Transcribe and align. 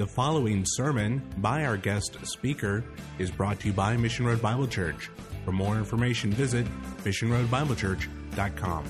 The 0.00 0.06
following 0.06 0.64
sermon 0.64 1.20
by 1.36 1.66
our 1.66 1.76
guest 1.76 2.16
speaker 2.22 2.82
is 3.18 3.30
brought 3.30 3.60
to 3.60 3.66
you 3.66 3.74
by 3.74 3.98
Mission 3.98 4.24
Road 4.24 4.40
Bible 4.40 4.66
Church. 4.66 5.10
For 5.44 5.52
more 5.52 5.76
information, 5.76 6.30
visit 6.32 6.66
missionroadbiblechurch.com. 7.04 8.84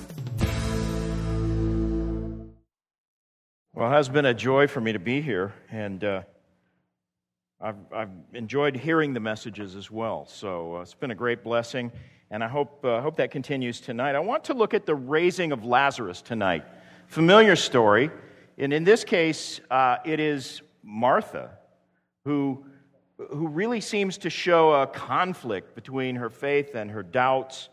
Well, 3.73 3.89
it 3.89 3.93
has 3.93 4.07
been 4.07 4.25
a 4.25 4.33
joy 4.33 4.67
for 4.67 4.79
me 4.79 4.93
to 4.93 4.99
be 4.99 5.19
here, 5.19 5.53
and 5.69 6.01
uh, 6.01 6.21
I've, 7.59 7.75
I've, 7.93 8.11
enjoyed 8.31 8.77
hearing 8.77 9.11
the 9.11 9.19
messages 9.19 9.75
as 9.75 9.91
well. 9.91 10.25
So 10.27 10.77
uh, 10.77 10.79
it's 10.79 10.93
been 10.93 11.11
a 11.11 11.15
great 11.15 11.43
blessing, 11.43 11.91
and 12.29 12.41
I 12.41 12.47
hope, 12.47 12.85
uh, 12.85 13.01
hope 13.01 13.17
that 13.17 13.31
continues 13.31 13.81
tonight. 13.81 14.15
I 14.15 14.21
want 14.21 14.45
to 14.45 14.53
look 14.53 14.73
at 14.73 14.85
the 14.85 14.95
raising 14.95 15.51
of 15.51 15.65
Lazarus 15.65 16.21
tonight. 16.21 16.63
Familiar 17.07 17.57
story, 17.57 18.11
and 18.57 18.71
in 18.71 18.85
this 18.85 19.03
case, 19.03 19.59
uh, 19.69 19.97
it 20.05 20.21
is 20.21 20.61
Martha, 20.83 21.51
who, 22.25 22.65
who 23.17 23.47
really 23.47 23.81
seems 23.81 24.17
to 24.19 24.29
show 24.29 24.73
a 24.73 24.87
conflict 24.87 25.75
between 25.75 26.15
her 26.15 26.29
faith 26.29 26.75
and 26.75 26.91
her 26.91 27.03
doubts. 27.03 27.69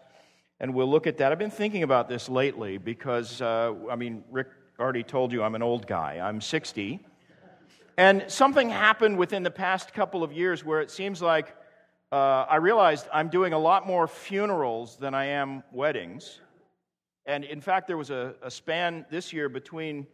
And 0.60 0.74
we'll 0.74 0.90
look 0.90 1.06
at 1.06 1.18
that. 1.18 1.32
I've 1.32 1.38
been 1.38 1.50
thinking 1.50 1.82
about 1.82 2.08
this 2.08 2.28
lately 2.28 2.78
because, 2.78 3.40
uh, 3.40 3.74
I 3.90 3.96
mean, 3.96 4.24
Rick 4.30 4.48
already 4.78 5.02
told 5.02 5.32
you 5.32 5.42
I'm 5.42 5.54
an 5.54 5.62
old 5.62 5.86
guy. 5.86 6.20
I'm 6.22 6.40
60. 6.40 7.00
And 7.96 8.24
something 8.28 8.70
happened 8.70 9.18
within 9.18 9.42
the 9.42 9.50
past 9.50 9.92
couple 9.92 10.22
of 10.22 10.32
years 10.32 10.64
where 10.64 10.80
it 10.80 10.90
seems 10.90 11.20
like 11.20 11.54
uh, 12.12 12.46
I 12.48 12.56
realized 12.56 13.08
I'm 13.12 13.28
doing 13.28 13.52
a 13.52 13.58
lot 13.58 13.86
more 13.86 14.06
funerals 14.06 14.96
than 14.96 15.14
I 15.14 15.26
am 15.26 15.62
weddings. 15.72 16.40
And 17.26 17.44
in 17.44 17.60
fact, 17.60 17.86
there 17.86 17.96
was 17.96 18.10
a, 18.10 18.34
a 18.40 18.50
span 18.50 19.04
this 19.10 19.32
year 19.32 19.48
between 19.48 20.06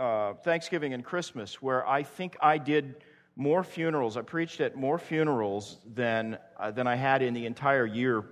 uh, 0.00 0.34
Thanksgiving 0.34 0.94
and 0.94 1.04
Christmas 1.04 1.60
where 1.60 1.86
I 1.86 2.02
think 2.02 2.36
I 2.40 2.56
did 2.56 2.96
more 3.36 3.62
funerals. 3.62 4.16
I 4.16 4.22
preached 4.22 4.60
at 4.60 4.74
more 4.74 4.98
funerals 4.98 5.78
than, 5.94 6.38
uh, 6.58 6.70
than 6.70 6.86
I 6.86 6.96
had 6.96 7.22
in 7.22 7.34
the 7.34 7.46
entire 7.46 7.86
year 7.86 8.24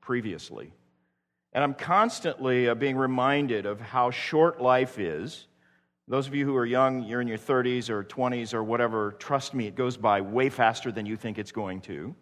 previously. 0.00 0.72
And 1.52 1.62
I'm 1.62 1.74
constantly 1.74 2.68
uh, 2.68 2.74
being 2.74 2.96
reminded 2.96 3.66
of 3.66 3.80
how 3.80 4.10
short 4.10 4.60
life 4.60 4.98
is. 4.98 5.46
Those 6.08 6.26
of 6.26 6.34
you 6.34 6.44
who 6.44 6.56
are 6.56 6.66
young, 6.66 7.04
you're 7.04 7.20
in 7.20 7.28
your 7.28 7.38
30s 7.38 7.88
or 7.88 8.02
20s 8.02 8.52
or 8.52 8.64
whatever, 8.64 9.12
trust 9.12 9.54
me, 9.54 9.68
it 9.68 9.76
goes 9.76 9.96
by 9.96 10.20
way 10.20 10.48
faster 10.48 10.90
than 10.90 11.06
you 11.06 11.16
think 11.16 11.38
it's 11.38 11.52
going 11.52 11.82
to. 11.82 12.14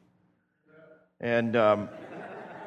And 1.21 1.57
um, 1.57 1.89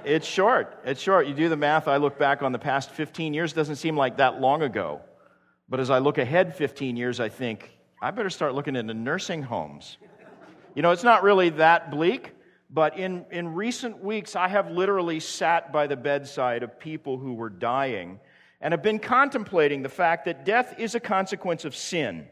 it's 0.04 0.28
short. 0.28 0.80
It's 0.84 1.02
short. 1.02 1.28
You 1.28 1.36
do 1.36 1.48
the 1.50 1.58
math, 1.58 1.88
I 1.88 1.98
look 1.98 2.17
back 2.17 2.42
on 2.42 2.52
the 2.52 2.59
past 2.59 2.89
15 2.89 3.34
years, 3.34 3.54
doesn't 3.54 3.76
seem 3.76 3.95
like 3.95 4.17
that 4.17 4.42
long 4.42 4.64
ago. 4.64 5.02
But 5.74 5.80
as 5.80 5.90
I 5.90 5.98
look 5.98 6.20
ahead 6.20 6.56
15 6.56 6.96
years, 6.98 7.20
I 7.20 7.30
think, 7.30 7.72
I 8.00 8.12
better 8.12 8.30
start 8.30 8.54
looking 8.54 8.76
into 8.76 8.94
nursing 8.94 9.42
homes. 9.42 9.98
You 10.76 10.84
know, 10.84 10.92
it's 10.92 11.04
not 11.04 11.24
really 11.24 11.50
that 11.50 11.90
bleak, 11.90 12.32
but 12.70 12.96
in, 12.96 13.26
in 13.32 13.56
recent 13.56 14.04
weeks, 14.04 14.36
I 14.36 14.50
have 14.50 14.70
literally 14.70 15.20
sat 15.20 15.74
by 15.74 15.88
the 15.88 15.96
bedside 15.96 16.62
of 16.62 16.80
people 16.80 17.18
who 17.18 17.34
were 17.34 17.50
dying 17.50 18.20
and 18.62 18.72
have 18.72 18.84
been 18.84 19.00
contemplating 19.00 19.82
the 19.82 19.90
fact 19.90 20.26
that 20.26 20.46
death 20.46 20.76
is 20.78 20.94
a 20.94 21.00
consequence 21.00 21.66
of 21.66 21.76
sin. 21.76 22.28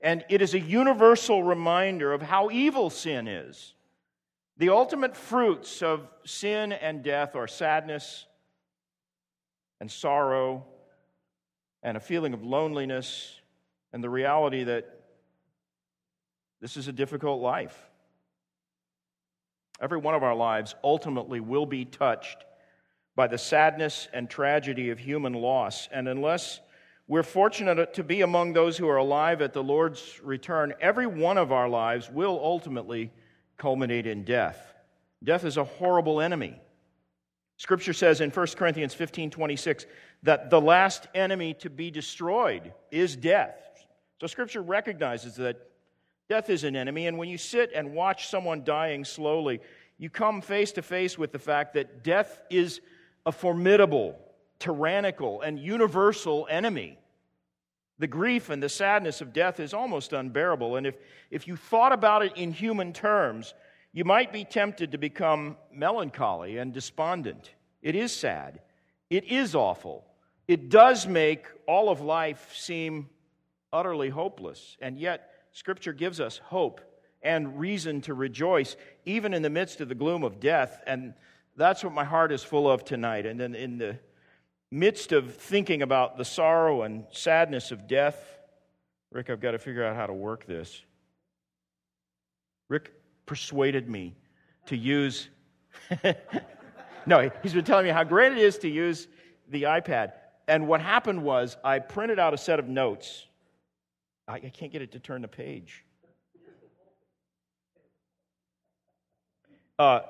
And 0.00 0.24
it 0.30 0.40
is 0.40 0.54
a 0.54 0.58
universal 0.58 1.44
reminder 1.44 2.14
of 2.14 2.22
how 2.22 2.48
evil 2.50 2.88
sin 2.88 3.28
is. 3.28 3.74
The 4.56 4.70
ultimate 4.70 5.14
fruits 5.18 5.82
of 5.82 6.08
sin 6.24 6.72
and 6.72 7.02
death 7.02 7.36
are 7.36 7.46
sadness 7.46 8.24
and 9.82 9.90
sorrow 9.90 10.64
and 11.86 11.96
a 11.96 12.00
feeling 12.00 12.34
of 12.34 12.42
loneliness 12.42 13.40
and 13.92 14.02
the 14.02 14.10
reality 14.10 14.64
that 14.64 15.02
this 16.60 16.76
is 16.76 16.88
a 16.88 16.92
difficult 16.92 17.40
life. 17.40 17.80
Every 19.80 19.98
one 19.98 20.16
of 20.16 20.24
our 20.24 20.34
lives 20.34 20.74
ultimately 20.82 21.38
will 21.38 21.64
be 21.64 21.84
touched 21.84 22.44
by 23.14 23.28
the 23.28 23.38
sadness 23.38 24.08
and 24.12 24.28
tragedy 24.28 24.90
of 24.90 24.98
human 24.98 25.32
loss. 25.32 25.88
And 25.92 26.08
unless 26.08 26.58
we're 27.06 27.22
fortunate 27.22 27.94
to 27.94 28.02
be 28.02 28.22
among 28.22 28.52
those 28.52 28.76
who 28.76 28.88
are 28.88 28.96
alive 28.96 29.40
at 29.40 29.52
the 29.52 29.62
Lord's 29.62 30.20
return, 30.24 30.74
every 30.80 31.06
one 31.06 31.38
of 31.38 31.52
our 31.52 31.68
lives 31.68 32.10
will 32.10 32.40
ultimately 32.42 33.12
culminate 33.58 34.08
in 34.08 34.24
death. 34.24 34.74
Death 35.22 35.44
is 35.44 35.56
a 35.56 35.62
horrible 35.62 36.20
enemy. 36.20 36.60
Scripture 37.58 37.92
says 37.92 38.20
in 38.20 38.30
1 38.30 38.46
Corinthians 38.56 38.92
15 38.92 39.30
26 39.30 39.86
that 40.22 40.50
the 40.50 40.60
last 40.60 41.06
enemy 41.14 41.54
to 41.54 41.70
be 41.70 41.90
destroyed 41.90 42.72
is 42.90 43.16
death. 43.16 43.86
So 44.20 44.26
Scripture 44.26 44.62
recognizes 44.62 45.36
that 45.36 45.56
death 46.28 46.50
is 46.50 46.64
an 46.64 46.74
enemy, 46.74 47.06
and 47.06 47.18
when 47.18 47.28
you 47.28 47.38
sit 47.38 47.70
and 47.74 47.94
watch 47.94 48.28
someone 48.28 48.64
dying 48.64 49.04
slowly, 49.04 49.60
you 49.98 50.10
come 50.10 50.40
face 50.40 50.72
to 50.72 50.82
face 50.82 51.16
with 51.16 51.32
the 51.32 51.38
fact 51.38 51.74
that 51.74 52.02
death 52.02 52.42
is 52.50 52.80
a 53.24 53.32
formidable, 53.32 54.18
tyrannical, 54.58 55.40
and 55.42 55.58
universal 55.58 56.46
enemy. 56.50 56.98
The 57.98 58.06
grief 58.06 58.50
and 58.50 58.62
the 58.62 58.68
sadness 58.68 59.20
of 59.20 59.32
death 59.32 59.58
is 59.58 59.72
almost 59.72 60.12
unbearable. 60.12 60.76
And 60.76 60.86
if, 60.86 60.96
if 61.30 61.48
you 61.48 61.56
thought 61.56 61.92
about 61.92 62.22
it 62.22 62.36
in 62.36 62.52
human 62.52 62.92
terms, 62.92 63.54
you 63.92 64.04
might 64.04 64.32
be 64.32 64.44
tempted 64.44 64.92
to 64.92 64.98
become 64.98 65.56
melancholy 65.72 66.58
and 66.58 66.74
despondent. 66.74 67.52
It 67.80 67.94
is 67.94 68.14
sad. 68.14 68.60
It 69.10 69.24
is 69.24 69.54
awful. 69.54 70.04
It 70.48 70.68
does 70.68 71.06
make 71.06 71.46
all 71.66 71.88
of 71.88 72.00
life 72.00 72.54
seem 72.54 73.08
utterly 73.72 74.08
hopeless. 74.08 74.76
And 74.80 74.98
yet, 74.98 75.30
Scripture 75.52 75.92
gives 75.92 76.20
us 76.20 76.38
hope 76.38 76.80
and 77.22 77.58
reason 77.58 78.00
to 78.02 78.14
rejoice, 78.14 78.76
even 79.04 79.34
in 79.34 79.42
the 79.42 79.50
midst 79.50 79.80
of 79.80 79.88
the 79.88 79.94
gloom 79.94 80.22
of 80.22 80.38
death. 80.38 80.82
And 80.86 81.14
that's 81.56 81.82
what 81.82 81.92
my 81.92 82.04
heart 82.04 82.32
is 82.32 82.42
full 82.42 82.70
of 82.70 82.84
tonight. 82.84 83.26
And 83.26 83.40
then, 83.40 83.54
in 83.54 83.78
the 83.78 83.98
midst 84.70 85.12
of 85.12 85.36
thinking 85.36 85.82
about 85.82 86.18
the 86.18 86.24
sorrow 86.24 86.82
and 86.82 87.04
sadness 87.12 87.70
of 87.72 87.88
death, 87.88 88.16
Rick, 89.10 89.30
I've 89.30 89.40
got 89.40 89.52
to 89.52 89.58
figure 89.58 89.84
out 89.84 89.96
how 89.96 90.06
to 90.06 90.12
work 90.12 90.46
this. 90.46 90.82
Rick 92.68 92.92
persuaded 93.24 93.88
me 93.88 94.14
to 94.66 94.76
use. 94.76 95.28
no, 97.06 97.30
he's 97.42 97.54
been 97.54 97.64
telling 97.64 97.86
me 97.86 97.92
how 97.92 98.04
great 98.04 98.32
it 98.32 98.38
is 98.38 98.58
to 98.58 98.68
use 98.68 99.06
the 99.48 99.64
iPad. 99.64 100.12
And 100.48 100.68
what 100.68 100.80
happened 100.80 101.22
was 101.22 101.56
I 101.64 101.78
printed 101.78 102.18
out 102.18 102.34
a 102.34 102.38
set 102.38 102.58
of 102.58 102.68
notes. 102.68 103.26
I, 104.28 104.34
I 104.34 104.52
can't 104.52 104.72
get 104.72 104.82
it 104.82 104.92
to 104.92 104.98
turn 104.98 105.22
the 105.22 105.28
page. 105.28 105.84
Uh, 109.78 110.00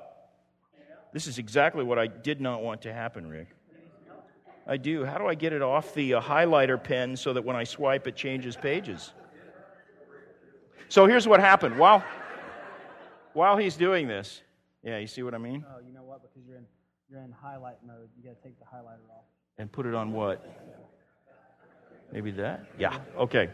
this 1.13 1.27
is 1.27 1.37
exactly 1.39 1.83
what 1.83 1.99
I 1.99 2.07
did 2.07 2.41
not 2.41 2.61
want 2.61 2.81
to 2.83 2.93
happen, 2.93 3.27
Rick. 3.27 3.47
I 4.65 4.77
do. 4.77 5.05
How 5.05 5.17
do 5.17 5.27
I 5.27 5.35
get 5.35 5.53
it 5.53 5.61
off 5.61 5.93
the 5.93 6.15
uh, 6.15 6.21
highlighter 6.21 6.81
pen 6.81 7.15
so 7.15 7.33
that 7.33 7.43
when 7.43 7.55
I 7.55 7.63
swipe 7.63 8.05
it 8.07 8.15
changes 8.15 8.55
pages? 8.55 9.13
So 10.89 11.05
here's 11.05 11.27
what 11.27 11.39
happened. 11.39 11.77
While 11.77 12.03
while 13.33 13.55
he's 13.55 13.75
doing 13.75 14.07
this, 14.07 14.41
yeah, 14.83 14.97
you 14.97 15.07
see 15.07 15.23
what 15.23 15.33
I 15.33 15.37
mean? 15.37 15.65
Oh, 15.69 15.79
you 15.85 15.93
know 15.93 16.03
what? 16.03 16.21
Because 16.21 16.47
you're 16.47 16.57
in 16.57 16.65
you're 17.09 17.21
in 17.21 17.31
highlight 17.31 17.77
mode. 17.85 18.09
You 18.17 18.23
got 18.23 18.41
to 18.41 18.47
take 18.47 18.59
the 18.59 18.65
highlighter 18.65 19.09
off. 19.09 19.23
And 19.57 19.71
put 19.71 19.85
it 19.85 19.95
on 19.95 20.11
what? 20.11 20.45
Maybe 22.11 22.31
that? 22.31 22.65
Yeah. 22.77 22.99
Okay. 23.17 23.49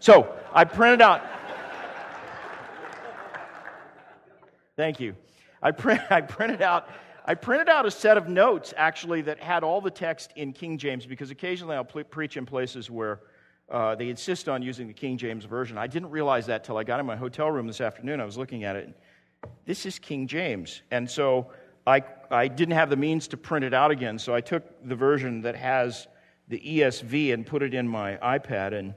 So 0.00 0.34
I 0.52 0.64
printed 0.64 1.00
out. 1.00 1.22
Thank 4.76 5.00
you. 5.00 5.14
I, 5.62 5.70
print, 5.70 6.00
I 6.10 6.20
printed 6.20 6.62
out. 6.62 6.88
I 7.26 7.34
printed 7.34 7.70
out 7.70 7.86
a 7.86 7.90
set 7.90 8.18
of 8.18 8.28
notes 8.28 8.74
actually 8.76 9.22
that 9.22 9.40
had 9.40 9.64
all 9.64 9.80
the 9.80 9.90
text 9.90 10.32
in 10.36 10.52
King 10.52 10.76
James 10.76 11.06
because 11.06 11.30
occasionally 11.30 11.74
I'll 11.74 11.84
preach 11.84 12.36
in 12.36 12.44
places 12.44 12.90
where 12.90 13.20
uh, 13.70 13.94
they 13.94 14.10
insist 14.10 14.46
on 14.46 14.60
using 14.60 14.86
the 14.86 14.92
King 14.92 15.16
James 15.16 15.46
Version. 15.46 15.78
I 15.78 15.86
didn't 15.86 16.10
realize 16.10 16.44
that 16.46 16.64
till 16.64 16.76
I 16.76 16.84
got 16.84 17.00
in 17.00 17.06
my 17.06 17.16
hotel 17.16 17.50
room 17.50 17.66
this 17.66 17.80
afternoon. 17.80 18.20
I 18.20 18.26
was 18.26 18.36
looking 18.36 18.64
at 18.64 18.76
it. 18.76 18.94
This 19.64 19.86
is 19.86 19.98
King 19.98 20.26
James. 20.26 20.82
And 20.90 21.10
so 21.10 21.50
I, 21.86 22.02
I 22.34 22.48
didn't 22.48 22.74
have 22.74 22.90
the 22.90 22.96
means 22.96 23.28
to 23.28 23.36
print 23.36 23.64
it 23.64 23.72
out 23.72 23.92
again, 23.92 24.18
so 24.18 24.34
I 24.34 24.40
took 24.40 24.64
the 24.86 24.96
version 24.96 25.42
that 25.42 25.54
has 25.54 26.08
the 26.48 26.58
ESV 26.58 27.32
and 27.32 27.46
put 27.46 27.62
it 27.62 27.74
in 27.74 27.88
my 27.88 28.16
iPad, 28.16 28.74
and, 28.74 28.94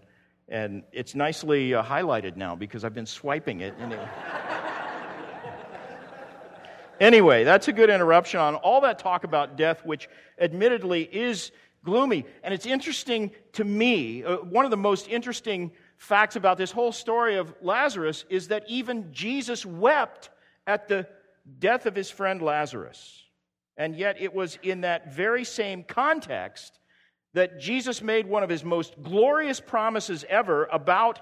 and 0.50 0.84
it's 0.92 1.14
nicely 1.14 1.76
uh, 1.76 1.84
highlighted 1.84 2.36
now 2.36 2.56
because 2.56 2.84
I've 2.84 2.96
been 2.96 3.06
swiping 3.06 3.62
it. 3.62 3.76
it 3.80 4.00
anyway, 7.00 7.44
that's 7.44 7.68
a 7.68 7.74
good 7.74 7.92
interruption 7.92 8.40
on 8.40 8.56
all 8.56 8.82
that 8.82 8.98
talk 8.98 9.24
about 9.24 9.56
death, 9.56 9.86
which 9.86 10.10
admittedly 10.40 11.04
is 11.04 11.52
gloomy. 11.86 12.26
And 12.44 12.56
it's 12.56 12.66
interesting 12.66 13.30
to 13.54 13.64
me, 13.64 14.24
uh, 14.24 14.38
one 14.38 14.66
of 14.66 14.72
the 14.72 14.78
most 14.78 15.08
interesting 15.08 15.72
facts 15.98 16.36
about 16.36 16.58
this 16.58 16.72
whole 16.72 16.92
story 16.92 17.36
of 17.36 17.54
Lazarus 17.62 18.26
is 18.30 18.48
that 18.48 18.64
even 18.68 19.14
Jesus 19.14 19.64
wept 19.64 20.32
at 20.66 20.88
the 20.88 21.08
death 21.60 21.86
of 21.86 21.96
his 21.96 22.10
friend 22.10 22.42
Lazarus. 22.42 23.26
And 23.78 23.96
yet, 23.96 24.20
it 24.20 24.34
was 24.34 24.58
in 24.64 24.82
that 24.82 25.14
very 25.14 25.44
same 25.44 25.84
context 25.84 26.80
that 27.34 27.60
Jesus 27.60 28.02
made 28.02 28.26
one 28.26 28.44
of 28.44 28.50
his 28.50 28.64
most 28.64 28.96
glorious 29.04 29.60
promises 29.60 30.26
ever 30.28 30.66
about 30.72 31.20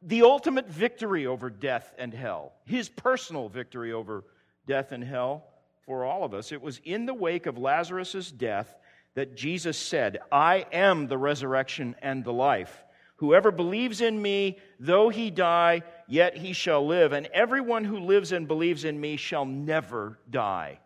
the 0.00 0.22
ultimate 0.22 0.68
victory 0.68 1.26
over 1.26 1.50
death 1.50 1.92
and 1.98 2.14
hell, 2.14 2.52
his 2.64 2.88
personal 2.88 3.48
victory 3.48 3.92
over 3.92 4.24
death 4.66 4.92
and 4.92 5.04
hell 5.04 5.44
for 5.84 6.04
all 6.04 6.24
of 6.24 6.34
us. 6.34 6.52
It 6.52 6.62
was 6.62 6.80
in 6.84 7.04
the 7.04 7.14
wake 7.14 7.46
of 7.46 7.58
Lazarus' 7.58 8.30
death 8.30 8.74
that 9.14 9.36
Jesus 9.36 9.76
said, 9.76 10.18
I 10.30 10.66
am 10.72 11.08
the 11.08 11.18
resurrection 11.18 11.96
and 12.00 12.24
the 12.24 12.32
life. 12.32 12.84
Whoever 13.16 13.50
believes 13.50 14.00
in 14.00 14.22
me, 14.22 14.58
though 14.78 15.08
he 15.08 15.30
die, 15.30 15.82
yet 16.06 16.36
he 16.36 16.52
shall 16.52 16.86
live. 16.86 17.12
And 17.12 17.26
everyone 17.34 17.84
who 17.84 17.98
lives 17.98 18.30
and 18.30 18.46
believes 18.46 18.84
in 18.84 19.00
me 19.00 19.16
shall 19.16 19.44
never 19.44 20.20
die. 20.30 20.78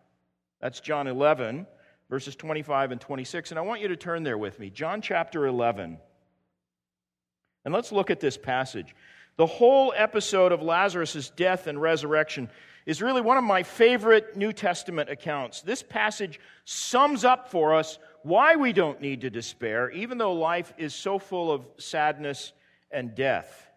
That's 0.63 0.79
John 0.79 1.07
11, 1.07 1.67
verses 2.09 2.37
25 2.37 2.93
and 2.93 3.01
26. 3.01 3.51
And 3.51 3.59
I 3.59 3.63
want 3.63 3.81
you 3.81 3.89
to 3.89 3.97
turn 3.97 4.23
there 4.23 4.37
with 4.37 4.61
me. 4.61 4.69
John 4.69 5.01
chapter 5.01 5.45
11. 5.45 5.97
And 7.65 7.73
let's 7.73 7.91
look 7.91 8.09
at 8.09 8.21
this 8.21 8.37
passage. 8.37 8.95
The 9.35 9.45
whole 9.45 9.93
episode 9.93 10.53
of 10.53 10.61
Lazarus' 10.61 11.29
death 11.29 11.67
and 11.67 11.81
resurrection 11.81 12.49
is 12.85 13.01
really 13.01 13.19
one 13.19 13.35
of 13.35 13.43
my 13.43 13.63
favorite 13.63 14.37
New 14.37 14.53
Testament 14.53 15.09
accounts. 15.09 15.61
This 15.63 15.83
passage 15.83 16.39
sums 16.63 17.25
up 17.25 17.51
for 17.51 17.75
us 17.75 17.99
why 18.21 18.55
we 18.55 18.71
don't 18.71 19.01
need 19.01 19.19
to 19.21 19.29
despair, 19.29 19.91
even 19.91 20.17
though 20.17 20.31
life 20.31 20.73
is 20.77 20.95
so 20.95 21.19
full 21.19 21.51
of 21.51 21.67
sadness 21.77 22.53
and 22.89 23.13
death. 23.15 23.69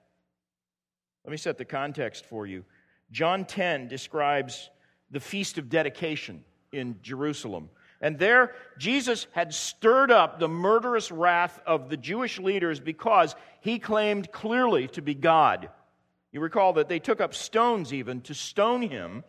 Let 1.24 1.32
me 1.32 1.36
set 1.36 1.58
the 1.58 1.64
context 1.64 2.26
for 2.26 2.46
you. 2.46 2.64
John 3.10 3.44
10 3.44 3.88
describes 3.88 4.70
the 5.10 5.18
Feast 5.18 5.58
of 5.58 5.68
Dedication 5.68 6.44
in 6.72 6.96
Jerusalem. 7.02 7.70
And 8.00 8.18
there, 8.18 8.54
Jesus 8.78 9.26
had 9.32 9.54
stirred 9.54 10.10
up 10.10 10.38
the 10.38 10.48
murderous 10.48 11.10
wrath 11.10 11.58
of 11.66 11.88
the 11.88 11.96
Jewish 11.96 12.38
leaders 12.38 12.78
because 12.78 13.34
he 13.60 13.78
claimed 13.78 14.30
clearly 14.32 14.88
to 14.88 15.02
be 15.02 15.14
God. 15.14 15.70
You 16.30 16.40
recall 16.40 16.74
that 16.74 16.88
they 16.88 16.98
took 16.98 17.20
up 17.20 17.34
stones 17.34 17.94
even 17.94 18.20
to 18.22 18.34
stone 18.34 18.82
him, 18.82 19.24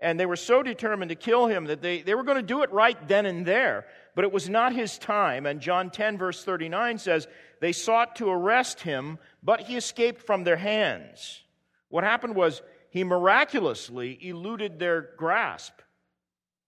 and 0.00 0.18
they 0.18 0.26
were 0.26 0.36
so 0.36 0.62
determined 0.62 1.10
to 1.10 1.14
kill 1.14 1.46
him 1.46 1.66
that 1.66 1.82
they, 1.82 2.00
they 2.02 2.14
were 2.14 2.22
going 2.22 2.36
to 2.38 2.42
do 2.42 2.62
it 2.62 2.72
right 2.72 2.96
then 3.08 3.26
and 3.26 3.44
there. 3.44 3.86
But 4.14 4.24
it 4.24 4.32
was 4.32 4.48
not 4.48 4.74
his 4.74 4.98
time. 4.98 5.44
And 5.44 5.60
John 5.60 5.90
10, 5.90 6.16
verse 6.16 6.42
39 6.42 6.98
says, 6.98 7.28
They 7.60 7.72
sought 7.72 8.16
to 8.16 8.30
arrest 8.30 8.80
him, 8.80 9.18
but 9.42 9.60
he 9.60 9.76
escaped 9.76 10.22
from 10.22 10.44
their 10.44 10.56
hands. 10.56 11.42
What 11.88 12.04
happened 12.04 12.34
was 12.34 12.62
he 12.90 13.04
miraculously 13.04 14.18
eluded 14.26 14.78
their 14.78 15.10
grasp. 15.18 15.74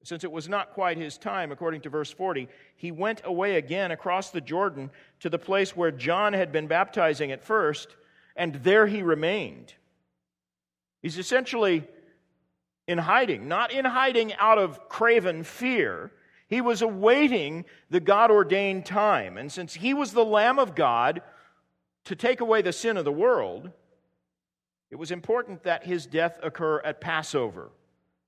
Since 0.05 0.25
it 0.25 0.33
was 0.33 0.49
not 0.49 0.73
quite 0.73 0.97
his 0.97 1.19
time, 1.19 1.53
according 1.53 1.81
to 1.83 1.91
verse 1.91 2.11
40, 2.11 2.49
he 2.77 2.93
went 2.93 3.23
away 3.25 3.57
again 3.57 3.91
across 3.91 4.31
the 4.31 4.41
Jordan 4.41 4.91
to 5.21 5.29
the 5.29 5.39
place 5.39 5.77
where 5.77 5.91
John 5.91 6.33
had 6.33 6.53
been 6.53 6.67
baptizing 6.67 7.33
at 7.33 7.45
first, 7.45 7.97
and 8.37 8.55
there 8.55 8.87
he 8.87 9.03
remained. 9.03 9.75
He's 11.03 11.19
essentially 11.19 11.87
in 12.87 12.99
hiding, 12.99 13.49
not 13.49 13.73
in 13.73 13.85
hiding 13.85 14.33
out 14.35 14.59
of 14.59 14.89
craven 14.89 15.45
fear. 15.45 16.11
He 16.49 16.61
was 16.61 16.81
awaiting 16.81 17.67
the 17.91 18.01
God 18.01 18.31
ordained 18.31 18.87
time. 18.87 19.37
And 19.37 19.53
since 19.53 19.75
he 19.75 19.93
was 19.93 20.13
the 20.13 20.25
Lamb 20.25 20.59
of 20.59 20.75
God 20.75 21.21
to 22.05 22.17
take 22.17 22.41
away 22.41 22.63
the 22.63 22.73
sin 22.73 22.97
of 22.97 23.05
the 23.05 23.13
world, 23.13 23.71
it 24.91 24.97
was 24.97 25.11
important 25.11 25.65
that 25.65 25.85
his 25.85 26.07
death 26.07 26.39
occur 26.43 26.81
at 26.81 27.01
Passover. 27.01 27.71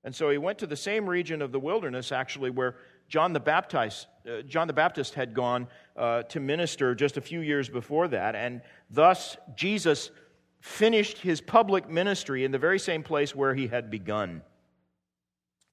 And 0.03 0.15
so 0.15 0.29
he 0.29 0.37
went 0.37 0.57
to 0.59 0.67
the 0.67 0.75
same 0.75 1.07
region 1.07 1.41
of 1.41 1.51
the 1.51 1.59
wilderness, 1.59 2.11
actually, 2.11 2.49
where 2.49 2.75
John 3.07 3.33
the 3.33 3.39
Baptist, 3.39 4.07
uh, 4.27 4.41
John 4.41 4.67
the 4.67 4.73
Baptist 4.73 5.13
had 5.13 5.33
gone 5.33 5.67
uh, 5.95 6.23
to 6.23 6.39
minister 6.39 6.95
just 6.95 7.17
a 7.17 7.21
few 7.21 7.41
years 7.41 7.69
before 7.69 8.07
that. 8.07 8.35
And 8.35 8.61
thus, 8.89 9.37
Jesus 9.55 10.11
finished 10.59 11.17
his 11.17 11.41
public 11.41 11.89
ministry 11.89 12.45
in 12.45 12.51
the 12.51 12.57
very 12.57 12.79
same 12.79 13.03
place 13.03 13.35
where 13.35 13.53
he 13.53 13.67
had 13.67 13.91
begun. 13.91 14.41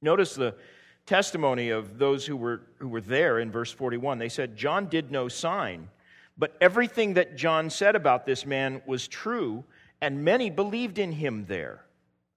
Notice 0.02 0.34
the 0.34 0.54
testimony 1.06 1.70
of 1.70 1.98
those 1.98 2.26
who 2.26 2.36
were, 2.36 2.62
who 2.78 2.88
were 2.88 3.00
there 3.00 3.38
in 3.38 3.50
verse 3.50 3.72
41. 3.72 4.18
They 4.18 4.28
said, 4.28 4.56
John 4.56 4.88
did 4.88 5.10
no 5.10 5.28
sign, 5.28 5.88
but 6.36 6.56
everything 6.60 7.14
that 7.14 7.36
John 7.36 7.70
said 7.70 7.96
about 7.96 8.26
this 8.26 8.44
man 8.44 8.82
was 8.86 9.08
true, 9.08 9.64
and 10.00 10.24
many 10.24 10.50
believed 10.50 10.98
in 10.98 11.12
him 11.12 11.46
there. 11.46 11.84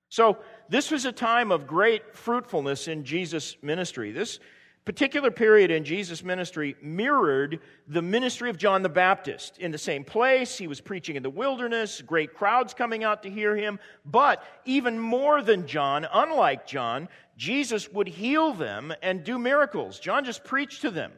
So, 0.10 0.40
this 0.72 0.90
was 0.90 1.04
a 1.04 1.12
time 1.12 1.52
of 1.52 1.68
great 1.68 2.16
fruitfulness 2.16 2.88
in 2.88 3.04
Jesus' 3.04 3.58
ministry. 3.62 4.14
This 4.14 4.40
particular 4.86 5.30
period 5.30 5.70
in 5.70 5.84
Jesus' 5.84 6.24
ministry 6.24 6.78
mirrored 6.82 7.60
the 7.90 8.02
ministry 8.02 8.50
of 8.50 8.58
John 8.58 8.82
the 8.82 8.88
Baptist. 8.88 9.58
In 9.58 9.72
the 9.72 9.78
same 9.78 10.06
place, 10.06 10.58
he 10.58 10.68
was 10.68 10.80
preaching 10.80 11.18
in 11.18 11.24
the 11.24 11.30
wilderness, 11.30 12.02
great 12.02 12.34
crowds 12.34 12.74
coming 12.74 13.04
out 13.04 13.24
to 13.24 13.30
hear 13.30 13.54
him. 13.54 13.80
But 14.06 14.42
even 14.64 14.98
more 14.98 15.42
than 15.42 15.68
John, 15.68 16.08
unlike 16.10 16.66
John, 16.68 17.10
Jesus 17.36 17.92
would 17.92 18.08
heal 18.08 18.54
them 18.54 18.94
and 19.02 19.26
do 19.26 19.38
miracles. 19.38 20.00
John 20.00 20.24
just 20.24 20.46
preached 20.46 20.84
to 20.84 20.90
them. 20.90 21.12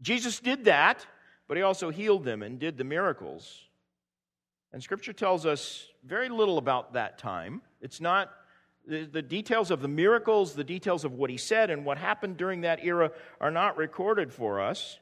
Jesus 0.00 0.40
did 0.40 0.64
that, 0.64 1.06
but 1.46 1.56
he 1.56 1.62
also 1.62 1.90
healed 1.90 2.24
them 2.24 2.42
and 2.42 2.58
did 2.58 2.78
the 2.78 2.84
miracles. 2.84 3.60
And 4.72 4.82
Scripture 4.82 5.12
tells 5.12 5.46
us 5.46 5.86
very 6.04 6.28
little 6.28 6.58
about 6.58 6.94
that 6.94 7.18
time. 7.18 7.62
It's 7.80 8.00
not 8.00 8.32
the, 8.86 9.04
the, 9.04 9.22
details 9.22 9.70
of 9.70 9.80
the 9.80 9.88
miracles, 9.88 10.54
the 10.54 10.64
details 10.64 11.04
of 11.04 11.12
what 11.12 11.30
he 11.30 11.36
said 11.36 11.70
and 11.70 11.84
what 11.84 11.98
happened 11.98 12.36
during 12.36 12.62
that 12.62 12.84
era 12.84 13.12
are 13.40 13.50
not 13.50 13.76
recorded 13.76 14.32
for 14.32 14.60
us. 14.60 14.98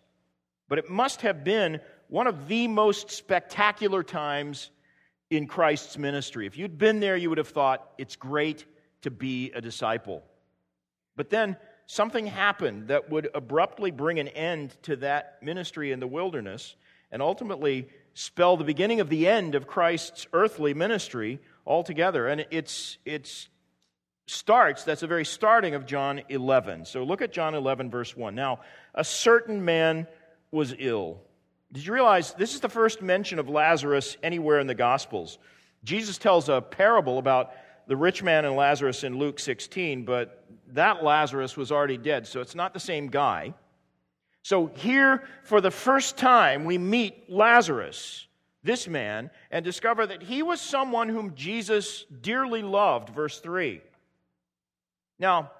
But 0.68 0.78
it 0.78 0.90
must 0.90 1.22
have 1.22 1.44
been 1.44 1.80
one 2.08 2.26
of 2.26 2.48
the 2.48 2.68
most 2.68 3.10
spectacular 3.10 4.02
times 4.02 4.70
in 5.30 5.46
Christ's 5.46 5.96
ministry. 5.96 6.46
If 6.46 6.58
you'd 6.58 6.78
been 6.78 7.00
there, 7.00 7.16
you 7.16 7.28
would 7.28 7.38
have 7.38 7.48
thought, 7.48 7.92
it's 7.98 8.16
great 8.16 8.66
to 9.02 9.10
be 9.10 9.52
a 9.52 9.60
disciple. 9.60 10.22
But 11.16 11.30
then 11.30 11.56
something 11.86 12.26
happened 12.26 12.88
that 12.88 13.10
would 13.10 13.28
abruptly 13.34 13.90
bring 13.90 14.18
an 14.18 14.28
end 14.28 14.76
to 14.82 14.96
that 14.96 15.38
ministry 15.42 15.92
in 15.92 16.00
the 16.00 16.06
wilderness 16.06 16.76
and 17.10 17.22
ultimately 17.22 17.88
spell 18.14 18.56
the 18.56 18.64
beginning 18.64 19.00
of 19.00 19.08
the 19.08 19.26
end 19.26 19.54
of 19.54 19.66
Christ's 19.66 20.26
earthly 20.32 20.74
ministry 20.74 21.40
altogether. 21.66 22.26
And 22.28 22.46
it's, 22.50 22.98
it's 23.04 23.48
starts, 24.30 24.84
that's 24.84 25.00
the 25.00 25.06
very 25.06 25.24
starting 25.24 25.74
of 25.74 25.86
John 25.86 26.22
11. 26.28 26.84
So 26.84 27.02
look 27.04 27.20
at 27.20 27.32
John 27.32 27.54
11, 27.54 27.90
verse 27.90 28.16
1. 28.16 28.34
Now, 28.34 28.60
a 28.94 29.04
certain 29.04 29.64
man 29.64 30.06
was 30.50 30.74
ill. 30.78 31.20
Did 31.72 31.86
you 31.86 31.92
realize 31.92 32.32
this 32.34 32.54
is 32.54 32.60
the 32.60 32.68
first 32.68 33.02
mention 33.02 33.38
of 33.38 33.48
Lazarus 33.48 34.16
anywhere 34.22 34.60
in 34.60 34.66
the 34.66 34.74
Gospels? 34.74 35.38
Jesus 35.84 36.18
tells 36.18 36.48
a 36.48 36.60
parable 36.60 37.18
about 37.18 37.52
the 37.86 37.96
rich 37.96 38.22
man 38.22 38.44
and 38.44 38.56
Lazarus 38.56 39.04
in 39.04 39.18
Luke 39.18 39.38
16, 39.38 40.04
but 40.04 40.44
that 40.68 41.02
Lazarus 41.02 41.56
was 41.56 41.72
already 41.72 41.96
dead, 41.96 42.26
so 42.26 42.40
it's 42.40 42.54
not 42.54 42.72
the 42.72 42.80
same 42.80 43.08
guy. 43.08 43.54
So 44.42 44.70
here, 44.74 45.24
for 45.44 45.60
the 45.60 45.70
first 45.70 46.16
time, 46.16 46.64
we 46.64 46.78
meet 46.78 47.28
Lazarus, 47.28 48.26
this 48.62 48.88
man, 48.88 49.30
and 49.50 49.64
discover 49.64 50.06
that 50.06 50.22
he 50.22 50.42
was 50.42 50.60
someone 50.60 51.08
whom 51.08 51.34
Jesus 51.34 52.04
dearly 52.20 52.62
loved, 52.62 53.10
verse 53.10 53.40
3. 53.40 53.82
Now, 55.20 55.52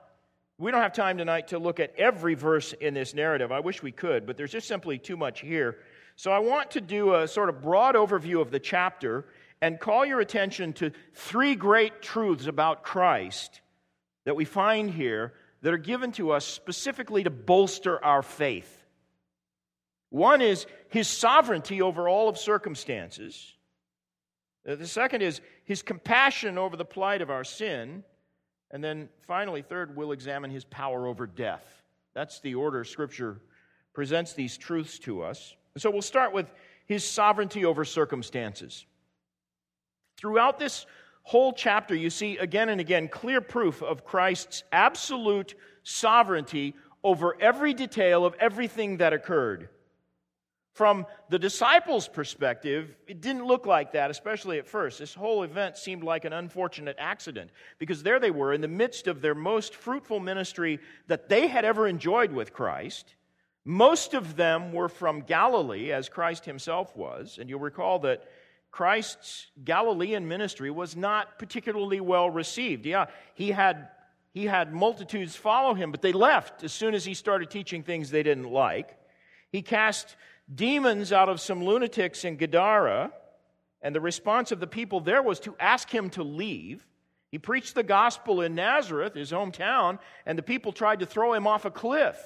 we 0.59 0.71
don't 0.71 0.81
have 0.81 0.95
time 0.95 1.19
tonight 1.19 1.49
to 1.49 1.59
look 1.59 1.81
at 1.81 1.95
every 1.97 2.35
verse 2.35 2.73
in 2.73 2.95
this 2.95 3.14
narrative. 3.14 3.52
I 3.52 3.61
wish 3.61 3.83
we 3.83 3.93
could, 3.93 4.26
but 4.26 4.37
there's 4.37 4.52
just 4.52 4.67
simply 4.67 4.99
too 4.99 5.17
much 5.17 5.40
here. 5.40 5.76
So 6.17 6.33
I 6.33 6.38
want 6.38 6.73
to 6.73 6.81
do 6.81 7.14
a 7.14 7.29
sort 7.29 7.50
of 7.50 7.62
broad 7.62 7.95
overview 7.95 8.40
of 8.40 8.50
the 8.50 8.59
chapter 8.59 9.26
and 9.61 9.79
call 9.79 10.07
your 10.07 10.21
attention 10.21 10.73
to 10.75 10.93
three 11.14 11.55
great 11.55 12.00
truths 12.00 12.47
about 12.47 12.83
Christ 12.83 13.61
that 14.25 14.35
we 14.35 14.47
find 14.47 14.90
here 14.90 15.35
that 15.62 15.75
are 15.75 15.79
given 15.79 16.12
to 16.12 16.33
us 16.33 16.47
specifically 16.47 17.25
to 17.25 17.31
bolster 17.31 18.02
our 18.02 18.23
faith. 18.23 18.85
One 20.09 20.40
is 20.40 20.67
his 20.88 21.07
sovereignty 21.07 21.83
over 21.83 22.09
all 22.09 22.29
of 22.31 22.38
circumstances. 22.38 23.55
Uh, 24.67 24.75
the 24.75 24.87
second 24.87 25.23
is 25.23 25.40
his 25.64 25.83
compassion 25.83 26.57
over 26.57 26.76
the 26.76 26.85
plight 26.85 27.21
of 27.21 27.31
our 27.31 27.45
sin. 27.45 28.05
And 28.71 28.83
then 28.83 29.09
finally, 29.27 29.62
third, 29.62 29.97
we'll 29.97 30.12
examine 30.12 30.50
his 30.50 30.65
power 30.65 31.07
over 31.07 31.27
death. 31.27 31.65
That's 32.15 32.41
the 32.41 32.55
order 32.55 32.85
Scripture 32.85 33.41
presents 33.93 34.33
these 34.33 34.57
truths 34.57 34.99
to 35.00 35.23
us. 35.23 35.55
So 35.77 35.91
we'll 35.91 36.03
start 36.03 36.33
with 36.33 36.47
his 36.87 37.05
sovereignty 37.05 37.65
over 37.65 37.85
circumstances. 37.85 38.87
Throughout 40.17 40.59
this 40.59 40.87
whole 41.23 41.53
chapter, 41.53 41.95
you 41.95 42.11
see 42.11 42.37
again 42.39 42.69
and 42.69 42.81
again 42.81 43.09
clear 43.09 43.41
proof 43.41 43.83
of 43.83 44.05
Christ's 44.05 44.65
absolute 44.73 45.55
sovereignty 45.83 46.75
over 47.03 47.41
every 47.41 47.75
detail 47.75 48.25
of 48.25 48.35
everything 48.35 48.99
that 48.99 49.12
occurred. 49.12 49.69
From 50.81 51.05
the 51.29 51.39
disciples' 51.39 52.09
perspective, 52.09 52.97
it 53.07 53.21
didn't 53.21 53.45
look 53.45 53.67
like 53.67 53.93
that, 53.93 54.11
especially 54.11 54.59
at 54.59 54.67
first. 54.67 54.99
This 54.99 55.13
whole 55.13 55.43
event 55.43 55.77
seemed 55.77 56.03
like 56.03 56.25
an 56.25 56.33
unfortunate 56.33 56.97
accident 56.99 57.51
because 57.79 58.03
there 58.03 58.19
they 58.19 58.31
were 58.31 58.55
in 58.55 58.63
the 58.63 58.67
midst 58.67 59.07
of 59.07 59.21
their 59.21 59.35
most 59.35 59.75
fruitful 59.75 60.21
ministry 60.21 60.81
that 61.07 61.29
they 61.29 61.49
had 61.49 61.67
ever 61.67 61.87
enjoyed 61.87 62.33
with 62.33 62.55
Christ. 62.55 63.15
Most 63.63 64.15
of 64.15 64.37
them 64.37 64.73
were 64.73 64.89
from 64.89 65.21
Galilee, 65.21 65.93
as 65.93 66.09
Christ 66.09 66.47
himself 66.47 66.97
was. 66.97 67.37
And 67.39 67.51
you'll 67.51 67.61
recall 67.61 67.99
that 67.99 68.27
Christ's 68.71 69.49
Galilean 69.63 70.27
ministry 70.29 70.71
was 70.71 70.97
not 70.97 71.39
particularly 71.39 72.01
well 72.01 72.31
received. 72.31 72.87
Yeah, 72.87 73.09
he 73.35 73.51
had, 73.51 73.91
he 74.33 74.47
had 74.47 74.73
multitudes 74.73 75.37
follow 75.37 75.75
him, 75.75 75.91
but 75.91 76.01
they 76.01 76.13
left 76.13 76.65
as 76.65 76.73
soon 76.73 76.95
as 76.95 77.05
he 77.05 77.13
started 77.13 77.51
teaching 77.51 77.83
things 77.83 78.09
they 78.09 78.23
didn't 78.23 78.51
like. 78.51 78.97
He 79.53 79.61
cast 79.61 80.17
demons 80.52 81.12
out 81.12 81.28
of 81.28 81.40
some 81.40 81.64
lunatics 81.64 82.25
in 82.25 82.37
Gadara, 82.37 83.12
and 83.83 83.95
the 83.95 84.00
response 84.00 84.52
of 84.52 84.61
the 84.61 84.66
people 84.66 85.00
there 85.00 85.23
was 85.23 85.40
to 85.40 85.54
ask 85.59 85.88
him 85.88 86.11
to 86.11 86.23
leave. 86.23 86.87
He 87.30 87.38
preached 87.38 87.75
the 87.75 87.83
gospel 87.83 88.40
in 88.40 88.54
Nazareth, 88.54 89.14
his 89.14 89.30
hometown, 89.30 89.99
and 90.26 90.37
the 90.37 90.42
people 90.42 90.73
tried 90.73 91.00
to 91.00 91.07
throw 91.07 91.33
him 91.33 91.47
off 91.47 91.64
a 91.64 91.71
cliff. 91.71 92.16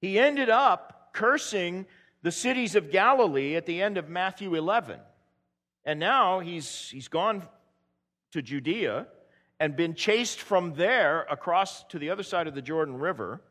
He 0.00 0.18
ended 0.18 0.50
up 0.50 1.10
cursing 1.12 1.86
the 2.22 2.32
cities 2.32 2.74
of 2.74 2.90
Galilee 2.90 3.56
at 3.56 3.66
the 3.66 3.80
end 3.80 3.96
of 3.96 4.08
Matthew 4.08 4.54
11. 4.54 4.98
And 5.84 6.00
now 6.00 6.40
he's, 6.40 6.90
he's 6.90 7.08
gone 7.08 7.42
to 8.32 8.42
Judea 8.42 9.06
and 9.58 9.76
been 9.76 9.94
chased 9.94 10.40
from 10.40 10.74
there 10.74 11.22
across 11.30 11.84
to 11.84 11.98
the 11.98 12.10
other 12.10 12.22
side 12.22 12.46
of 12.46 12.54
the 12.54 12.62
Jordan 12.62 12.98
River, 12.98 13.42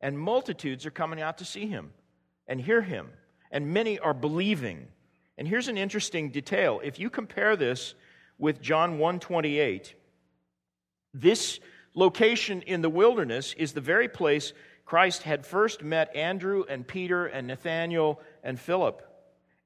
and 0.00 0.18
multitudes 0.18 0.84
are 0.84 0.90
coming 0.90 1.20
out 1.20 1.38
to 1.38 1.44
see 1.44 1.66
him 1.66 1.92
and 2.46 2.60
hear 2.60 2.82
him, 2.82 3.08
and 3.50 3.72
many 3.72 3.98
are 3.98 4.14
believing. 4.14 4.88
And 5.38 5.48
here's 5.48 5.68
an 5.68 5.78
interesting 5.78 6.30
detail. 6.30 6.80
If 6.82 6.98
you 6.98 7.10
compare 7.10 7.56
this 7.56 7.94
with 8.38 8.60
John 8.60 8.98
128, 8.98 9.94
this 11.12 11.60
location 11.94 12.62
in 12.62 12.82
the 12.82 12.90
wilderness 12.90 13.54
is 13.56 13.72
the 13.72 13.80
very 13.80 14.08
place 14.08 14.52
Christ 14.84 15.22
had 15.22 15.46
first 15.46 15.82
met 15.82 16.14
Andrew 16.14 16.64
and 16.68 16.86
Peter 16.86 17.26
and 17.26 17.46
Nathanael 17.46 18.20
and 18.42 18.58
Philip. 18.58 19.02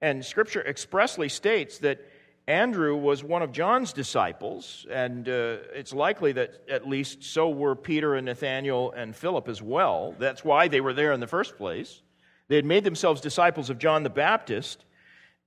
And 0.00 0.24
Scripture 0.24 0.64
expressly 0.64 1.28
states 1.28 1.78
that 1.78 2.00
Andrew 2.46 2.96
was 2.96 3.22
one 3.22 3.42
of 3.42 3.52
John's 3.52 3.92
disciples, 3.92 4.86
and 4.90 5.28
uh, 5.28 5.58
it's 5.74 5.92
likely 5.92 6.32
that 6.32 6.62
at 6.70 6.88
least 6.88 7.22
so 7.22 7.50
were 7.50 7.76
Peter 7.76 8.14
and 8.14 8.24
Nathanael 8.24 8.92
and 8.92 9.14
Philip 9.14 9.48
as 9.48 9.60
well. 9.60 10.14
That's 10.18 10.42
why 10.44 10.68
they 10.68 10.80
were 10.80 10.94
there 10.94 11.12
in 11.12 11.20
the 11.20 11.26
first 11.26 11.58
place. 11.58 12.00
They 12.48 12.56
had 12.56 12.64
made 12.64 12.84
themselves 12.84 13.20
disciples 13.20 13.70
of 13.70 13.78
John 13.78 14.02
the 14.02 14.10
Baptist, 14.10 14.84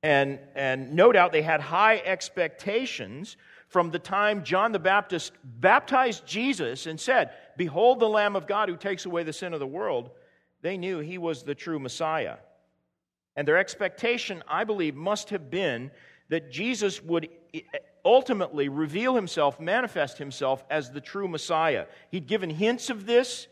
and, 0.04 0.40
and 0.56 0.94
no 0.94 1.12
doubt 1.12 1.32
they 1.32 1.42
had 1.42 1.62
high 1.62 1.98
expectations 1.98 3.38
from 3.68 3.92
the 3.92 4.00
time 4.00 4.44
John 4.44 4.72
the 4.72 4.80
Baptist 4.80 5.32
baptized 5.44 6.26
Jesus 6.26 6.88
and 6.88 7.00
said, 7.00 7.32
Behold 7.58 8.00
the 8.00 8.10
Lamb 8.10 8.36
of 8.36 8.48
God 8.48 8.68
who 8.68 8.76
takes 8.76 9.06
away 9.06 9.24
the 9.24 9.34
sin 9.34 9.54
of 9.54 9.60
the 9.60 9.68
world. 9.68 10.10
They 10.62 10.78
knew 10.78 11.00
he 11.00 11.18
was 11.18 11.44
the 11.44 11.56
true 11.56 11.80
Messiah. 11.80 12.38
And 13.36 13.48
their 13.48 13.58
expectation, 13.58 14.44
I 14.48 14.66
believe, 14.66 14.96
must 14.96 15.30
have 15.30 15.50
been 15.50 15.92
that 16.30 16.52
Jesus 16.52 17.02
would 17.02 17.30
eh, 17.54 17.62
ultimately 18.04 18.68
reveal 18.68 19.16
himself, 19.16 19.60
manifest 19.60 20.18
himself 20.18 20.64
as 20.70 20.92
the 20.92 21.02
true 21.02 21.28
Messiah. 21.28 21.86
He'd 22.10 22.28
given 22.28 22.50
hints 22.50 22.90
of 22.90 23.06
this. 23.06 23.48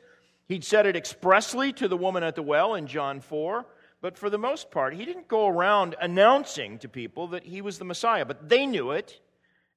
He'd 0.50 0.66
said 0.66 0.86
it 0.86 0.98
expressly 0.98 1.72
to 1.74 1.88
the 1.88 1.96
woman 1.96 2.24
at 2.24 2.36
the 2.36 2.44
well 2.44 2.76
in 2.76 2.88
John 2.88 3.22
4. 3.22 3.66
But 4.02 4.18
for 4.18 4.30
the 4.30 4.38
most 4.38 4.72
part, 4.72 4.94
he 4.94 5.06
didn't 5.06 5.28
go 5.28 5.48
around 5.48 5.96
announcing 6.02 6.80
to 6.80 6.90
people 6.90 7.28
that 7.30 7.44
he 7.44 7.62
was 7.62 7.78
the 7.78 7.86
Messiah. 7.86 8.26
But 8.26 8.50
they 8.50 8.66
knew 8.66 8.92
it, 8.92 9.22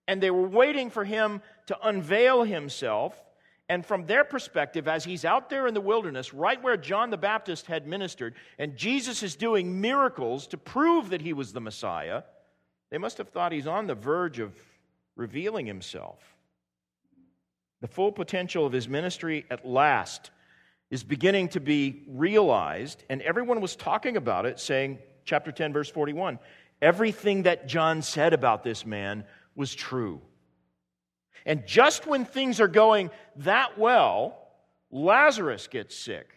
and 0.08 0.20
they 0.20 0.30
were 0.30 0.48
waiting 0.48 0.90
for 0.90 1.04
him 1.04 1.42
to 1.66 1.76
unveil 1.86 2.42
himself 2.42 3.14
and 3.72 3.86
from 3.86 4.04
their 4.04 4.22
perspective, 4.22 4.86
as 4.86 5.02
he's 5.02 5.24
out 5.24 5.48
there 5.48 5.66
in 5.66 5.72
the 5.72 5.80
wilderness, 5.80 6.34
right 6.34 6.62
where 6.62 6.76
John 6.76 7.08
the 7.08 7.16
Baptist 7.16 7.66
had 7.66 7.86
ministered, 7.86 8.34
and 8.58 8.76
Jesus 8.76 9.22
is 9.22 9.34
doing 9.34 9.80
miracles 9.80 10.46
to 10.48 10.58
prove 10.58 11.08
that 11.08 11.22
he 11.22 11.32
was 11.32 11.54
the 11.54 11.60
Messiah, 11.62 12.24
they 12.90 12.98
must 12.98 13.16
have 13.16 13.30
thought 13.30 13.50
he's 13.50 13.66
on 13.66 13.86
the 13.86 13.94
verge 13.94 14.40
of 14.40 14.52
revealing 15.16 15.64
himself. 15.64 16.18
The 17.80 17.88
full 17.88 18.12
potential 18.12 18.66
of 18.66 18.74
his 18.74 18.88
ministry 18.88 19.46
at 19.50 19.66
last 19.66 20.30
is 20.92 21.02
beginning 21.02 21.49
to 21.49 21.58
be 21.58 22.02
realized, 22.06 23.02
and 23.08 23.22
everyone 23.22 23.62
was 23.62 23.75
talking 23.75 24.18
about 24.18 24.44
it, 24.44 24.61
saying, 24.61 24.99
chapter 25.25 25.50
10, 25.50 25.72
verse 25.72 25.88
41, 25.90 26.38
everything 26.82 27.44
that 27.44 27.66
John 27.66 28.02
said 28.02 28.34
about 28.34 28.62
this 28.62 28.84
man 28.84 29.25
was 29.56 29.75
true. 29.75 30.20
And 31.46 31.66
just 31.66 32.06
when 32.06 32.26
things 32.26 32.61
are 32.61 32.68
going 32.68 33.11
that 33.37 33.78
well, 33.78 34.37
Lazarus 34.90 35.66
gets 35.66 35.96
sick. 35.96 36.28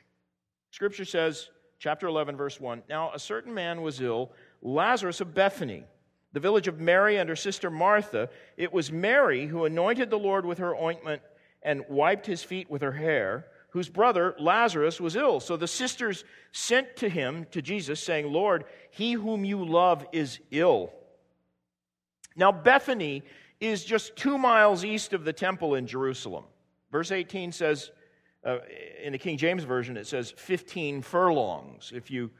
Scripture 0.72 1.04
says, 1.04 1.50
chapter 1.78 2.08
11, 2.08 2.38
verse 2.38 2.58
1 2.58 2.84
Now 2.88 3.12
a 3.14 3.20
certain 3.20 3.54
man 3.54 3.82
was 3.82 4.00
ill, 4.00 4.32
Lazarus 4.62 5.20
of 5.20 5.34
Bethany, 5.34 5.84
the 6.32 6.40
village 6.40 6.70
of 6.70 6.80
Mary 6.80 7.18
and 7.18 7.28
her 7.28 7.36
sister 7.36 7.70
Martha. 7.70 8.30
It 8.56 8.72
was 8.72 8.90
Mary 8.90 9.48
who 9.48 9.66
anointed 9.66 10.10
the 10.10 10.18
Lord 10.18 10.46
with 10.46 10.60
her 10.60 10.74
ointment 10.74 11.22
and 11.62 11.84
wiped 11.90 12.26
his 12.26 12.42
feet 12.42 12.70
with 12.70 12.82
her 12.82 12.94
hair, 12.94 13.48
whose 13.76 13.90
brother 13.90 14.34
Lazarus 14.40 15.02
was 15.02 15.18
ill. 15.18 15.42
So 15.42 15.58
the 15.58 15.68
sisters 15.68 16.24
sent 16.54 16.96
to 16.96 17.10
him, 17.10 17.46
to 17.52 17.62
Jesus, 17.62 18.02
saying, 18.02 18.32
Lord, 18.32 18.64
he 18.90 19.12
whom 19.12 19.44
you 19.44 19.66
love 19.66 20.06
is 20.14 20.40
ill. 20.50 20.94
Now, 22.38 22.54
Bethany 22.54 23.22
is 23.60 23.84
just 23.84 24.16
two 24.16 24.38
miles 24.38 24.86
east 24.86 25.12
of 25.12 25.26
the 25.26 25.34
temple 25.34 25.76
in 25.76 25.88
Jerusalem. 25.88 26.46
Verse 26.90 27.12
18 27.12 27.52
says, 27.52 27.92
uh, 28.46 28.60
in 29.04 29.12
the 29.12 29.18
King 29.18 29.38
James 29.38 29.66
Version, 29.66 29.98
it 29.98 30.08
says 30.08 30.34
15 30.38 31.02
furlongs. 31.02 31.92
If 31.94 32.10
you, 32.10 32.32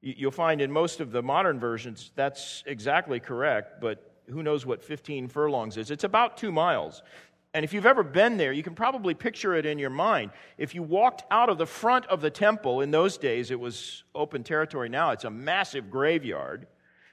you'll 0.00 0.32
find 0.32 0.60
in 0.60 0.72
most 0.72 0.98
of 0.98 1.12
the 1.12 1.22
modern 1.22 1.60
versions 1.60 2.10
that's 2.16 2.64
exactly 2.66 3.20
correct, 3.20 3.80
but 3.80 4.12
who 4.28 4.42
knows 4.42 4.66
what 4.66 4.82
15 4.82 5.28
furlongs 5.28 5.76
is? 5.76 5.92
It's 5.92 6.02
about 6.02 6.36
two 6.36 6.50
miles. 6.50 7.04
And 7.52 7.64
if 7.64 7.72
you've 7.72 7.86
ever 7.86 8.04
been 8.04 8.36
there, 8.36 8.52
you 8.52 8.62
can 8.62 8.74
probably 8.74 9.12
picture 9.12 9.54
it 9.56 9.66
in 9.66 9.78
your 9.78 9.90
mind. 9.90 10.30
If 10.56 10.74
you 10.74 10.82
walked 10.82 11.24
out 11.30 11.48
of 11.48 11.58
the 11.58 11.66
front 11.66 12.06
of 12.06 12.20
the 12.20 12.30
temple, 12.30 12.80
in 12.80 12.92
those 12.92 13.18
days 13.18 13.50
it 13.50 13.58
was 13.58 14.04
open 14.14 14.44
territory, 14.44 14.88
now 14.88 15.10
it's 15.10 15.24
a 15.24 15.30
massive 15.30 15.90
graveyard. 15.90 16.68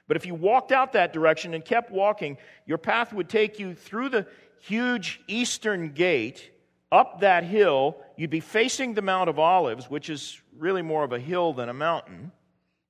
But 0.06 0.16
if 0.16 0.24
you 0.24 0.34
walked 0.34 0.70
out 0.70 0.92
that 0.92 1.12
direction 1.12 1.54
and 1.54 1.64
kept 1.64 1.90
walking, 1.90 2.38
your 2.66 2.78
path 2.78 3.12
would 3.12 3.28
take 3.28 3.58
you 3.58 3.74
through 3.74 4.10
the 4.10 4.26
huge 4.60 5.20
eastern 5.26 5.90
gate, 5.90 6.50
up 6.90 7.20
that 7.20 7.44
hill. 7.44 7.98
You'd 8.16 8.30
be 8.30 8.40
facing 8.40 8.94
the 8.94 9.02
Mount 9.02 9.28
of 9.28 9.38
Olives, 9.38 9.90
which 9.90 10.08
is 10.08 10.40
really 10.56 10.82
more 10.82 11.04
of 11.04 11.12
a 11.12 11.18
hill 11.18 11.52
than 11.52 11.68
a 11.68 11.74
mountain. 11.74 12.32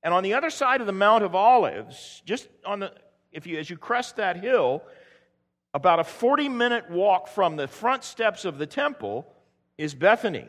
And 0.03 0.13
on 0.13 0.23
the 0.23 0.35
other 0.35 0.49
side 0.49 0.81
of 0.81 0.87
the 0.87 0.93
Mount 0.93 1.23
of 1.23 1.35
Olives, 1.35 2.21
just 2.25 2.47
on 2.65 2.79
the 2.79 2.93
if 3.31 3.45
you 3.45 3.59
as 3.59 3.69
you 3.69 3.77
crest 3.77 4.15
that 4.15 4.37
hill, 4.37 4.81
about 5.73 5.99
a 5.99 6.03
40 6.03 6.49
minute 6.49 6.89
walk 6.89 7.27
from 7.27 7.55
the 7.55 7.67
front 7.67 8.03
steps 8.03 8.45
of 8.45 8.57
the 8.57 8.65
temple 8.65 9.31
is 9.77 9.93
Bethany. 9.93 10.47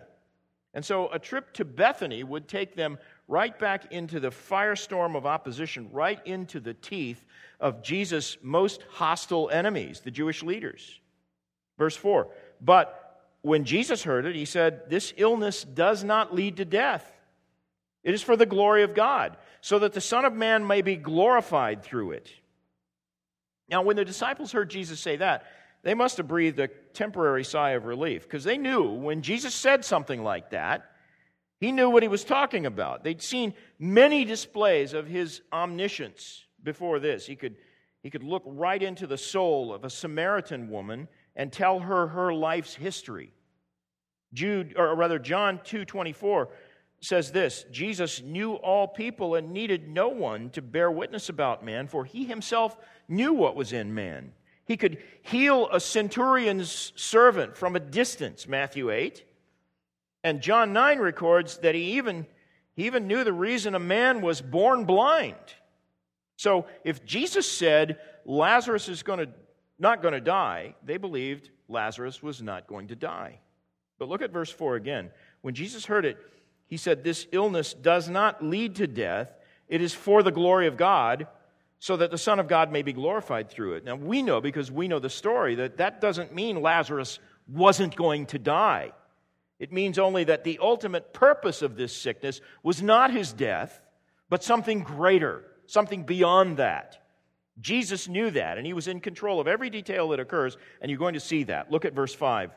And 0.73 0.85
so 0.85 1.11
a 1.13 1.19
trip 1.19 1.53
to 1.55 1.65
Bethany 1.65 2.23
would 2.23 2.47
take 2.47 2.75
them 2.77 2.99
right 3.27 3.57
back 3.59 3.93
into 3.93 4.21
the 4.21 4.31
firestorm 4.31 5.17
of 5.17 5.27
opposition, 5.27 5.89
right 5.93 6.25
into 6.27 6.61
the 6.61 6.75
teeth 6.75 7.25
of 7.59 7.83
Jesus' 7.83 8.37
most 8.43 8.83
hostile 8.91 9.51
enemies, 9.51 10.01
the 10.01 10.11
Jewish 10.11 10.43
leaders. 10.43 11.01
Verse 11.79 11.97
4 11.97 12.29
But 12.61 12.97
when 13.43 13.65
Jesus 13.65 14.03
heard 14.03 14.27
it, 14.27 14.35
he 14.35 14.45
said, 14.45 14.89
This 14.89 15.13
illness 15.17 15.65
does 15.65 16.05
not 16.05 16.35
lead 16.35 16.59
to 16.59 16.65
death. 16.65 17.11
It 18.03 18.15
is 18.15 18.23
for 18.23 18.37
the 18.37 18.47
glory 18.47 18.83
of 18.83 18.95
God, 18.95 19.37
so 19.61 19.79
that 19.81 19.93
the 19.93 20.01
Son 20.01 20.25
of 20.25 20.33
Man 20.33 20.67
may 20.67 20.83
be 20.83 20.97
glorified 20.97 21.83
through 21.83 22.13
it. 22.13 22.31
Now, 23.71 23.83
when 23.83 23.97
the 23.97 24.05
disciples 24.05 24.53
heard 24.53 24.69
Jesus 24.69 25.01
say 25.01 25.17
that, 25.17 25.45
they 25.83 25.95
must 25.95 26.17
have 26.19 26.29
breathed 26.29 26.59
a 26.59 26.69
temporary 26.69 27.45
sigh 27.45 27.71
of 27.71 27.87
relief 27.87 28.25
because 28.25 28.45
they 28.45 28.59
knew 28.59 28.85
when 28.85 29.23
Jesus 29.23 29.55
said 29.55 29.85
something 29.85 30.23
like 30.23 30.51
that, 30.51 30.91
he 31.59 31.73
knew 31.73 31.91
what 31.91 32.03
he 32.03 32.09
was 32.09 32.25
talking 32.25 32.67
about. 32.67 33.05
They'd 33.05 33.23
seen 33.23 33.55
many 33.79 34.25
displays 34.25 34.93
of 34.93 35.07
his 35.07 35.43
omniscience 35.53 36.45
before 36.63 36.99
this. 36.99 37.27
He 37.27 37.37
could, 37.37 37.57
he 38.03 38.11
could 38.11 38.23
look 38.23 38.43
right 38.47 38.83
into 38.83 39.07
the 39.07 39.19
soul 39.19 39.73
of 39.73 39.85
a 39.85 39.91
Samaritan 39.91 40.69
woman 40.69 41.09
and 41.37 41.53
tell 41.53 41.79
her 41.81 42.09
her 42.09 42.35
life's 42.35 42.75
history. 42.75 43.33
Jude, 44.33 44.75
or 44.77 44.95
rather, 44.95 45.19
John 45.19 45.59
2:24 45.59 46.49
says 47.01 47.33
this: 47.33 47.65
Jesus 47.71 48.23
knew 48.23 48.55
all 48.55 48.87
people 48.87 49.35
and 49.35 49.53
needed 49.53 49.89
no 49.89 50.09
one 50.09 50.51
to 50.51 50.63
bear 50.63 50.91
witness 50.91 51.29
about 51.29 51.65
man, 51.65 51.87
for 51.87 52.05
he 52.05 52.25
himself 52.25 52.77
knew 53.09 53.33
what 53.33 53.57
was 53.57 53.73
in 53.73 53.95
man. 53.95 54.33
He 54.65 54.77
could 54.77 55.03
heal 55.23 55.69
a 55.73 55.81
centurion's 55.81 56.93
servant 56.95 57.57
from 57.57 57.75
a 57.75 57.81
distance, 57.81 58.47
Matthew 58.47 58.91
8. 58.91 59.25
And 60.23 60.43
John 60.43 60.73
9 60.73 60.99
records 60.99 61.59
that 61.59 61.75
he 61.75 61.97
even, 61.97 62.27
he 62.77 62.87
even 62.87 63.09
knew 63.09 63.25
the 63.25 63.33
reason 63.33 63.75
a 63.75 63.81
man 63.81 64.21
was 64.21 64.41
born 64.41 64.85
blind. 64.85 65.35
So 66.37 66.67
if 66.85 67.05
Jesus 67.05 67.51
said 67.51 67.99
Lazarus 68.25 68.89
is 68.89 69.03
going 69.03 69.19
to, 69.19 69.29
not 69.79 70.03
going 70.03 70.15
to 70.15 70.21
die, 70.21 70.75
they 70.85 70.99
believed 70.99 71.51
Lazarus 71.69 72.23
was 72.23 72.41
not 72.41 72.67
going 72.67 72.89
to 72.89 72.97
die. 72.97 73.41
But 73.99 74.09
look 74.09 74.23
at 74.23 74.31
verse 74.31 74.51
4 74.51 74.77
again. 74.77 75.11
When 75.41 75.55
Jesus 75.55 75.85
heard 75.85 76.05
it, 76.05 76.19
he 76.71 76.77
said, 76.77 77.05
This 77.05 77.27
illness 77.33 77.75
does 77.75 78.09
not 78.09 78.43
lead 78.43 78.77
to 78.77 78.87
death, 78.87 79.31
it 79.69 79.83
is 79.83 79.93
for 79.93 80.23
the 80.23 80.31
glory 80.31 80.69
of 80.69 80.77
God, 80.77 81.27
so 81.81 81.97
that 81.97 82.11
the 82.11 82.19
Son 82.19 82.39
of 82.39 82.49
God 82.49 82.71
may 82.71 82.83
be 82.83 82.93
glorified 82.93 83.51
through 83.51 83.75
it. 83.75 83.85
Now, 83.85 83.97
we 83.97 84.23
know, 84.23 84.41
because 84.41 84.71
we 84.71 84.87
know 84.87 84.99
the 84.99 85.11
story, 85.11 85.57
that 85.57 85.79
that 85.79 86.01
doesn't 86.01 86.35
mean 86.35 86.63
Lazarus 86.63 87.19
wasn't 87.49 87.97
going 87.97 88.27
to 88.27 88.39
die. 88.39 88.93
It 89.59 89.73
means 89.73 89.99
only 89.99 90.25
that 90.25 90.45
the 90.45 90.59
ultimate 90.63 91.13
purpose 91.13 91.61
of 91.61 91.77
this 91.77 91.95
sickness 91.95 92.41
was 92.63 92.83
not 92.83 93.13
his 93.13 93.33
death, 93.33 93.81
but 94.29 94.45
something 94.45 94.81
greater, 94.83 95.45
something 95.67 96.05
beyond 96.05 96.59
that. 96.59 97.03
Jesus 97.61 98.09
knew 98.09 98.31
that, 98.31 98.57
and 98.59 98.67
he 98.67 98.73
was 98.73 98.89
in 98.89 99.01
control 99.01 99.41
of 99.41 99.49
every 99.49 99.71
detail 99.71 100.11
that 100.11 100.21
occurs, 100.21 100.57
and 100.81 100.91
you're 100.91 100.99
going 100.99 101.15
to 101.15 101.21
see 101.21 101.45
that. 101.45 101.71
Look 101.71 101.85
at 101.85 101.95
verse 101.95 102.15
5. 102.15 102.53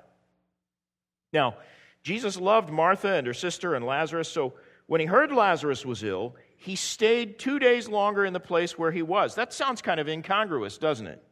Now, 1.34 1.56
Jesus 2.04 2.40
loved 2.40 2.70
Martha 2.70 3.14
and 3.14 3.26
her 3.26 3.34
sister 3.34 3.76
and 3.76 3.86
Lazarus, 3.86 4.28
so 4.28 4.54
when 4.88 5.00
he 5.00 5.08
heard 5.08 5.32
Lazarus 5.32 5.86
was 5.86 6.04
ill, 6.04 6.36
he 6.58 6.76
stayed 6.76 7.40
two 7.40 7.60
days 7.60 7.88
longer 7.88 8.26
in 8.26 8.34
the 8.34 8.40
place 8.40 8.78
where 8.78 8.92
he 8.92 9.02
was. 9.02 9.36
That 9.36 9.54
sounds 9.54 9.82
kind 9.82 10.00
of 10.00 10.08
incongruous, 10.08 10.78
doesn't 10.78 11.08
it? 11.08 11.24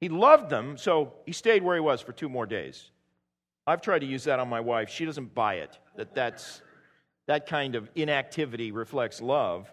He 0.00 0.08
loved 0.08 0.50
them, 0.50 0.76
so 0.76 1.14
he 1.24 1.32
stayed 1.32 1.62
where 1.62 1.76
he 1.76 1.80
was 1.80 2.00
for 2.00 2.12
two 2.12 2.28
more 2.28 2.46
days. 2.46 2.90
I've 3.66 3.80
tried 3.80 4.00
to 4.00 4.06
use 4.06 4.24
that 4.24 4.38
on 4.38 4.48
my 4.48 4.60
wife. 4.60 4.90
She 4.90 5.04
doesn't 5.04 5.34
buy 5.34 5.54
it, 5.54 5.78
that 5.96 6.14
that's, 6.14 6.60
that 7.26 7.46
kind 7.46 7.74
of 7.74 7.88
inactivity 7.94 8.72
reflects 8.72 9.20
love. 9.20 9.72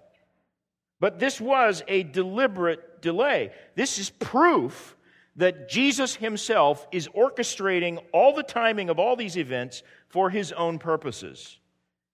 But 0.99 1.19
this 1.19 1.41
was 1.41 1.83
a 1.87 2.03
deliberate 2.03 3.01
delay. 3.01 3.51
This 3.75 3.99
is 3.99 4.09
proof 4.09 4.95
that 5.35 5.67
Jesus 5.69 6.15
himself 6.15 6.87
is 6.91 7.07
orchestrating 7.07 8.03
all 8.13 8.33
the 8.33 8.43
timing 8.43 8.89
of 8.89 8.99
all 8.99 9.15
these 9.15 9.37
events 9.37 9.83
for 10.07 10.29
his 10.29 10.51
own 10.51 10.77
purposes. 10.77 11.59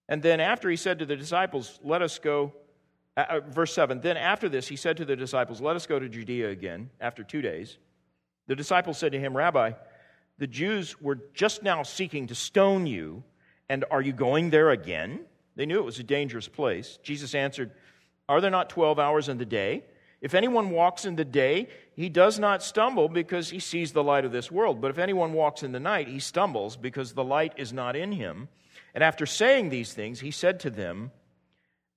And 0.08 0.22
then 0.22 0.40
after 0.40 0.70
he 0.70 0.76
said 0.76 0.98
to 1.00 1.06
the 1.06 1.16
disciples, 1.16 1.78
Let 1.82 2.02
us 2.02 2.18
go, 2.18 2.52
uh, 3.16 3.24
uh, 3.28 3.40
verse 3.40 3.72
7, 3.74 4.00
then 4.00 4.16
after 4.16 4.48
this 4.48 4.66
he 4.66 4.76
said 4.76 4.96
to 4.96 5.04
the 5.04 5.16
disciples, 5.16 5.60
Let 5.60 5.76
us 5.76 5.86
go 5.86 5.98
to 5.98 6.08
Judea 6.08 6.48
again, 6.50 6.90
after 7.00 7.22
two 7.22 7.42
days. 7.42 7.78
The 8.46 8.56
disciples 8.56 8.98
said 8.98 9.12
to 9.12 9.20
him, 9.20 9.36
Rabbi, 9.36 9.72
the 10.38 10.46
Jews 10.46 11.00
were 11.00 11.18
just 11.34 11.62
now 11.62 11.82
seeking 11.82 12.26
to 12.28 12.34
stone 12.34 12.86
you, 12.86 13.22
and 13.68 13.84
are 13.90 14.00
you 14.00 14.14
going 14.14 14.50
there 14.50 14.70
again? 14.70 15.20
They 15.54 15.66
knew 15.66 15.78
it 15.78 15.84
was 15.84 15.98
a 15.98 16.04
dangerous 16.04 16.48
place. 16.48 16.98
Jesus 17.02 17.34
answered, 17.34 17.70
Are 18.28 18.40
there 18.40 18.50
not 18.50 18.70
12 18.70 18.98
hours 18.98 19.28
in 19.28 19.36
the 19.36 19.44
day? 19.44 19.84
If 20.20 20.34
anyone 20.34 20.70
walks 20.70 21.04
in 21.04 21.16
the 21.16 21.24
day, 21.24 21.68
he 21.94 22.08
does 22.08 22.38
not 22.38 22.62
stumble 22.62 23.08
because 23.08 23.50
he 23.50 23.58
sees 23.58 23.92
the 23.92 24.04
light 24.04 24.24
of 24.24 24.32
this 24.32 24.50
world. 24.50 24.80
But 24.80 24.90
if 24.90 24.98
anyone 24.98 25.32
walks 25.32 25.62
in 25.62 25.72
the 25.72 25.80
night, 25.80 26.08
he 26.08 26.18
stumbles 26.18 26.76
because 26.76 27.12
the 27.12 27.24
light 27.24 27.54
is 27.56 27.72
not 27.72 27.96
in 27.96 28.12
him. 28.12 28.48
And 28.94 29.02
after 29.02 29.24
saying 29.24 29.70
these 29.70 29.92
things, 29.92 30.20
he 30.20 30.30
said 30.30 30.60
to 30.60 30.70
them, 30.70 31.10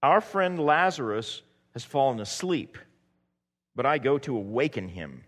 Our 0.01 0.22
friend 0.22 0.60
Lazarus 0.60 1.42
has 1.74 1.84
fallen 1.84 2.20
asleep, 2.20 2.77
but 3.75 3.86
I 3.86 3.98
go 3.98 4.18
to 4.20 4.38
awaken 4.38 4.88
him. 4.88 5.24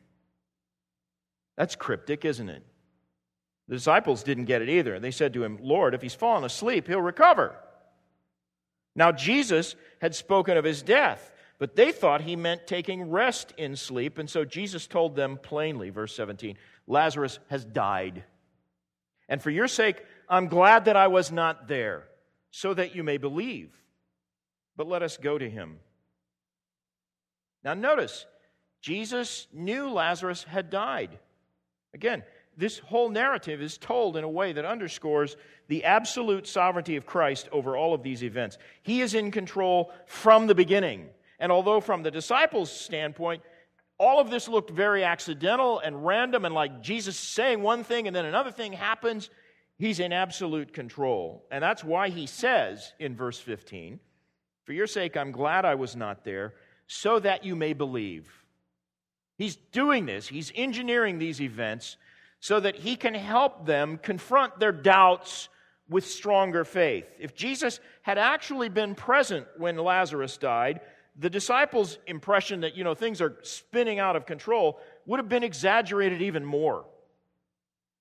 That's 1.58 1.76
cryptic, 1.76 2.24
isn't 2.24 2.50
it? 2.50 2.64
The 3.68 3.76
disciples 3.76 4.24
didn't 4.24 4.46
get 4.46 4.62
it 4.62 4.70
either. 4.70 5.00
They 5.00 5.12
said 5.12 5.34
to 5.34 5.44
him, 5.44 5.58
Lord, 5.62 5.96
if 5.96 6.02
he's 6.02 6.14
fallen 6.14 6.44
asleep, 6.44 6.88
he'll 6.88 7.02
recover. 7.02 7.56
Now, 8.96 9.12
Jesus 9.12 9.76
had 10.00 10.16
spoken 10.16 10.56
of 10.56 10.64
his 10.64 10.82
death, 10.82 11.32
but 11.58 11.76
they 11.76 11.92
thought 11.92 12.22
he 12.22 12.36
meant 12.36 12.68
taking 12.68 13.10
rest 13.10 13.54
in 13.58 13.76
sleep. 13.76 14.18
And 14.18 14.30
so 14.30 14.44
Jesus 14.46 14.88
told 14.88 15.16
them 15.16 15.40
plainly, 15.42 15.90
verse 15.90 16.16
17, 16.16 16.58
Lazarus 16.88 17.40
has 17.50 17.64
died. 17.64 18.24
And 19.30 19.42
for 19.42 19.50
your 19.50 19.68
sake, 19.68 20.04
I'm 20.30 20.48
glad 20.48 20.86
that 20.86 20.96
I 20.96 21.08
was 21.08 21.32
not 21.32 21.68
there, 21.68 22.04
so 22.52 22.74
that 22.74 22.96
you 22.96 23.04
may 23.04 23.18
believe. 23.18 23.72
But 24.76 24.88
let 24.88 25.04
us 25.04 25.18
go 25.18 25.38
to 25.38 25.50
him. 25.50 25.80
Now, 27.64 27.74
notice, 27.74 28.26
Jesus 28.82 29.48
knew 29.52 29.90
Lazarus 29.90 30.44
had 30.44 30.70
died. 30.70 31.18
Again, 31.94 32.24
this 32.58 32.80
whole 32.80 33.10
narrative 33.10 33.62
is 33.62 33.78
told 33.78 34.16
in 34.18 34.24
a 34.24 34.30
way 34.30 34.54
that 34.54 34.66
underscores 34.66 35.36
the 35.68 35.84
absolute 35.84 36.48
sovereignty 36.48 36.96
of 36.96 37.06
Christ 37.06 37.50
over 37.52 37.76
all 37.76 37.94
of 37.94 38.04
these 38.04 38.24
events. 38.24 38.58
He 38.84 39.02
is 39.02 39.14
in 39.14 39.32
control 39.32 39.92
from 40.06 40.48
the 40.48 40.56
beginning. 40.56 41.10
And 41.40 41.52
although, 41.52 41.82
from 41.82 42.04
the 42.04 42.12
disciples' 42.12 42.72
standpoint, 42.72 43.44
all 43.98 44.20
of 44.20 44.30
this 44.30 44.48
looked 44.48 44.70
very 44.70 45.04
accidental 45.04 45.80
and 45.80 46.06
random 46.06 46.46
and 46.46 46.54
like 46.54 46.82
Jesus 46.82 47.18
saying 47.18 47.62
one 47.62 47.84
thing 47.84 48.08
and 48.08 48.16
then 48.16 48.26
another 48.26 48.52
thing 48.52 48.74
happens, 48.74 49.30
He's 49.78 50.00
in 50.00 50.14
absolute 50.14 50.74
control. 50.74 51.46
And 51.52 51.62
that's 51.62 51.84
why 51.84 52.10
he 52.10 52.28
says 52.28 52.94
in 53.00 53.16
verse 53.16 53.40
15, 53.40 54.00
For 54.64 54.74
your 54.74 54.88
sake, 54.88 55.18
I'm 55.18 55.32
glad 55.32 55.66
I 55.66 55.76
was 55.76 55.96
not 55.96 56.24
there, 56.24 56.54
so 56.88 57.20
that 57.20 57.44
you 57.44 57.56
may 57.56 57.74
believe. 57.74 58.30
He's 59.38 59.58
doing 59.58 60.06
this, 60.06 60.28
he's 60.28 60.52
engineering 60.56 61.20
these 61.20 61.42
events 61.42 61.98
so 62.40 62.60
that 62.60 62.76
he 62.76 62.96
can 62.96 63.14
help 63.14 63.66
them 63.66 63.98
confront 63.98 64.60
their 64.60 64.72
doubts 64.72 65.50
with 65.90 66.06
stronger 66.06 66.64
faith. 66.64 67.08
If 67.20 67.36
Jesus 67.36 67.80
had 68.02 68.18
actually 68.18 68.70
been 68.70 68.96
present 68.96 69.48
when 69.58 69.78
Lazarus 69.78 70.38
died, 70.38 70.80
the 71.18 71.30
disciples' 71.30 71.98
impression 72.08 72.62
that, 72.62 72.76
you 72.76 72.84
know, 72.84 72.94
things 72.94 73.22
are 73.22 73.38
spinning 73.42 74.00
out 74.00 74.16
of 74.16 74.26
control 74.26 74.80
would 75.06 75.20
have 75.20 75.30
been 75.30 75.44
exaggerated 75.44 76.22
even 76.22 76.44
more. 76.44 76.86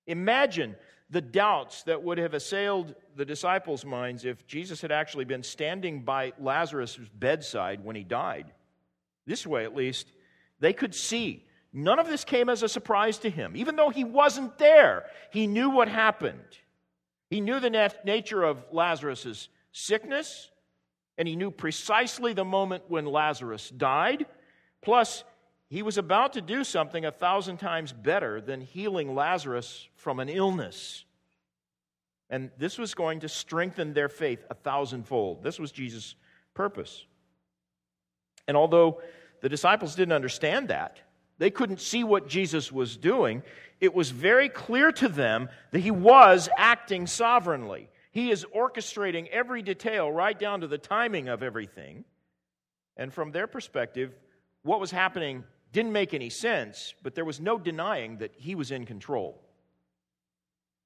Imagine 0.07 0.75
the 1.09 1.21
doubts 1.21 1.83
that 1.83 2.03
would 2.03 2.17
have 2.17 2.33
assailed 2.33 2.95
the 3.15 3.25
disciples' 3.25 3.85
minds 3.85 4.25
if 4.25 4.45
Jesus 4.47 4.81
had 4.81 4.91
actually 4.91 5.25
been 5.25 5.43
standing 5.43 6.01
by 6.01 6.33
Lazarus' 6.39 6.99
bedside 7.13 7.83
when 7.83 7.95
he 7.95 8.03
died. 8.03 8.51
This 9.25 9.45
way, 9.45 9.63
at 9.63 9.75
least, 9.75 10.11
they 10.59 10.73
could 10.73 10.93
see. 10.93 11.45
None 11.71 11.99
of 11.99 12.07
this 12.07 12.23
came 12.23 12.49
as 12.49 12.63
a 12.63 12.69
surprise 12.69 13.17
to 13.19 13.29
him. 13.29 13.55
Even 13.55 13.75
though 13.75 13.89
he 13.89 14.03
wasn't 14.03 14.57
there, 14.57 15.05
he 15.31 15.47
knew 15.47 15.69
what 15.69 15.87
happened. 15.87 16.39
He 17.29 17.41
knew 17.41 17.59
the 17.59 17.69
nat- 17.69 18.05
nature 18.05 18.43
of 18.43 18.63
Lazarus' 18.71 19.49
sickness, 19.71 20.49
and 21.17 21.27
he 21.27 21.35
knew 21.35 21.51
precisely 21.51 22.33
the 22.33 22.45
moment 22.45 22.83
when 22.87 23.05
Lazarus 23.05 23.69
died. 23.69 24.25
Plus, 24.81 25.23
he 25.69 25.81
was 25.81 25.97
about 25.97 26.33
to 26.33 26.41
do 26.41 26.63
something 26.63 27.05
a 27.05 27.11
thousand 27.11 27.57
times 27.57 27.91
better 27.91 28.41
than 28.41 28.61
healing 28.61 29.15
Lazarus 29.15 29.87
from 29.95 30.19
an 30.19 30.29
illness. 30.29 31.05
And 32.29 32.51
this 32.57 32.77
was 32.77 32.93
going 32.93 33.21
to 33.21 33.29
strengthen 33.29 33.93
their 33.93 34.09
faith 34.09 34.43
a 34.49 34.55
thousandfold. 34.55 35.43
This 35.43 35.59
was 35.59 35.71
Jesus' 35.71 36.15
purpose. 36.53 37.05
And 38.47 38.57
although 38.57 39.01
the 39.41 39.49
disciples 39.49 39.95
didn't 39.95 40.13
understand 40.13 40.69
that, 40.69 40.99
they 41.37 41.49
couldn't 41.51 41.81
see 41.81 42.03
what 42.03 42.27
Jesus 42.27 42.71
was 42.71 42.95
doing, 42.95 43.43
it 43.81 43.93
was 43.93 44.11
very 44.11 44.49
clear 44.49 44.91
to 44.93 45.09
them 45.09 45.49
that 45.71 45.79
he 45.79 45.91
was 45.91 46.47
acting 46.57 47.07
sovereignly. 47.07 47.89
He 48.15 48.31
is 48.31 48.45
orchestrating 48.55 49.27
every 49.27 49.61
detail 49.61 50.09
right 50.09 50.39
down 50.39 50.61
to 50.61 50.67
the 50.67 50.77
timing 50.77 51.27
of 51.27 51.43
everything. 51.43 52.05
And 52.95 53.13
from 53.13 53.33
their 53.33 53.45
perspective, 53.45 54.15
what 54.63 54.79
was 54.79 54.89
happening 54.89 55.43
didn't 55.73 55.91
make 55.91 56.13
any 56.13 56.29
sense, 56.29 56.93
but 57.03 57.13
there 57.13 57.25
was 57.25 57.41
no 57.41 57.59
denying 57.59 58.19
that 58.19 58.31
he 58.37 58.55
was 58.55 58.71
in 58.71 58.85
control. 58.85 59.41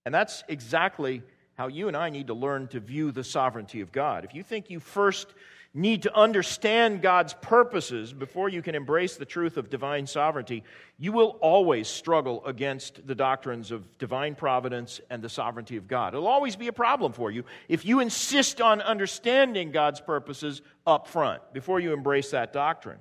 And 0.08 0.16
that's 0.16 0.44
exactly 0.48 1.22
how 1.54 1.68
you 1.68 1.88
and 1.88 1.96
I 1.96 2.10
need 2.10 2.28
to 2.28 2.34
learn 2.34 2.68
to 2.70 2.80
view 2.80 3.12
the 3.12 3.24
sovereignty 3.24 3.82
of 3.82 3.92
God. 3.92 4.26
If 4.26 4.34
you 4.34 4.42
think 4.42 4.72
you 4.72 4.80
first 4.80 5.28
need 5.74 6.04
to 6.04 6.16
understand 6.16 7.02
God's 7.02 7.36
purposes 7.36 8.12
before 8.12 8.50
you 8.50 8.62
can 8.62 8.74
embrace 8.74 9.18
the 9.18 9.26
truth 9.26 9.56
of 9.56 9.70
divine 9.70 10.08
sovereignty, 10.08 10.64
you 10.98 11.12
will 11.12 11.38
always 11.42 11.88
struggle 11.88 12.44
against 12.46 13.06
the 13.06 13.14
doctrines 13.14 13.70
of 13.72 13.98
divine 14.00 14.34
providence 14.34 15.00
and 15.10 15.22
the 15.22 15.30
sovereignty 15.30 15.78
of 15.78 15.88
God. 15.88 16.14
It'll 16.14 16.28
always 16.28 16.56
be 16.56 16.68
a 16.68 16.74
problem 16.74 17.14
for 17.14 17.30
you 17.30 17.44
if 17.68 17.86
you 17.86 18.00
insist 18.00 18.62
on 18.62 18.82
understanding 18.82 19.72
God's 19.72 20.02
purposes 20.02 20.62
up 20.88 21.08
front 21.08 21.42
before 21.54 21.80
you 21.80 21.94
embrace 21.94 22.32
that 22.32 22.52
doctrine. 22.52 23.00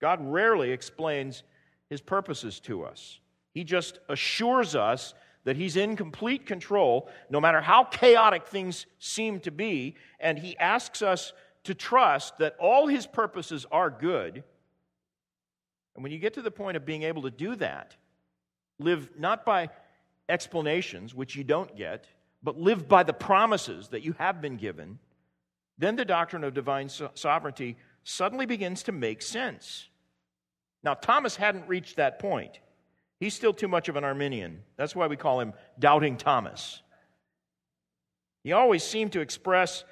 God 0.00 0.20
rarely 0.22 0.72
explains 0.72 1.42
his 1.90 2.00
purposes 2.00 2.60
to 2.60 2.84
us. 2.84 3.20
He 3.52 3.64
just 3.64 3.98
assures 4.08 4.74
us 4.74 5.14
that 5.46 5.56
he's 5.56 5.76
in 5.76 5.94
complete 5.94 6.44
control, 6.44 7.08
no 7.30 7.40
matter 7.40 7.60
how 7.60 7.84
chaotic 7.84 8.48
things 8.48 8.84
seem 8.98 9.38
to 9.38 9.52
be, 9.52 9.94
and 10.18 10.36
he 10.36 10.58
asks 10.58 11.02
us 11.02 11.32
to 11.62 11.72
trust 11.72 12.36
that 12.38 12.56
all 12.58 12.88
his 12.88 13.06
purposes 13.06 13.64
are 13.70 13.88
good. 13.88 14.42
And 15.94 16.02
when 16.02 16.10
you 16.10 16.18
get 16.18 16.34
to 16.34 16.42
the 16.42 16.50
point 16.50 16.76
of 16.76 16.84
being 16.84 17.04
able 17.04 17.22
to 17.22 17.30
do 17.30 17.54
that, 17.56 17.94
live 18.80 19.08
not 19.16 19.44
by 19.44 19.70
explanations, 20.28 21.14
which 21.14 21.36
you 21.36 21.44
don't 21.44 21.76
get, 21.76 22.08
but 22.42 22.58
live 22.58 22.88
by 22.88 23.04
the 23.04 23.12
promises 23.12 23.86
that 23.90 24.02
you 24.02 24.16
have 24.18 24.40
been 24.40 24.56
given, 24.56 24.98
then 25.78 25.94
the 25.94 26.04
doctrine 26.04 26.42
of 26.42 26.54
divine 26.54 26.88
sovereignty 27.14 27.76
suddenly 28.02 28.46
begins 28.46 28.82
to 28.82 28.90
make 28.92 29.22
sense. 29.22 29.88
Now, 30.82 30.94
Thomas 30.94 31.36
hadn't 31.36 31.68
reached 31.68 31.96
that 31.96 32.18
point. 32.18 32.58
He's 33.18 33.34
still 33.34 33.54
too 33.54 33.68
much 33.68 33.88
of 33.88 33.96
an 33.96 34.04
Arminian. 34.04 34.62
That's 34.76 34.94
why 34.94 35.06
we 35.06 35.16
call 35.16 35.40
him 35.40 35.54
Doubting 35.78 36.16
Thomas. 36.16 36.82
He 38.44 38.52
always 38.52 38.84
seemed 38.84 39.12
to 39.12 39.20
express 39.20 39.84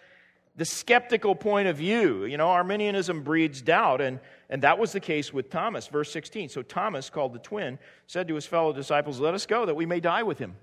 the 0.57 0.65
skeptical 0.65 1.35
point 1.35 1.69
of 1.69 1.77
view. 1.77 2.25
You 2.25 2.37
know, 2.37 2.49
Arminianism 2.49 3.23
breeds 3.23 3.61
doubt, 3.63 4.01
and, 4.01 4.21
and 4.49 4.63
that 4.63 4.79
was 4.79 4.93
the 4.93 5.01
case 5.01 5.33
with 5.33 5.51
Thomas. 5.51 5.89
Verse 5.89 6.13
16. 6.13 6.51
So 6.51 6.63
Thomas, 6.63 7.11
called 7.11 7.33
the 7.33 7.41
twin, 7.41 7.79
said 8.07 8.29
to 8.29 8.35
his 8.35 8.47
fellow 8.47 8.73
disciples, 8.73 9.19
Let 9.19 9.35
us 9.35 9.47
go 9.47 9.67
that 9.67 9.75
we 9.75 9.87
may 9.87 10.01
die 10.01 10.23
with 10.23 10.39
him. 10.39 10.55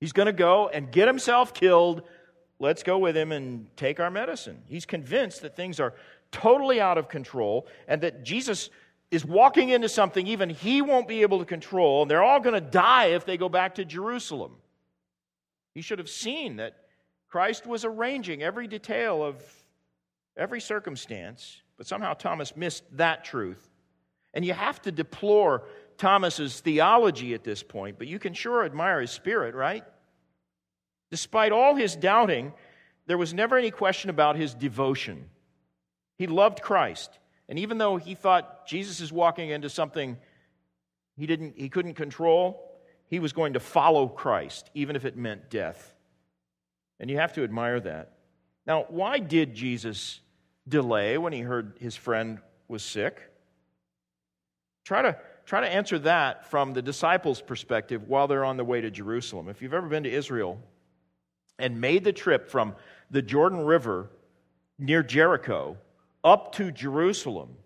He's 0.00 0.12
going 0.12 0.26
to 0.26 0.32
go 0.32 0.68
and 0.68 0.92
get 0.92 1.08
himself 1.08 1.54
killed. 1.54 2.02
Let's 2.58 2.82
go 2.82 2.98
with 2.98 3.16
him 3.16 3.32
and 3.32 3.74
take 3.76 4.00
our 4.00 4.10
medicine. 4.10 4.62
He's 4.66 4.84
convinced 4.84 5.42
that 5.42 5.56
things 5.56 5.80
are 5.80 5.94
totally 6.30 6.80
out 6.80 6.98
of 6.98 7.08
control 7.08 7.66
and 7.86 8.02
that 8.02 8.24
Jesus 8.24 8.68
is 9.10 9.24
walking 9.24 9.70
into 9.70 9.88
something 9.88 10.26
even 10.26 10.50
he 10.50 10.82
won't 10.82 11.08
be 11.08 11.22
able 11.22 11.38
to 11.38 11.44
control, 11.44 12.02
and 12.02 12.10
they're 12.10 12.22
all 12.22 12.40
going 12.40 12.54
to 12.54 12.60
die 12.60 13.06
if 13.06 13.24
they 13.24 13.36
go 13.36 13.48
back 13.48 13.76
to 13.76 13.84
Jerusalem. 13.84 14.56
He 15.74 15.80
should 15.80 15.98
have 15.98 16.10
seen 16.10 16.56
that 16.56 16.76
Christ 17.28 17.66
was 17.66 17.84
arranging 17.84 18.42
every 18.42 18.66
detail 18.66 19.22
of 19.22 19.42
every 20.36 20.60
circumstance, 20.60 21.62
but 21.76 21.86
somehow 21.86 22.14
Thomas 22.14 22.56
missed 22.56 22.84
that 22.96 23.24
truth. 23.24 23.68
And 24.34 24.44
you 24.44 24.52
have 24.52 24.80
to 24.82 24.92
deplore 24.92 25.64
Thomas's 25.96 26.60
theology 26.60 27.34
at 27.34 27.44
this 27.44 27.62
point, 27.62 27.98
but 27.98 28.06
you 28.06 28.18
can 28.18 28.34
sure 28.34 28.64
admire 28.64 29.00
his 29.00 29.10
spirit, 29.10 29.54
right? 29.54 29.84
Despite 31.10 31.52
all 31.52 31.74
his 31.74 31.96
doubting, 31.96 32.52
there 33.06 33.18
was 33.18 33.32
never 33.32 33.56
any 33.56 33.70
question 33.70 34.10
about 34.10 34.36
his 34.36 34.54
devotion. 34.54 35.28
He 36.18 36.26
loved 36.26 36.60
Christ. 36.60 37.18
And 37.48 37.58
even 37.58 37.78
though 37.78 37.96
he 37.96 38.14
thought 38.14 38.66
Jesus 38.66 39.00
is 39.00 39.12
walking 39.12 39.50
into 39.50 39.70
something 39.70 40.18
he, 41.16 41.26
didn't, 41.26 41.54
he 41.56 41.68
couldn't 41.68 41.94
control, 41.94 42.70
he 43.08 43.18
was 43.18 43.32
going 43.32 43.54
to 43.54 43.60
follow 43.60 44.06
Christ, 44.06 44.70
even 44.74 44.96
if 44.96 45.04
it 45.04 45.16
meant 45.16 45.50
death. 45.50 45.94
And 47.00 47.10
you 47.10 47.16
have 47.16 47.32
to 47.34 47.42
admire 47.42 47.80
that. 47.80 48.12
Now, 48.66 48.86
why 48.88 49.18
did 49.18 49.54
Jesus 49.54 50.20
delay 50.68 51.16
when 51.16 51.32
he 51.32 51.40
heard 51.40 51.76
his 51.80 51.96
friend 51.96 52.38
was 52.68 52.82
sick? 52.82 53.20
Try 54.84 55.02
to, 55.02 55.16
try 55.46 55.60
to 55.62 55.68
answer 55.68 55.98
that 56.00 56.50
from 56.50 56.74
the 56.74 56.82
disciples' 56.82 57.40
perspective 57.40 58.08
while 58.08 58.28
they're 58.28 58.44
on 58.44 58.56
the 58.56 58.64
way 58.64 58.80
to 58.80 58.90
Jerusalem. 58.90 59.48
If 59.48 59.62
you've 59.62 59.74
ever 59.74 59.88
been 59.88 60.04
to 60.04 60.12
Israel 60.12 60.60
and 61.58 61.80
made 61.80 62.04
the 62.04 62.12
trip 62.12 62.48
from 62.48 62.74
the 63.10 63.22
Jordan 63.22 63.64
River 63.64 64.10
near 64.78 65.02
Jericho 65.02 65.78
up 66.24 66.52
to 66.54 66.70
Jerusalem, 66.72 67.56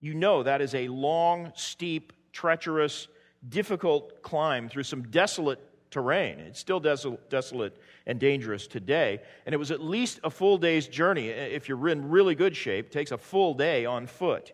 you 0.00 0.14
know 0.14 0.42
that 0.42 0.60
is 0.60 0.74
a 0.74 0.88
long, 0.88 1.52
steep, 1.54 2.12
treacherous, 2.32 3.08
difficult 3.48 4.22
climb 4.22 4.68
through 4.68 4.84
some 4.84 5.02
desolate 5.04 5.60
terrain. 5.90 6.38
It's 6.40 6.60
still 6.60 6.80
desolate 6.80 7.76
and 8.06 8.20
dangerous 8.20 8.66
today. 8.66 9.20
And 9.46 9.54
it 9.54 9.58
was 9.58 9.70
at 9.70 9.80
least 9.80 10.20
a 10.24 10.30
full 10.30 10.58
day's 10.58 10.88
journey. 10.88 11.28
If 11.28 11.68
you're 11.68 11.88
in 11.88 12.10
really 12.10 12.34
good 12.34 12.56
shape, 12.56 12.86
it 12.86 12.92
takes 12.92 13.12
a 13.12 13.18
full 13.18 13.54
day 13.54 13.86
on 13.86 14.06
foot. 14.06 14.52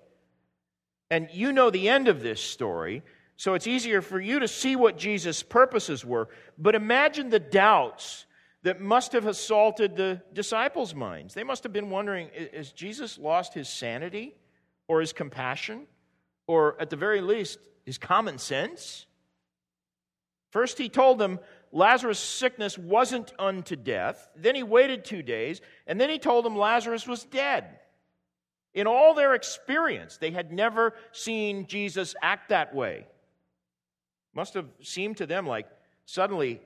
And 1.11 1.29
you 1.33 1.53
know 1.53 1.71
the 1.71 1.89
end 1.89 2.09
of 2.09 2.23
this 2.23 2.41
story, 2.41 3.03
so 3.37 3.55
it's 3.55 3.67
easier 3.67 4.01
for 4.01 4.21
you 4.21 4.39
to 4.39 4.49
see 4.49 4.77
what 4.77 4.97
Jesus' 4.97 5.43
purposes 5.43 6.05
were. 6.05 6.29
But 6.57 6.75
imagine 6.75 7.31
the 7.31 7.41
doubts 7.41 8.25
that 8.63 8.81
must 8.81 9.13
have 9.13 9.27
assaulted 9.27 9.97
the 9.97 10.23
disciples' 10.33 10.95
minds. 10.95 11.35
They 11.35 11.45
must 11.45 11.65
have 11.65 11.73
been 11.73 11.91
wondering 11.91 12.31
has 12.55 12.73
Jesus 12.73 13.19
lost 13.19 13.55
his 13.55 13.69
sanity 13.69 14.35
or 14.89 15.01
his 15.01 15.13
compassion? 15.13 15.87
Or 16.47 16.81
at 16.81 16.91
the 16.91 16.97
very 16.97 17.21
least, 17.21 17.59
his 17.85 17.99
common 17.99 18.39
sense? 18.39 19.07
First, 20.51 20.77
he 20.77 20.89
told 20.89 21.19
them 21.19 21.39
Lazarus' 21.73 22.19
sickness 22.19 22.77
wasn't 22.77 23.33
unto 23.39 23.75
death. 23.75 24.29
Then 24.37 24.55
he 24.55 24.63
waited 24.63 25.05
two 25.05 25.23
days, 25.23 25.61
and 25.87 26.01
then 26.01 26.11
he 26.11 26.19
told 26.19 26.45
them 26.45 26.57
Lazarus 26.57 27.07
was 27.07 27.25
dead. 27.25 27.65
In 28.75 28.87
all 28.87 29.15
their 29.15 29.35
experience, 29.35 30.19
they 30.19 30.31
had 30.31 30.53
never 30.53 30.95
seen 31.13 31.67
Jesus 31.67 32.15
act 32.23 32.51
that 32.51 32.75
way. 32.75 33.07
Must 34.35 34.55
have 34.55 34.69
seemed 34.83 35.19
to 35.19 35.27
them 35.27 35.47
like 35.47 35.67
suddenly 36.05 36.61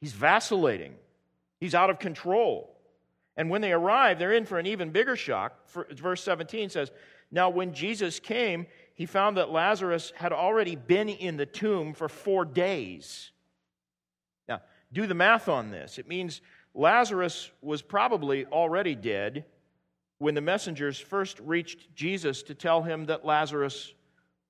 he's 0.00 0.12
vacillating, 0.12 0.94
he's 1.58 1.74
out 1.74 1.90
of 1.90 1.98
control. 1.98 2.74
And 3.36 3.50
when 3.50 3.60
they 3.60 3.72
arrive, 3.72 4.18
they're 4.18 4.32
in 4.32 4.46
for 4.46 4.58
an 4.58 4.66
even 4.66 4.90
bigger 4.90 5.14
shock. 5.14 5.68
Verse 5.92 6.22
17 6.24 6.70
says, 6.70 6.90
Now 7.30 7.50
when 7.50 7.72
Jesus 7.72 8.18
came, 8.18 8.66
he 8.94 9.06
found 9.06 9.36
that 9.36 9.50
Lazarus 9.50 10.12
had 10.16 10.32
already 10.32 10.74
been 10.74 11.08
in 11.08 11.36
the 11.36 11.46
tomb 11.46 11.94
for 11.94 12.08
four 12.08 12.44
days. 12.44 13.30
Now, 14.48 14.60
do 14.92 15.06
the 15.06 15.14
math 15.14 15.48
on 15.48 15.70
this. 15.70 15.98
It 15.98 16.08
means 16.08 16.40
Lazarus 16.74 17.50
was 17.62 17.80
probably 17.80 18.44
already 18.46 18.96
dead 18.96 19.44
when 20.18 20.34
the 20.34 20.40
messengers 20.40 20.98
first 20.98 21.38
reached 21.38 21.94
Jesus 21.94 22.42
to 22.42 22.54
tell 22.54 22.82
him 22.82 23.06
that 23.06 23.24
Lazarus 23.24 23.94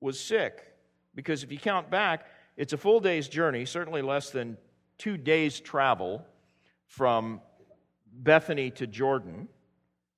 was 0.01 0.19
sick. 0.19 0.73
Because 1.13 1.43
if 1.43 1.51
you 1.51 1.59
count 1.59 1.91
back, 1.91 2.25
it's 2.57 2.73
a 2.73 2.77
full 2.77 2.99
day's 2.99 3.27
journey, 3.27 3.65
certainly 3.65 4.01
less 4.01 4.31
than 4.31 4.57
two 4.97 5.15
days' 5.15 5.59
travel 5.59 6.25
from 6.89 7.39
Bethany 8.11 8.71
to 8.71 8.87
Jordan. 8.87 9.47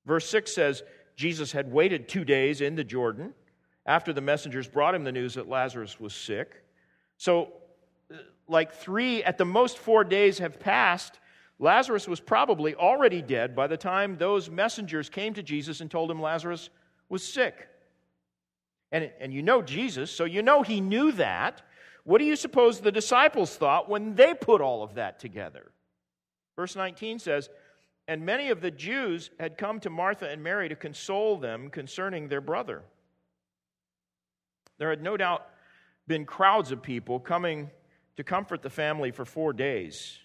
Verse 0.06 0.28
6 0.28 0.52
says 0.52 0.82
Jesus 1.14 1.52
had 1.52 1.70
waited 1.70 2.08
two 2.08 2.24
days 2.24 2.60
in 2.60 2.74
the 2.74 2.82
Jordan 2.82 3.34
after 3.84 4.12
the 4.12 4.20
messengers 4.20 4.66
brought 4.66 4.94
him 4.94 5.04
the 5.04 5.12
news 5.12 5.34
that 5.34 5.48
Lazarus 5.48 6.00
was 6.00 6.14
sick. 6.14 6.64
So, 7.18 7.52
uh, 8.10 8.16
like 8.48 8.72
three, 8.72 9.22
at 9.22 9.38
the 9.38 9.44
most 9.44 9.78
four 9.78 10.02
days 10.02 10.38
have 10.38 10.58
passed. 10.58 11.20
Lazarus 11.58 12.08
was 12.08 12.20
probably 12.20 12.74
already 12.74 13.20
dead 13.20 13.54
by 13.54 13.66
the 13.66 13.76
time 13.76 14.16
those 14.16 14.50
messengers 14.50 15.08
came 15.08 15.34
to 15.34 15.42
Jesus 15.42 15.80
and 15.80 15.90
told 15.90 16.10
him 16.10 16.20
Lazarus 16.20 16.70
was 17.08 17.22
sick. 17.22 17.68
And, 18.90 19.10
and 19.20 19.32
you 19.32 19.42
know 19.42 19.62
Jesus, 19.62 20.10
so 20.10 20.24
you 20.24 20.42
know 20.42 20.62
he 20.62 20.80
knew 20.80 21.12
that. 21.12 21.62
What 22.04 22.18
do 22.18 22.24
you 22.24 22.34
suppose 22.34 22.80
the 22.80 22.90
disciples 22.90 23.54
thought 23.56 23.88
when 23.88 24.14
they 24.14 24.34
put 24.34 24.60
all 24.60 24.82
of 24.82 24.94
that 24.94 25.20
together? 25.20 25.71
Verse 26.62 26.76
19 26.76 27.18
says, 27.18 27.50
And 28.06 28.24
many 28.24 28.50
of 28.50 28.60
the 28.60 28.70
Jews 28.70 29.30
had 29.40 29.58
come 29.58 29.80
to 29.80 29.90
Martha 29.90 30.28
and 30.28 30.44
Mary 30.44 30.68
to 30.68 30.76
console 30.76 31.36
them 31.36 31.70
concerning 31.70 32.28
their 32.28 32.40
brother. 32.40 32.84
There 34.78 34.88
had 34.88 35.02
no 35.02 35.16
doubt 35.16 35.44
been 36.06 36.24
crowds 36.24 36.70
of 36.70 36.80
people 36.80 37.18
coming 37.18 37.68
to 38.16 38.22
comfort 38.22 38.62
the 38.62 38.70
family 38.70 39.10
for 39.10 39.24
four 39.24 39.52
days. 39.52 40.20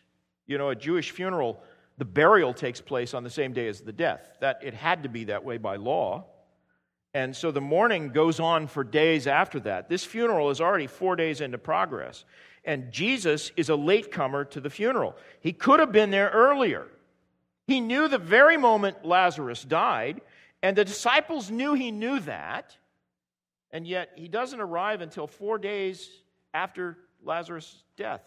You 0.45 0.59
know, 0.59 0.69
a 0.69 0.75
Jewish 0.75 1.09
funeral, 1.09 1.59
the 1.97 2.05
burial 2.05 2.53
takes 2.53 2.81
place 2.81 3.15
on 3.15 3.23
the 3.23 3.31
same 3.31 3.51
day 3.51 3.67
as 3.67 3.81
the 3.81 3.91
death. 3.91 4.37
That 4.39 4.59
it 4.61 4.75
had 4.75 5.01
to 5.01 5.09
be 5.09 5.23
that 5.23 5.43
way 5.43 5.57
by 5.57 5.77
law. 5.77 6.25
And 7.15 7.35
so 7.35 7.49
the 7.49 7.61
mourning 7.61 8.09
goes 8.09 8.39
on 8.39 8.67
for 8.67 8.83
days 8.83 9.25
after 9.25 9.59
that. 9.61 9.89
This 9.89 10.03
funeral 10.03 10.51
is 10.51 10.61
already 10.61 10.85
four 10.85 11.15
days 11.15 11.41
into 11.41 11.57
progress. 11.57 12.25
And 12.67 12.91
Jesus 12.91 13.51
is 13.55 13.69
a 13.69 13.75
latecomer 13.75 14.43
to 14.45 14.59
the 14.59 14.69
funeral. 14.69 15.15
He 15.39 15.53
could 15.53 15.79
have 15.79 15.93
been 15.93 16.11
there 16.11 16.29
earlier. 16.29 16.85
He 17.65 17.79
knew 17.79 18.09
the 18.09 18.17
very 18.17 18.57
moment 18.57 19.05
Lazarus 19.05 19.63
died, 19.63 20.21
and 20.61 20.77
the 20.77 20.85
disciples 20.85 21.49
knew 21.49 21.73
he 21.73 21.91
knew 21.91 22.19
that. 22.19 22.77
And 23.71 23.87
yet, 23.87 24.11
he 24.15 24.27
doesn't 24.27 24.59
arrive 24.59 25.01
until 25.01 25.27
four 25.27 25.57
days 25.57 26.09
after 26.53 26.97
Lazarus' 27.23 27.83
death. 27.95 28.21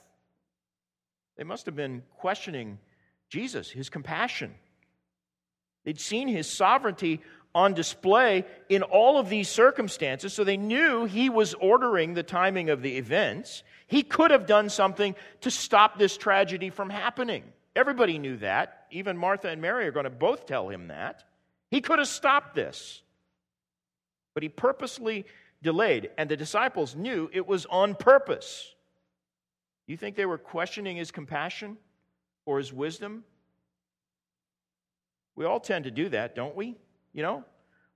They 1.37 1.45
must 1.45 1.67
have 1.67 1.77
been 1.77 2.03
questioning 2.17 2.79
Jesus, 3.29 3.71
his 3.71 3.91
compassion. 3.91 4.55
They'd 5.85 6.01
seen 6.01 6.29
his 6.29 6.51
sovereignty 6.51 7.21
on 7.55 7.75
display 7.75 8.45
in 8.69 8.83
all 8.83 9.19
of 9.19 9.29
these 9.29 9.49
circumstances, 9.49 10.33
so 10.33 10.45
they 10.45 10.57
knew 10.57 11.05
he 11.05 11.29
was 11.29 11.55
ordering 11.55 12.15
the 12.15 12.23
timing 12.23 12.71
of 12.71 12.83
the 12.83 12.97
events. 12.97 13.65
He 13.91 14.05
could 14.05 14.31
have 14.31 14.47
done 14.47 14.69
something 14.69 15.17
to 15.41 15.51
stop 15.51 15.99
this 15.99 16.17
tragedy 16.17 16.71
from 16.71 16.91
happening. 16.91 17.43
Everybody 17.75 18.19
knew 18.19 18.37
that. 18.37 18.87
Even 18.93 19.17
Martha 19.17 19.49
and 19.49 19.61
Mary 19.61 19.85
are 19.85 19.91
going 19.91 20.05
to 20.05 20.11
both 20.11 20.47
tell 20.47 20.69
him 20.69 20.89
that. 20.89 21.25
He 21.73 21.81
could 21.81 21.99
have 21.99 22.07
stopped 22.07 22.55
this. 22.55 23.03
But 24.33 24.45
he 24.45 24.49
purposely 24.49 25.27
delayed, 25.61 26.11
and 26.17 26.31
the 26.31 26.37
disciples 26.37 26.95
knew 26.95 27.29
it 27.33 27.49
was 27.49 27.67
on 27.67 27.97
purpose. 27.97 28.73
You 29.89 29.97
think 29.97 30.15
they 30.15 30.25
were 30.25 30.39
questioning 30.39 30.97
his 30.97 31.11
compassion 31.11 31.77
or 32.47 32.59
his 32.59 32.73
wisdom? 32.73 33.25
We 35.35 35.47
all 35.47 35.59
tend 35.59 35.87
to 35.87 35.91
do 35.91 36.11
that, 36.11 36.37
don't 36.37 36.55
we? 36.55 36.77
You 37.13 37.25
know? 37.25 37.45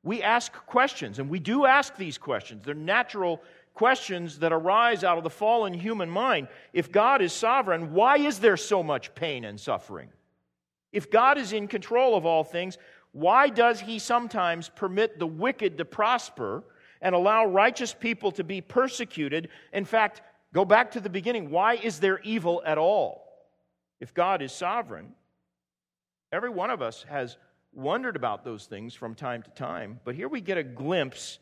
We 0.02 0.24
ask 0.24 0.52
questions, 0.52 1.20
and 1.20 1.30
we 1.30 1.38
do 1.38 1.66
ask 1.66 1.96
these 1.96 2.18
questions. 2.18 2.64
They're 2.64 2.74
natural 2.74 3.40
questions 3.74 4.38
that 4.38 4.52
arise 4.52 5.04
out 5.04 5.18
of 5.18 5.24
the 5.24 5.30
fallen 5.30 5.74
human 5.74 6.08
mind. 6.08 6.48
If 6.72 6.90
God 6.90 7.20
is 7.20 7.32
sovereign, 7.32 7.92
why 7.92 8.18
is 8.18 8.38
there 8.38 8.56
so 8.56 8.82
much 8.82 9.14
pain 9.14 9.44
and 9.44 9.60
suffering? 9.60 10.08
If 10.92 11.10
God 11.10 11.38
is 11.38 11.52
in 11.52 11.66
control 11.66 12.16
of 12.16 12.24
all 12.24 12.44
things, 12.44 12.78
why 13.10 13.48
does 13.48 13.80
he 13.80 13.98
sometimes 13.98 14.68
permit 14.68 15.18
the 15.18 15.26
wicked 15.26 15.78
to 15.78 15.84
prosper 15.84 16.62
and 17.02 17.14
allow 17.14 17.46
righteous 17.46 17.92
people 17.92 18.30
to 18.32 18.44
be 18.44 18.60
persecuted? 18.60 19.48
In 19.72 19.84
fact, 19.84 20.22
go 20.52 20.64
back 20.64 20.92
to 20.92 21.00
the 21.00 21.10
beginning. 21.10 21.50
Why 21.50 21.74
is 21.74 21.98
there 21.98 22.20
evil 22.20 22.62
at 22.64 22.78
all? 22.78 23.24
If 24.00 24.14
God 24.14 24.40
is 24.40 24.52
sovereign, 24.52 25.14
every 26.32 26.50
one 26.50 26.70
of 26.70 26.80
us 26.80 27.04
has 27.08 27.36
wondered 27.72 28.14
about 28.14 28.44
those 28.44 28.66
things 28.66 28.94
from 28.94 29.16
time 29.16 29.42
to 29.42 29.50
time, 29.50 29.98
but 30.04 30.14
here 30.14 30.28
we 30.28 30.40
get 30.40 30.58
a 30.58 30.62
glimpse 30.62 31.38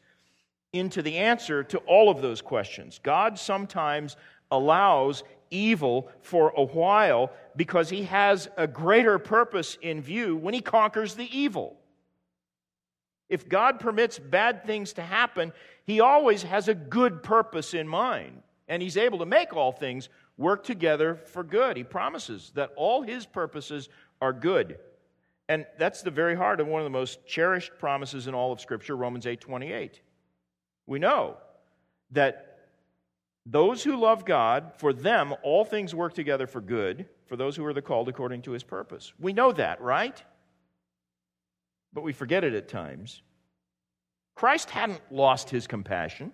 into 0.73 1.03
the 1.03 1.19
answer 1.19 1.63
to 1.65 1.79
all 1.79 2.11
of 2.11 2.23
those 2.23 2.41
questions. 2.41 3.01
God 3.03 3.39
sometimes 3.39 4.17
allows 4.51 5.23
evil 5.51 6.09
for 6.23 6.53
a 6.57 6.65
while 6.65 7.31
because 7.57 7.91
he 7.91 8.05
has 8.05 8.49
a 8.57 8.67
greater 8.67 9.19
purpose 9.19 9.77
in 9.83 10.01
view 10.01 10.37
when 10.37 10.55
he 10.55 10.61
conquers 10.61 11.15
the 11.15 11.29
evil. 11.37 11.77
If 13.29 13.49
God 13.49 13.81
permits 13.81 14.19
bad 14.19 14.65
things 14.65 14.93
to 14.95 15.03
happen, 15.03 15.53
he 15.85 16.01
always 16.01 16.43
has 16.43 16.69
a 16.69 16.75
good 16.75 17.23
purpose 17.23 17.75
in 17.75 17.89
mind, 17.89 18.43
and 18.69 18.83
he's 18.83 18.97
able 18.97 19.19
to 19.19 19.27
make 19.27 19.55
all 19.55 19.73
things 19.73 20.09
work 20.37 20.65
together 20.65 21.17
for 21.27 21.43
good. 21.43 21.77
He 21.77 21.85
promises 21.85 22.53
that 22.55 22.71
all 22.77 23.03
his 23.03 23.27
purposes 23.27 23.89
are 24.21 24.33
good. 24.33 24.79
And 25.49 25.67
that's 25.79 26.03
the 26.03 26.11
very 26.11 26.35
heart 26.35 26.61
of 26.61 26.67
one 26.67 26.81
of 26.81 26.85
the 26.85 26.91
most 26.91 27.27
cherished 27.27 27.73
promises 27.79 28.27
in 28.27 28.35
all 28.35 28.53
of 28.53 28.61
Scripture, 28.61 28.97
Romans 28.97 29.27
8 29.27 29.41
28. 29.41 30.01
We 30.87 30.99
know 30.99 31.37
that 32.11 32.59
those 33.45 33.83
who 33.83 33.97
love 33.97 34.25
God, 34.25 34.73
for 34.77 34.93
them, 34.93 35.35
all 35.43 35.65
things 35.65 35.95
work 35.95 36.15
together 36.15 36.47
for 36.47 36.61
good, 36.61 37.07
for 37.27 37.37
those 37.37 37.57
who 37.57 37.65
are 37.65 37.73
the 37.73 37.83
called 37.83 38.09
according 38.09 38.43
to 38.43 38.53
his 38.53 38.63
purpose. 38.63 39.13
We 39.19 39.33
know 39.33 39.53
that, 39.53 39.81
right? 39.81 40.23
But 41.93 42.03
we 42.03 42.13
forget 42.13 42.45
it 42.45 42.55
at 42.55 42.69
times. 42.69 43.23
Christ 44.35 44.71
hadn't 44.71 45.01
lost 45.11 45.51
his 45.51 45.67
compassion. 45.67 46.33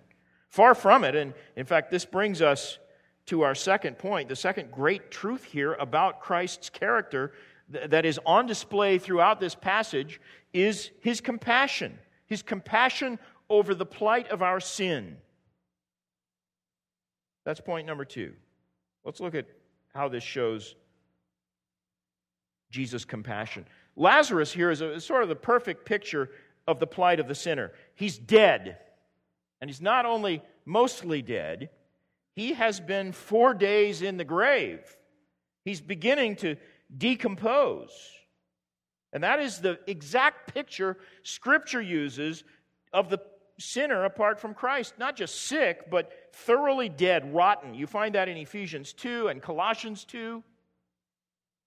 Far 0.49 0.73
from 0.75 1.03
it. 1.03 1.15
And 1.15 1.33
in 1.55 1.65
fact, 1.65 1.91
this 1.91 2.05
brings 2.05 2.41
us 2.41 2.79
to 3.27 3.43
our 3.43 3.53
second 3.53 3.99
point, 3.99 4.27
the 4.27 4.35
second 4.35 4.71
great 4.71 5.11
truth 5.11 5.43
here 5.43 5.73
about 5.73 6.19
Christ's 6.19 6.69
character 6.69 7.33
that 7.69 8.03
is 8.03 8.19
on 8.25 8.47
display 8.47 8.97
throughout 8.97 9.39
this 9.39 9.53
passage 9.53 10.19
is 10.53 10.89
his 11.01 11.21
compassion. 11.21 11.99
His 12.25 12.41
compassion 12.41 13.19
over 13.49 13.73
the 13.73 13.85
plight 13.85 14.29
of 14.29 14.41
our 14.41 14.59
sin. 14.59 15.17
That's 17.45 17.61
point 17.61 17.87
number 17.87 18.05
two. 18.05 18.33
Let's 19.03 19.19
look 19.19 19.35
at 19.35 19.47
how 19.93 20.07
this 20.09 20.23
shows 20.23 20.75
Jesus' 22.69 23.05
compassion. 23.05 23.65
Lazarus 23.95 24.51
here 24.51 24.69
is, 24.69 24.81
a, 24.81 24.93
is 24.93 25.05
sort 25.05 25.23
of 25.23 25.29
the 25.29 25.35
perfect 25.35 25.85
picture 25.85 26.29
of 26.67 26.79
the 26.79 26.87
plight 26.87 27.19
of 27.19 27.27
the 27.27 27.35
sinner. 27.35 27.71
He's 27.95 28.17
dead. 28.17 28.77
And 29.61 29.69
he's 29.69 29.81
not 29.81 30.05
only 30.05 30.43
mostly 30.65 31.21
dead, 31.21 31.69
he 32.35 32.53
has 32.53 32.79
been 32.79 33.11
four 33.11 33.53
days 33.53 34.01
in 34.01 34.17
the 34.17 34.23
grave. 34.23 34.79
He's 35.65 35.81
beginning 35.81 36.37
to 36.37 36.55
decompose. 36.95 37.91
And 39.11 39.23
that 39.23 39.39
is 39.39 39.59
the 39.59 39.79
exact 39.87 40.53
picture 40.53 40.97
Scripture 41.23 41.81
uses 41.81 42.43
of 42.93 43.09
the 43.09 43.19
sinner 43.59 44.05
apart 44.05 44.39
from 44.39 44.53
Christ. 44.53 44.95
Not 44.97 45.15
just 45.15 45.43
sick, 45.43 45.89
but 45.91 46.11
thoroughly 46.33 46.89
dead, 46.89 47.33
rotten. 47.33 47.75
You 47.75 47.85
find 47.85 48.15
that 48.15 48.29
in 48.29 48.37
Ephesians 48.37 48.93
2 48.93 49.27
and 49.27 49.41
Colossians 49.41 50.05
2. 50.05 50.43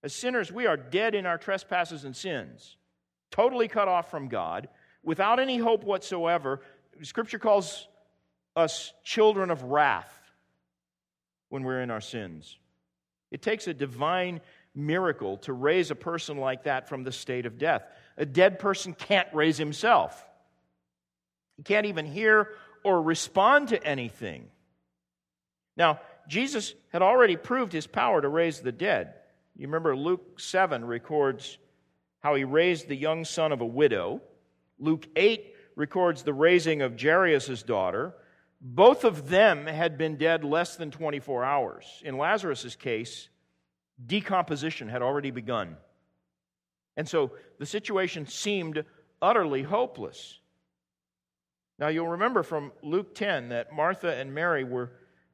As 0.03 0.15
sinners, 0.15 0.51
we 0.51 0.67
are 0.67 0.77
dead 0.77 1.15
in 1.15 1.27
our 1.27 1.39
trespasses 1.39 2.05
and 2.05 2.17
sins, 2.17 2.77
totally 3.31 3.69
cut 3.69 3.87
off 3.87 4.11
from 4.11 4.27
God, 4.29 4.69
without 5.05 5.39
any 5.39 5.59
hope 5.59 5.85
whatsoever. 5.85 6.61
Scripture 7.03 7.39
calls 7.39 7.87
us 8.57 8.93
children 9.05 9.51
of 9.51 9.63
wrath 9.63 10.13
when 11.51 11.63
we're 11.63 11.83
in 11.83 11.91
our 11.91 12.01
sins. 12.01 12.59
It 13.31 13.43
takes 13.43 13.69
a 13.69 13.75
divine 13.75 14.41
miracle 14.75 15.37
to 15.39 15.53
raise 15.53 15.91
a 15.91 15.95
person 15.95 16.37
like 16.39 16.65
that 16.65 16.89
from 16.89 17.05
the 17.05 17.13
state 17.13 17.47
of 17.47 17.59
death. 17.59 17.85
A 18.17 18.27
dead 18.27 18.59
person 18.59 18.95
can't 18.95 19.29
raise 19.33 19.59
himself, 19.59 20.25
he 21.63 21.75
can't 21.75 21.87
even 21.87 22.07
hear 22.07 22.49
or 22.83 23.01
respond 23.01 23.69
to 23.69 23.87
anything. 23.87 24.49
Now, 25.77 26.01
Jesus 26.27 26.75
had 26.93 27.03
already 27.03 27.37
proved 27.37 27.73
his 27.73 27.87
power 27.87 28.21
to 28.21 28.29
raise 28.29 28.59
the 28.59 28.73
dead. 28.73 29.15
You 29.55 29.69
remember 29.69 29.95
Luke 29.95 30.41
7 30.41 30.85
records 30.85 31.59
how 32.19 32.35
he 32.35 32.43
raised 32.43 32.89
the 32.89 32.97
young 32.97 33.25
son 33.25 33.53
of 33.53 33.61
a 33.61 33.67
widow. 33.67 34.21
Luke 34.81 35.07
8 35.15 35.55
records 35.77 36.25
the 36.25 36.35
raising 36.35 36.83
of 36.83 37.01
Jairus' 37.01 37.63
daughter. 37.63 38.13
Both 38.61 39.05
of 39.05 39.29
them 39.29 39.67
had 39.67 39.97
been 39.97 40.17
dead 40.17 40.43
less 40.43 40.75
than 40.75 40.91
24 40.91 41.45
hours. 41.45 42.03
In 42.05 42.19
Lazarus' 42.19 42.75
case, 42.75 43.29
decomposition 44.05 44.89
had 44.89 45.01
already 45.01 45.31
begun. 45.31 45.77
And 46.97 47.09
so 47.09 47.31
the 47.61 47.67
situation 47.67 48.27
seemed 48.27 48.85
utterly 49.21 49.63
hopeless. 49.63 50.41
Now, 51.79 51.89
you'll 51.89 52.09
remember 52.09 52.43
from 52.43 52.73
Luke 52.83 53.15
10 53.15 53.49
that 53.49 53.73
Martha 53.75 54.15
and 54.15 54.33
Mary 54.35 54.65
were 54.65 54.91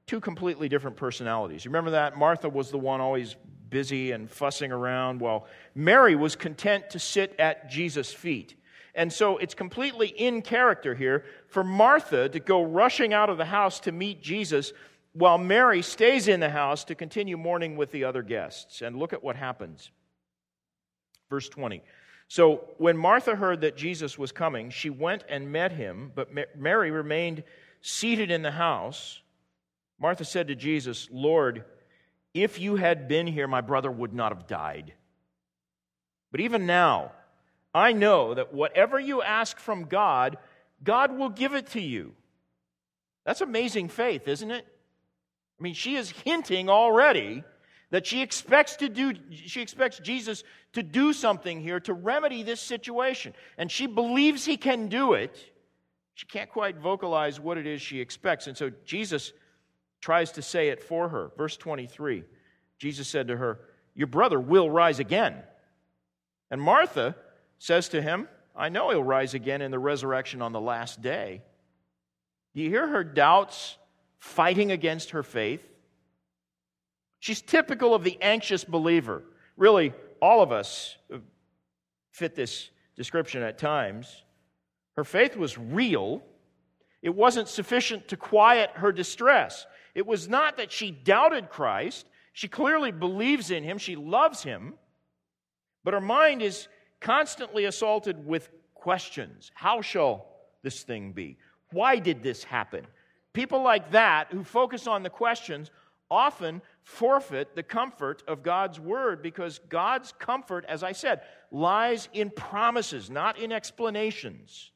two 0.06 0.20
completely 0.20 0.68
different 0.68 0.96
personalities. 0.96 1.64
You 1.64 1.70
remember 1.70 1.90
that? 1.92 2.16
Martha 2.16 2.48
was 2.48 2.70
the 2.70 2.78
one 2.78 3.00
always 3.00 3.36
busy 3.68 4.12
and 4.12 4.30
fussing 4.30 4.72
around, 4.72 5.20
while 5.20 5.46
Mary 5.74 6.16
was 6.16 6.34
content 6.36 6.90
to 6.90 6.98
sit 6.98 7.38
at 7.38 7.68
Jesus' 7.68 8.12
feet. 8.12 8.54
And 8.94 9.12
so 9.12 9.36
it's 9.36 9.54
completely 9.54 10.08
in 10.08 10.42
character 10.42 10.94
here 10.94 11.24
for 11.48 11.62
Martha 11.62 12.28
to 12.30 12.40
go 12.40 12.62
rushing 12.62 13.12
out 13.12 13.30
of 13.30 13.38
the 13.38 13.44
house 13.44 13.80
to 13.80 13.92
meet 13.92 14.22
Jesus 14.22 14.72
while 15.12 15.38
Mary 15.38 15.82
stays 15.82 16.28
in 16.28 16.40
the 16.40 16.50
house 16.50 16.84
to 16.84 16.94
continue 16.94 17.36
mourning 17.36 17.76
with 17.76 17.92
the 17.92 18.04
other 18.04 18.22
guests. 18.22 18.82
And 18.82 18.96
look 18.96 19.12
at 19.12 19.22
what 19.22 19.36
happens. 19.36 19.90
Verse 21.30 21.48
20. 21.48 21.82
So 22.28 22.68
when 22.76 22.96
Martha 22.96 23.34
heard 23.34 23.62
that 23.62 23.76
Jesus 23.76 24.18
was 24.18 24.32
coming, 24.32 24.68
she 24.70 24.90
went 24.90 25.24
and 25.28 25.50
met 25.50 25.72
him, 25.72 26.12
but 26.14 26.28
Mary 26.56 26.90
remained 26.90 27.42
seated 27.80 28.30
in 28.30 28.42
the 28.42 28.50
house. 28.50 29.20
Martha 29.98 30.24
said 30.24 30.48
to 30.48 30.54
Jesus, 30.54 31.08
Lord, 31.10 31.64
if 32.34 32.60
you 32.60 32.76
had 32.76 33.08
been 33.08 33.26
here, 33.26 33.48
my 33.48 33.62
brother 33.62 33.90
would 33.90 34.12
not 34.12 34.32
have 34.32 34.46
died. 34.46 34.92
But 36.30 36.40
even 36.40 36.66
now, 36.66 37.12
I 37.74 37.92
know 37.92 38.34
that 38.34 38.52
whatever 38.52 39.00
you 39.00 39.22
ask 39.22 39.58
from 39.58 39.84
God, 39.84 40.36
God 40.84 41.16
will 41.16 41.30
give 41.30 41.54
it 41.54 41.68
to 41.68 41.80
you. 41.80 42.14
That's 43.24 43.40
amazing 43.40 43.88
faith, 43.88 44.28
isn't 44.28 44.50
it? 44.50 44.66
I 45.58 45.62
mean, 45.62 45.74
she 45.74 45.96
is 45.96 46.10
hinting 46.10 46.68
already 46.68 47.42
that 47.90 48.06
she 48.06 48.22
expects 48.22 48.76
to 48.76 48.88
do 48.88 49.14
she 49.30 49.62
expects 49.62 49.98
Jesus 49.98 50.44
to 50.74 50.82
do 50.82 51.12
something 51.12 51.60
here 51.60 51.80
to 51.80 51.94
remedy 51.94 52.42
this 52.42 52.60
situation. 52.60 53.34
And 53.56 53.70
she 53.70 53.86
believes 53.86 54.44
he 54.44 54.56
can 54.56 54.88
do 54.88 55.14
it. 55.14 55.36
She 56.14 56.26
can't 56.26 56.50
quite 56.50 56.78
vocalize 56.78 57.40
what 57.40 57.58
it 57.58 57.66
is 57.66 57.80
she 57.80 58.00
expects. 58.00 58.46
And 58.46 58.56
so 58.56 58.70
Jesus 58.84 59.32
tries 60.00 60.32
to 60.32 60.42
say 60.42 60.68
it 60.68 60.82
for 60.82 61.08
her. 61.08 61.30
Verse 61.36 61.56
23 61.56 62.24
Jesus 62.78 63.08
said 63.08 63.28
to 63.28 63.36
her 63.36 63.60
your 63.94 64.06
brother 64.06 64.38
will 64.38 64.70
rise 64.70 65.00
again. 65.00 65.34
And 66.50 66.60
Martha 66.60 67.16
says 67.58 67.88
to 67.90 68.02
him 68.02 68.28
I 68.54 68.68
know 68.68 68.90
he'll 68.90 69.02
rise 69.02 69.34
again 69.34 69.62
in 69.62 69.70
the 69.70 69.78
resurrection 69.78 70.42
on 70.42 70.52
the 70.52 70.60
last 70.60 71.00
day. 71.00 71.42
Do 72.54 72.60
you 72.60 72.68
hear 72.68 72.88
her 72.88 73.04
doubts 73.04 73.76
fighting 74.18 74.72
against 74.72 75.10
her 75.10 75.22
faith 75.22 75.62
She's 77.20 77.42
typical 77.42 77.94
of 77.94 78.04
the 78.04 78.18
anxious 78.20 78.64
believer. 78.64 79.22
Really, 79.56 79.92
all 80.20 80.42
of 80.42 80.52
us 80.52 80.96
fit 82.12 82.34
this 82.34 82.70
description 82.96 83.42
at 83.42 83.58
times. 83.58 84.22
Her 84.96 85.04
faith 85.04 85.36
was 85.36 85.56
real. 85.56 86.22
It 87.02 87.14
wasn't 87.14 87.48
sufficient 87.48 88.08
to 88.08 88.16
quiet 88.16 88.70
her 88.74 88.92
distress. 88.92 89.66
It 89.94 90.06
was 90.06 90.28
not 90.28 90.56
that 90.56 90.72
she 90.72 90.90
doubted 90.90 91.50
Christ. 91.50 92.06
She 92.32 92.48
clearly 92.48 92.92
believes 92.92 93.50
in 93.50 93.64
him, 93.64 93.78
she 93.78 93.96
loves 93.96 94.42
him. 94.42 94.74
But 95.84 95.94
her 95.94 96.00
mind 96.00 96.42
is 96.42 96.68
constantly 97.00 97.64
assaulted 97.64 98.26
with 98.26 98.50
questions 98.74 99.50
How 99.54 99.80
shall 99.80 100.26
this 100.62 100.82
thing 100.82 101.12
be? 101.12 101.36
Why 101.72 101.98
did 101.98 102.22
this 102.22 102.42
happen? 102.44 102.86
People 103.32 103.62
like 103.62 103.92
that 103.92 104.28
who 104.32 104.42
focus 104.42 104.86
on 104.86 105.02
the 105.02 105.10
questions 105.10 105.70
often 106.10 106.62
forfeit 106.88 107.54
the 107.54 107.62
comfort 107.62 108.22
of 108.26 108.42
God's 108.42 108.80
word 108.80 109.20
because 109.20 109.60
God's 109.68 110.14
comfort, 110.18 110.64
as 110.66 110.82
I 110.82 110.92
said, 110.92 111.20
lies 111.50 112.08
in 112.14 112.30
promises, 112.30 113.10
not 113.10 113.38
in 113.38 113.52
explanations. 113.52 114.72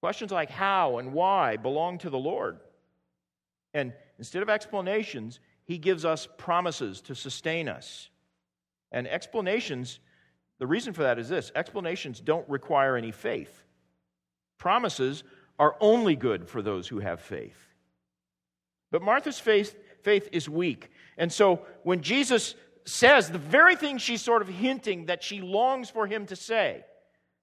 Questions 0.00 0.32
like 0.32 0.48
how 0.48 0.96
and 0.96 1.12
why 1.12 1.58
belong 1.58 1.98
to 1.98 2.08
the 2.08 2.18
Lord. 2.18 2.60
And 3.74 3.92
instead 4.16 4.42
of 4.42 4.48
explanations, 4.48 5.38
He 5.64 5.76
gives 5.76 6.06
us 6.06 6.26
promises 6.38 7.02
to 7.02 7.14
sustain 7.14 7.68
us. 7.68 8.08
And 8.90 9.06
explanations, 9.06 10.00
the 10.58 10.66
reason 10.66 10.94
for 10.94 11.02
that 11.02 11.18
is 11.18 11.28
this 11.28 11.52
explanations 11.54 12.20
don't 12.20 12.48
require 12.48 12.96
any 12.96 13.12
faith. 13.12 13.64
Promises 14.56 15.24
are 15.58 15.76
only 15.78 16.16
good 16.16 16.48
for 16.48 16.62
those 16.62 16.88
who 16.88 17.00
have 17.00 17.20
faith. 17.20 17.58
But 18.90 19.02
Martha's 19.02 19.38
faith 19.38 19.76
faith 20.02 20.30
is 20.32 20.48
weak. 20.48 20.90
And 21.18 21.30
so 21.32 21.60
when 21.82 22.00
Jesus 22.00 22.54
says 22.86 23.30
the 23.30 23.38
very 23.38 23.76
thing 23.76 23.98
she's 23.98 24.22
sort 24.22 24.40
of 24.40 24.48
hinting 24.48 25.06
that 25.06 25.22
she 25.22 25.42
longs 25.42 25.90
for 25.90 26.06
him 26.06 26.24
to 26.26 26.36
say, 26.36 26.84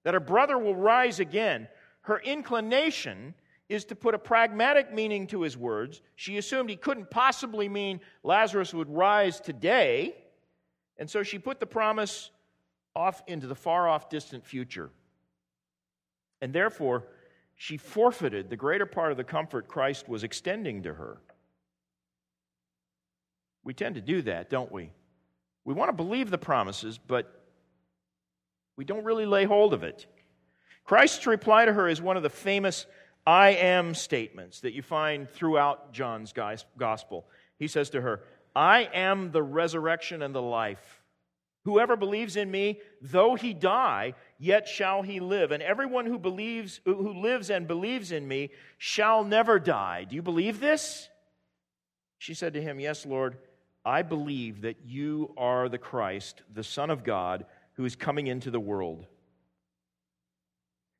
that 0.02 0.14
her 0.14 0.20
brother 0.20 0.58
will 0.58 0.74
rise 0.74 1.20
again, 1.20 1.68
her 2.02 2.18
inclination 2.20 3.34
is 3.68 3.84
to 3.84 3.96
put 3.96 4.14
a 4.14 4.18
pragmatic 4.18 4.92
meaning 4.94 5.26
to 5.26 5.42
his 5.42 5.56
words. 5.56 6.00
She 6.14 6.38
assumed 6.38 6.70
he 6.70 6.76
couldn't 6.76 7.10
possibly 7.10 7.68
mean 7.68 8.00
Lazarus 8.22 8.72
would 8.72 8.88
rise 8.88 9.40
today, 9.40 10.16
and 10.98 11.10
so 11.10 11.22
she 11.22 11.38
put 11.38 11.60
the 11.60 11.66
promise 11.66 12.30
off 12.94 13.22
into 13.26 13.46
the 13.46 13.54
far 13.54 13.88
off 13.88 14.08
distant 14.08 14.46
future. 14.46 14.90
And 16.40 16.52
therefore, 16.52 17.04
she 17.56 17.76
forfeited 17.76 18.48
the 18.48 18.56
greater 18.56 18.86
part 18.86 19.10
of 19.10 19.16
the 19.16 19.24
comfort 19.24 19.68
Christ 19.68 20.08
was 20.08 20.22
extending 20.22 20.82
to 20.84 20.94
her. 20.94 21.18
We 23.66 23.74
tend 23.74 23.96
to 23.96 24.00
do 24.00 24.22
that, 24.22 24.48
don't 24.48 24.70
we? 24.70 24.92
We 25.64 25.74
want 25.74 25.88
to 25.88 25.92
believe 25.92 26.30
the 26.30 26.38
promises, 26.38 27.00
but 27.04 27.42
we 28.76 28.84
don't 28.84 29.02
really 29.02 29.26
lay 29.26 29.44
hold 29.44 29.74
of 29.74 29.82
it. 29.82 30.06
Christ's 30.84 31.26
reply 31.26 31.64
to 31.64 31.72
her 31.72 31.88
is 31.88 32.00
one 32.00 32.16
of 32.16 32.22
the 32.22 32.30
famous 32.30 32.86
I 33.26 33.50
am 33.50 33.94
statements 33.94 34.60
that 34.60 34.72
you 34.72 34.82
find 34.82 35.28
throughout 35.28 35.92
John's 35.92 36.32
gospel. 36.78 37.26
He 37.58 37.66
says 37.66 37.90
to 37.90 38.00
her, 38.00 38.22
I 38.54 38.88
am 38.94 39.32
the 39.32 39.42
resurrection 39.42 40.22
and 40.22 40.32
the 40.32 40.40
life. 40.40 41.02
Whoever 41.64 41.96
believes 41.96 42.36
in 42.36 42.48
me, 42.48 42.78
though 43.02 43.34
he 43.34 43.52
die, 43.52 44.14
yet 44.38 44.68
shall 44.68 45.02
he 45.02 45.18
live. 45.18 45.50
And 45.50 45.60
everyone 45.60 46.06
who 46.06 46.20
believes 46.20 46.80
who 46.84 47.20
lives 47.20 47.50
and 47.50 47.66
believes 47.66 48.12
in 48.12 48.28
me 48.28 48.50
shall 48.78 49.24
never 49.24 49.58
die. 49.58 50.04
Do 50.04 50.14
you 50.14 50.22
believe 50.22 50.60
this? 50.60 51.08
She 52.18 52.32
said 52.32 52.54
to 52.54 52.62
him, 52.62 52.78
Yes, 52.78 53.04
Lord. 53.04 53.38
I 53.86 54.02
believe 54.02 54.62
that 54.62 54.78
you 54.84 55.32
are 55.36 55.68
the 55.68 55.78
Christ, 55.78 56.42
the 56.52 56.64
Son 56.64 56.90
of 56.90 57.04
God, 57.04 57.46
who 57.74 57.84
is 57.84 57.94
coming 57.94 58.26
into 58.26 58.50
the 58.50 58.58
world. 58.58 59.06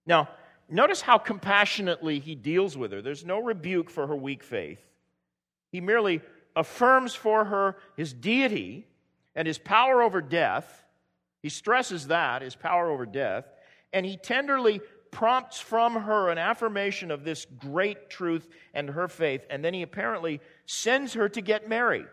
Now, 0.07 0.29
notice 0.70 1.01
how 1.01 1.18
compassionately 1.18 2.20
he 2.20 2.37
deals 2.37 2.79
with 2.79 2.92
her. 2.92 3.03
There's 3.03 3.25
no 3.25 3.40
rebuke 3.40 3.90
for 3.90 4.07
her 4.07 4.14
weak 4.14 4.44
faith. 4.44 4.79
He 5.72 5.81
merely 5.81 6.20
affirms 6.55 7.12
for 7.12 7.44
her 7.46 7.77
his 7.96 8.12
deity 8.12 8.87
and 9.35 9.49
his 9.49 9.59
power 9.59 10.01
over 10.01 10.22
death. 10.22 10.85
He 11.42 11.49
stresses 11.49 12.07
that, 12.07 12.42
his 12.42 12.55
power 12.55 12.88
over 12.88 13.05
death. 13.05 13.46
And 13.92 14.07
he 14.07 14.16
tenderly 14.16 14.81
prompts 15.11 15.59
from 15.59 16.03
her 16.03 16.31
an 16.31 16.38
affirmation 16.38 17.11
of 17.11 17.25
this 17.25 17.46
great 17.59 18.11
truth 18.11 18.46
and 18.75 18.90
her 18.90 19.09
faith. 19.09 19.44
And 19.51 19.64
then 19.64 19.75
he 19.75 19.83
apparently 19.83 20.40
sends 20.66 21.14
her 21.14 21.29
to 21.31 21.40
get 21.40 21.68
Mary. 21.68 22.05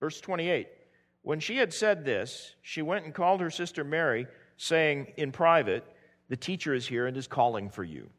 Verse 0.00 0.20
28 0.20 0.68
When 1.22 1.40
she 1.40 1.56
had 1.56 1.72
said 1.72 2.04
this, 2.04 2.54
she 2.62 2.82
went 2.82 3.04
and 3.04 3.14
called 3.14 3.40
her 3.40 3.50
sister 3.50 3.84
Mary, 3.84 4.26
saying 4.56 5.12
in 5.16 5.32
private, 5.32 5.84
The 6.28 6.36
teacher 6.36 6.74
is 6.74 6.86
here 6.86 7.06
and 7.06 7.16
is 7.16 7.26
calling 7.26 7.70
for 7.70 7.84
you. 7.84 8.10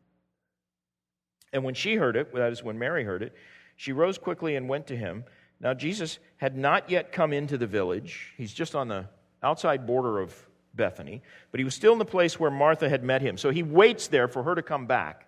And 1.54 1.64
when 1.64 1.74
she 1.74 1.96
heard 1.96 2.16
it, 2.16 2.34
that 2.34 2.52
is 2.52 2.64
when 2.64 2.80
Mary 2.80 3.04
heard 3.04 3.24
it, 3.24 3.34
she 3.78 3.92
rose 3.92 4.18
quickly 4.18 4.56
and 4.56 4.68
went 4.68 4.88
to 4.88 4.98
him. 4.98 5.24
Now, 5.60 5.74
Jesus 5.74 6.20
had 6.38 6.58
not 6.58 6.90
yet 6.90 7.12
come 7.12 7.32
into 7.32 7.58
the 7.58 7.68
village. 7.68 8.34
He's 8.38 8.54
just 8.54 8.76
on 8.76 8.88
the 8.88 9.06
outside 9.42 9.88
border 9.88 10.20
of 10.20 10.36
Bethany, 10.74 11.22
but 11.52 11.60
he 11.60 11.64
was 11.64 11.74
still 11.74 11.94
in 11.94 12.00
the 12.00 12.06
place 12.06 12.40
where 12.40 12.52
Martha 12.52 12.90
had 12.90 13.04
met 13.04 13.22
him. 13.22 13.38
So 13.38 13.50
he 13.52 13.64
waits 13.64 14.08
there 14.08 14.28
for 14.28 14.44
her 14.44 14.56
to 14.56 14.62
come 14.62 14.86
back. 14.86 15.28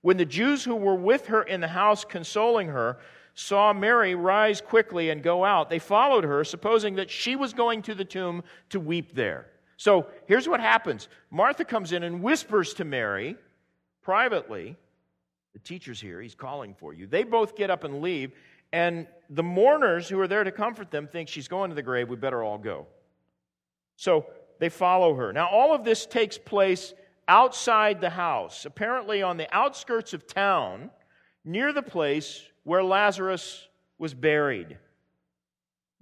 When 0.00 0.16
the 0.16 0.24
Jews 0.24 0.64
who 0.64 0.76
were 0.76 0.94
with 0.94 1.26
her 1.26 1.42
in 1.42 1.60
the 1.60 1.68
house 1.68 2.04
consoling 2.04 2.68
her 2.68 2.98
saw 3.34 3.72
Mary 3.72 4.14
rise 4.14 4.60
quickly 4.60 5.10
and 5.10 5.22
go 5.22 5.44
out, 5.44 5.68
they 5.68 5.78
followed 5.78 6.24
her, 6.24 6.44
supposing 6.44 6.94
that 6.96 7.10
she 7.10 7.36
was 7.36 7.52
going 7.52 7.82
to 7.82 7.94
the 7.94 8.04
tomb 8.04 8.44
to 8.70 8.78
weep 8.78 9.14
there. 9.14 9.46
So 9.76 10.06
here's 10.26 10.48
what 10.48 10.60
happens 10.60 11.08
Martha 11.30 11.64
comes 11.64 11.92
in 11.92 12.02
and 12.02 12.22
whispers 12.22 12.74
to 12.74 12.84
Mary 12.84 13.36
privately, 14.02 14.76
The 15.54 15.58
teacher's 15.60 16.00
here, 16.00 16.20
he's 16.20 16.34
calling 16.34 16.74
for 16.74 16.92
you. 16.92 17.06
They 17.06 17.24
both 17.24 17.56
get 17.56 17.70
up 17.70 17.84
and 17.84 18.00
leave, 18.00 18.32
and 18.72 19.06
the 19.30 19.42
mourners 19.42 20.08
who 20.08 20.20
are 20.20 20.28
there 20.28 20.44
to 20.44 20.52
comfort 20.52 20.90
them 20.90 21.06
think 21.06 21.28
she's 21.28 21.48
going 21.48 21.70
to 21.70 21.74
the 21.74 21.82
grave, 21.82 22.08
we 22.08 22.16
better 22.16 22.42
all 22.42 22.58
go. 22.58 22.86
So 23.96 24.26
they 24.58 24.68
follow 24.68 25.14
her. 25.14 25.32
Now, 25.32 25.48
all 25.48 25.74
of 25.74 25.84
this 25.84 26.06
takes 26.06 26.38
place 26.38 26.94
outside 27.26 28.00
the 28.00 28.10
house, 28.10 28.64
apparently 28.64 29.22
on 29.22 29.36
the 29.36 29.52
outskirts 29.54 30.12
of 30.12 30.26
town, 30.26 30.90
near 31.44 31.72
the 31.72 31.82
place 31.82 32.42
where 32.64 32.82
Lazarus 32.82 33.68
was 33.98 34.12
buried. 34.12 34.78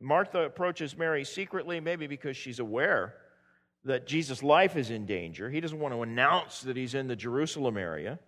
Martha 0.01 0.44
approaches 0.44 0.96
Mary 0.96 1.25
secretly, 1.25 1.79
maybe 1.81 2.07
because 2.07 2.37
she's 2.37 2.59
aware 2.59 3.14
that 3.85 4.07
Jesus' 4.07 4.42
life 4.42 4.77
is 4.77 4.90
in 4.90 5.07
danger. 5.07 5.51
He 5.51 5.61
doesn't 5.61 5.79
want 5.79 5.94
to 5.94 6.03
announce 6.03 6.61
that 6.62 6.77
he's 6.77 6.94
in 6.94 7.09
the 7.09 7.16
Jerusalem 7.16 7.77
area. 7.77 8.18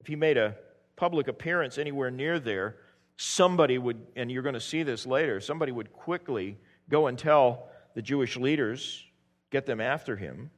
If 0.00 0.06
he 0.06 0.16
made 0.16 0.38
a 0.38 0.56
public 0.96 1.28
appearance 1.28 1.78
anywhere 1.78 2.10
near 2.10 2.38
there, 2.38 2.76
somebody 3.16 3.78
would, 3.78 4.06
and 4.16 4.30
you're 4.30 4.42
going 4.42 4.54
to 4.54 4.60
see 4.60 4.82
this 4.82 5.06
later, 5.06 5.40
somebody 5.40 5.72
would 5.72 5.92
quickly 5.92 6.58
go 6.88 7.06
and 7.06 7.18
tell 7.18 7.68
the 7.94 8.02
Jewish 8.02 8.36
leaders, 8.36 9.04
get 9.50 9.66
them 9.66 9.80
after 9.80 10.16
him. 10.16 10.50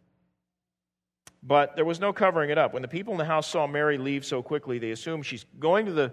But 1.43 1.77
there 1.77 1.85
was 1.85 2.01
no 2.01 2.13
covering 2.13 2.51
it 2.51 2.57
up. 2.57 2.73
When 2.73 2.83
the 2.83 2.89
people 2.89 3.13
in 3.13 3.19
the 3.19 3.25
house 3.25 3.47
saw 3.47 3.67
Mary 3.67 3.99
leave 3.99 4.25
so 4.25 4.43
quickly, 4.43 4.79
they 4.79 4.93
assumed 4.93 5.27
she's 5.27 5.45
going 5.59 5.87
to 5.87 5.93
the 5.93 6.13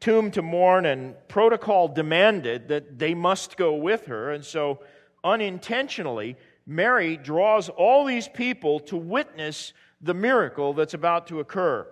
tomb 0.00 0.30
to 0.32 0.42
mourn, 0.42 0.86
and 0.86 1.14
protocol 1.28 1.88
demanded 1.88 2.68
that 2.68 2.98
they 2.98 3.14
must 3.14 3.56
go 3.56 3.74
with 3.74 4.06
her. 4.06 4.32
And 4.32 4.44
so, 4.44 4.80
unintentionally, 5.24 6.36
Mary 6.66 7.16
draws 7.16 7.68
all 7.68 8.04
these 8.04 8.28
people 8.28 8.80
to 8.80 8.96
witness 8.96 9.72
the 10.00 10.14
miracle 10.14 10.74
that's 10.74 10.94
about 10.94 11.26
to 11.28 11.40
occur. 11.40 11.86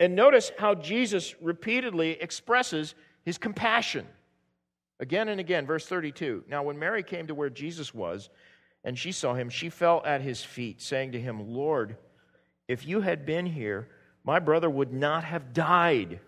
And 0.00 0.16
notice 0.16 0.50
how 0.58 0.74
Jesus 0.74 1.34
repeatedly 1.40 2.12
expresses 2.20 2.94
his 3.22 3.38
compassion. 3.38 4.06
Again 4.98 5.28
and 5.28 5.38
again, 5.38 5.66
verse 5.66 5.86
32. 5.86 6.44
Now, 6.48 6.62
when 6.62 6.78
Mary 6.78 7.02
came 7.02 7.26
to 7.26 7.34
where 7.34 7.50
Jesus 7.50 7.94
was 7.94 8.30
and 8.82 8.98
she 8.98 9.12
saw 9.12 9.34
him, 9.34 9.50
she 9.50 9.68
fell 9.68 10.02
at 10.04 10.22
his 10.22 10.42
feet, 10.42 10.80
saying 10.80 11.12
to 11.12 11.20
him, 11.20 11.54
Lord, 11.54 11.96
if 12.66 12.86
you 12.86 13.00
had 13.00 13.26
been 13.26 13.46
here, 13.46 13.88
my 14.24 14.38
brother 14.38 14.70
would 14.70 14.92
not 14.92 15.24
have 15.24 15.52
died. 15.52 16.20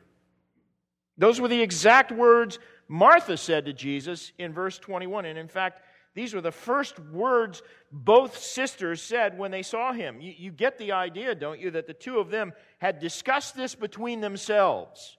Those 1.18 1.40
were 1.40 1.48
the 1.48 1.62
exact 1.62 2.12
words 2.12 2.58
Martha 2.88 3.36
said 3.36 3.66
to 3.66 3.72
Jesus 3.72 4.32
in 4.38 4.52
verse 4.52 4.78
21. 4.78 5.24
And 5.24 5.38
in 5.38 5.48
fact, 5.48 5.80
these 6.14 6.34
were 6.34 6.40
the 6.40 6.52
first 6.52 6.98
words 6.98 7.62
both 7.90 8.38
sisters 8.38 9.00
said 9.00 9.38
when 9.38 9.50
they 9.50 9.62
saw 9.62 9.92
him. 9.92 10.20
You, 10.20 10.34
you, 10.36 10.50
get 10.50 10.76
the 10.76 10.92
idea, 10.92 11.34
don't 11.34 11.60
you, 11.60 11.70
that 11.70 11.86
the 11.86 11.94
two 11.94 12.18
of 12.18 12.30
them 12.30 12.52
had 12.78 12.98
discussed 12.98 13.56
this 13.56 13.74
between 13.74 14.20
themselves. 14.20 15.16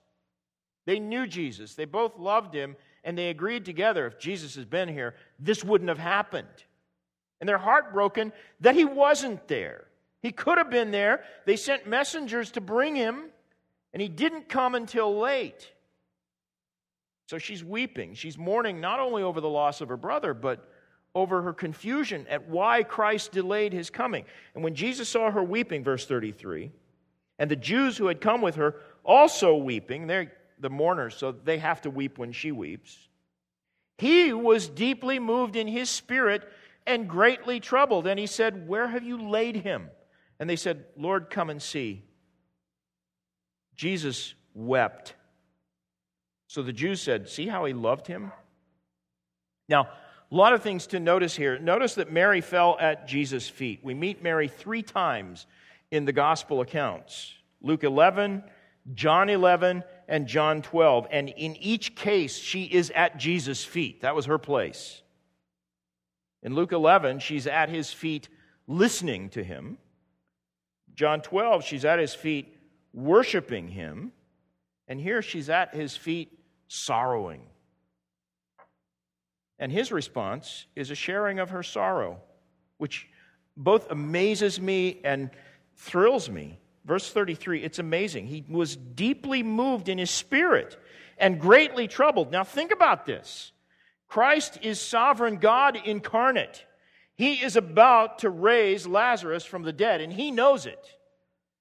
They 0.86 1.00
knew 1.00 1.26
Jesus, 1.26 1.74
they 1.74 1.84
both 1.84 2.18
loved 2.18 2.54
him, 2.54 2.76
and 3.02 3.18
they 3.18 3.30
agreed 3.30 3.64
together 3.64 4.06
if 4.06 4.18
Jesus 4.18 4.54
has 4.54 4.66
been 4.66 4.88
here, 4.88 5.14
this 5.38 5.64
wouldn't 5.64 5.88
have 5.88 5.98
happened. 5.98 6.46
And 7.40 7.48
they're 7.48 7.58
heartbroken 7.58 8.32
that 8.60 8.74
he 8.74 8.84
wasn't 8.84 9.48
there. 9.48 9.86
He 10.20 10.30
could 10.30 10.58
have 10.58 10.70
been 10.70 10.90
there. 10.90 11.24
They 11.44 11.56
sent 11.56 11.86
messengers 11.86 12.52
to 12.52 12.60
bring 12.60 12.94
him, 12.94 13.24
and 13.92 14.00
he 14.00 14.08
didn't 14.08 14.48
come 14.48 14.74
until 14.74 15.18
late. 15.18 15.72
So 17.26 17.38
she's 17.38 17.64
weeping. 17.64 18.14
She's 18.14 18.36
mourning 18.36 18.80
not 18.80 19.00
only 19.00 19.22
over 19.22 19.40
the 19.40 19.48
loss 19.48 19.80
of 19.80 19.88
her 19.88 19.96
brother, 19.96 20.34
but 20.34 20.68
over 21.14 21.42
her 21.42 21.52
confusion 21.52 22.26
at 22.28 22.48
why 22.48 22.82
Christ 22.82 23.32
delayed 23.32 23.72
his 23.72 23.88
coming. 23.88 24.24
And 24.54 24.64
when 24.64 24.74
Jesus 24.74 25.08
saw 25.08 25.30
her 25.30 25.42
weeping, 25.42 25.84
verse 25.84 26.06
33, 26.06 26.70
and 27.38 27.50
the 27.50 27.56
Jews 27.56 27.96
who 27.96 28.08
had 28.08 28.20
come 28.20 28.42
with 28.42 28.56
her 28.56 28.76
also 29.04 29.56
weeping, 29.56 30.06
they're 30.06 30.32
the 30.58 30.70
mourners, 30.70 31.16
so 31.16 31.32
they 31.32 31.58
have 31.58 31.82
to 31.82 31.90
weep 31.90 32.18
when 32.18 32.32
she 32.32 32.52
weeps. 32.52 32.96
He 33.98 34.32
was 34.32 34.68
deeply 34.68 35.18
moved 35.18 35.56
in 35.56 35.68
his 35.68 35.88
spirit 35.88 36.42
and 36.86 37.08
greatly 37.08 37.60
troubled. 37.60 38.06
And 38.06 38.18
he 38.18 38.26
said, 38.26 38.68
Where 38.68 38.88
have 38.88 39.04
you 39.04 39.28
laid 39.28 39.56
him? 39.56 39.88
And 40.38 40.50
they 40.50 40.56
said, 40.56 40.84
Lord, 40.96 41.30
come 41.30 41.50
and 41.50 41.62
see. 41.62 42.02
Jesus 43.76 44.34
wept. 44.54 45.14
So 46.54 46.62
the 46.62 46.72
Jews 46.72 47.00
said, 47.00 47.28
See 47.28 47.48
how 47.48 47.64
he 47.64 47.72
loved 47.72 48.06
him? 48.06 48.30
Now, 49.68 49.88
a 50.30 50.34
lot 50.36 50.52
of 50.52 50.62
things 50.62 50.86
to 50.88 51.00
notice 51.00 51.34
here. 51.34 51.58
Notice 51.58 51.96
that 51.96 52.12
Mary 52.12 52.40
fell 52.40 52.76
at 52.78 53.08
Jesus' 53.08 53.48
feet. 53.48 53.80
We 53.82 53.92
meet 53.92 54.22
Mary 54.22 54.46
three 54.46 54.82
times 54.82 55.48
in 55.90 56.04
the 56.04 56.12
gospel 56.12 56.60
accounts 56.60 57.34
Luke 57.60 57.82
11, 57.82 58.44
John 58.94 59.30
11, 59.30 59.82
and 60.06 60.28
John 60.28 60.62
12. 60.62 61.08
And 61.10 61.28
in 61.30 61.56
each 61.56 61.96
case, 61.96 62.38
she 62.38 62.66
is 62.66 62.92
at 62.94 63.18
Jesus' 63.18 63.64
feet. 63.64 64.02
That 64.02 64.14
was 64.14 64.26
her 64.26 64.38
place. 64.38 65.02
In 66.44 66.54
Luke 66.54 66.70
11, 66.70 67.18
she's 67.18 67.48
at 67.48 67.68
his 67.68 67.92
feet 67.92 68.28
listening 68.68 69.28
to 69.30 69.42
him. 69.42 69.76
John 70.94 71.20
12, 71.20 71.64
she's 71.64 71.84
at 71.84 71.98
his 71.98 72.14
feet 72.14 72.56
worshiping 72.92 73.66
him. 73.66 74.12
And 74.86 75.00
here 75.00 75.20
she's 75.20 75.50
at 75.50 75.74
his 75.74 75.96
feet 75.96 76.42
sorrowing. 76.74 77.42
And 79.58 79.70
his 79.70 79.92
response 79.92 80.66
is 80.74 80.90
a 80.90 80.94
sharing 80.94 81.38
of 81.38 81.50
her 81.50 81.62
sorrow, 81.62 82.20
which 82.78 83.08
both 83.56 83.90
amazes 83.90 84.60
me 84.60 85.00
and 85.04 85.30
thrills 85.76 86.28
me. 86.28 86.58
Verse 86.84 87.10
33, 87.10 87.62
it's 87.62 87.78
amazing. 87.78 88.26
He 88.26 88.44
was 88.48 88.76
deeply 88.76 89.42
moved 89.42 89.88
in 89.88 89.96
his 89.96 90.10
spirit 90.10 90.76
and 91.16 91.40
greatly 91.40 91.88
troubled. 91.88 92.30
Now, 92.30 92.44
think 92.44 92.72
about 92.72 93.06
this 93.06 93.52
Christ 94.08 94.58
is 94.62 94.80
sovereign 94.80 95.36
God 95.36 95.76
incarnate. 95.84 96.64
He 97.16 97.34
is 97.34 97.56
about 97.56 98.18
to 98.20 98.30
raise 98.30 98.88
Lazarus 98.88 99.44
from 99.44 99.62
the 99.62 99.72
dead, 99.72 100.00
and 100.00 100.12
he 100.12 100.32
knows 100.32 100.66
it. 100.66 100.98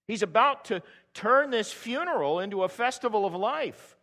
He's 0.08 0.24
about 0.24 0.66
to 0.66 0.82
turn 1.14 1.52
this 1.52 1.72
funeral 1.72 2.40
into 2.40 2.64
a 2.64 2.70
festival 2.70 3.26
of 3.26 3.36
life. 3.36 3.96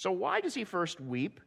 So, 0.00 0.12
why 0.12 0.40
does 0.40 0.54
he 0.54 0.64
first 0.64 0.98
weep? 0.98 1.42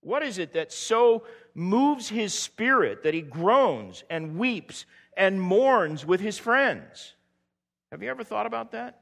What 0.00 0.22
is 0.22 0.38
it 0.38 0.52
that 0.52 0.70
so 0.70 1.24
moves 1.56 2.08
his 2.08 2.32
spirit 2.32 3.02
that 3.02 3.14
he 3.14 3.20
groans 3.20 4.04
and 4.08 4.38
weeps 4.38 4.86
and 5.16 5.42
mourns 5.42 6.06
with 6.06 6.20
his 6.20 6.38
friends? 6.38 7.14
Have 7.90 8.00
you 8.00 8.10
ever 8.10 8.22
thought 8.22 8.46
about 8.46 8.70
that? 8.70 9.00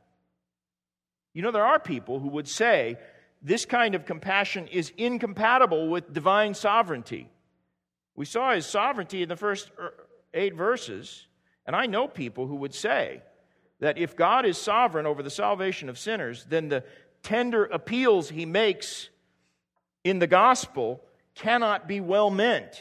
You 1.34 1.42
know, 1.42 1.50
there 1.50 1.66
are 1.66 1.78
people 1.78 2.18
who 2.18 2.28
would 2.28 2.48
say 2.48 2.96
this 3.42 3.66
kind 3.66 3.94
of 3.94 4.06
compassion 4.06 4.68
is 4.68 4.90
incompatible 4.96 5.90
with 5.90 6.14
divine 6.14 6.54
sovereignty. 6.54 7.28
We 8.16 8.24
saw 8.24 8.54
his 8.54 8.64
sovereignty 8.64 9.22
in 9.22 9.28
the 9.28 9.36
first 9.36 9.70
er, 9.78 9.92
eight 10.32 10.54
verses, 10.54 11.26
and 11.66 11.76
I 11.76 11.84
know 11.84 12.08
people 12.08 12.46
who 12.46 12.56
would 12.56 12.72
say 12.72 13.20
that 13.80 13.98
if 13.98 14.16
God 14.16 14.46
is 14.46 14.56
sovereign 14.56 15.04
over 15.04 15.22
the 15.22 15.28
salvation 15.28 15.90
of 15.90 15.98
sinners, 15.98 16.46
then 16.48 16.70
the 16.70 16.84
tender 17.24 17.64
appeals 17.64 18.28
he 18.28 18.46
makes 18.46 19.08
in 20.04 20.20
the 20.20 20.26
gospel 20.28 21.00
cannot 21.34 21.88
be 21.88 22.00
well 22.00 22.30
meant. 22.30 22.80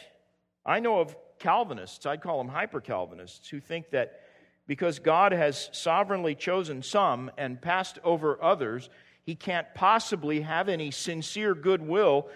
I 0.66 0.80
know 0.80 1.00
of 1.00 1.16
Calvinists, 1.40 2.06
I'd 2.06 2.22
call 2.22 2.38
them 2.38 2.50
hyper 2.50 2.80
Calvinists, 2.80 3.50
who 3.50 3.60
think 3.60 3.90
that 3.90 4.22
because 4.68 5.00
God 5.00 5.32
has 5.32 5.70
sovereignly 5.74 6.36
chosen 6.36 6.84
some 6.84 7.32
and 7.38 7.62
passed 7.62 8.00
over 8.04 8.42
others, 8.42 8.90
he 9.26 9.36
can't 9.36 9.68
possibly 9.74 10.42
have 10.42 10.70
any 10.70 10.92
sincere 10.92 11.56
goodwill 11.56 12.28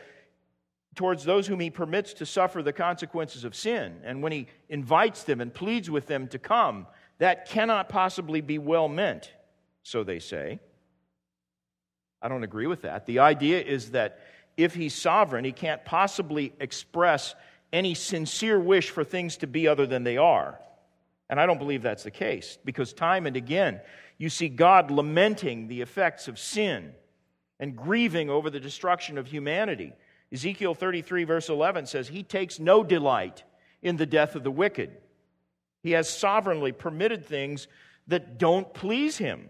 towards 0.95 1.23
those 1.23 1.47
whom 1.47 1.59
he 1.59 1.69
permits 1.69 2.13
to 2.15 2.25
suffer 2.25 2.63
the 2.63 2.73
consequences 2.73 3.43
of 3.43 3.55
sin. 3.55 4.01
And 4.03 4.21
when 4.21 4.31
he 4.31 4.47
invites 4.67 5.23
them 5.23 5.39
and 5.39 5.53
pleads 5.53 5.89
with 5.89 6.07
them 6.07 6.27
to 6.29 6.39
come, 6.39 6.87
that 7.19 7.47
cannot 7.47 7.87
possibly 7.87 8.41
be 8.41 8.57
well 8.57 8.89
meant, 8.89 9.31
so 9.83 10.03
they 10.03 10.19
say. 10.19 10.59
I 12.21 12.27
don't 12.27 12.43
agree 12.43 12.67
with 12.67 12.81
that. 12.81 13.05
The 13.05 13.19
idea 13.19 13.61
is 13.61 13.91
that 13.91 14.19
if 14.55 14.73
he's 14.73 14.95
sovereign, 14.95 15.45
he 15.45 15.51
can't 15.51 15.83
possibly 15.85 16.53
express 16.59 17.35
any 17.71 17.93
sincere 17.93 18.59
wish 18.59 18.89
for 18.89 19.03
things 19.03 19.37
to 19.37 19.47
be 19.47 19.67
other 19.67 19.85
than 19.85 20.03
they 20.03 20.17
are. 20.17 20.59
And 21.29 21.39
I 21.39 21.45
don't 21.45 21.59
believe 21.59 21.83
that's 21.83 22.03
the 22.03 22.11
case 22.11 22.57
because 22.63 22.93
time 22.93 23.25
and 23.27 23.35
again 23.35 23.81
you 24.17 24.29
see 24.29 24.49
God 24.49 24.89
lamenting 24.89 25.67
the 25.67 25.81
effects 25.81 26.27
of 26.27 26.39
sin 26.39 26.93
and 27.59 27.75
grieving 27.75 28.29
over 28.29 28.49
the 28.49 28.59
destruction 28.59 29.17
of 29.17 29.27
humanity. 29.27 29.93
Ezekiel 30.31 30.73
33, 30.73 31.23
verse 31.23 31.49
11 31.49 31.85
says, 31.85 32.07
He 32.07 32.23
takes 32.23 32.59
no 32.59 32.83
delight 32.83 33.43
in 33.81 33.97
the 33.97 34.05
death 34.05 34.35
of 34.35 34.43
the 34.43 34.51
wicked. 34.51 34.91
He 35.83 35.91
has 35.91 36.09
sovereignly 36.09 36.71
permitted 36.71 37.25
things 37.25 37.67
that 38.07 38.37
don't 38.37 38.73
please 38.73 39.17
him. 39.17 39.49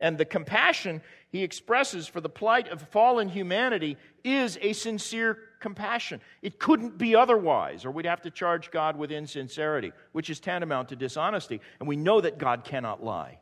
And 0.00 0.16
the 0.16 0.24
compassion 0.24 1.02
he 1.30 1.44
expresses 1.44 2.08
for 2.08 2.20
the 2.20 2.28
plight 2.28 2.68
of 2.68 2.82
fallen 2.82 3.28
humanity 3.28 3.96
is 4.24 4.58
a 4.60 4.72
sincere 4.72 5.38
compassion. 5.60 6.20
It 6.42 6.58
couldn't 6.58 6.98
be 6.98 7.14
otherwise, 7.14 7.84
or 7.84 7.92
we'd 7.92 8.06
have 8.06 8.22
to 8.22 8.30
charge 8.30 8.72
God 8.72 8.96
with 8.96 9.12
insincerity, 9.12 9.92
which 10.10 10.28
is 10.28 10.40
tantamount 10.40 10.88
to 10.88 10.96
dishonesty. 10.96 11.60
And 11.78 11.88
we 11.88 11.96
know 11.96 12.20
that 12.20 12.38
God 12.38 12.64
cannot 12.64 13.04
lie. 13.04 13.38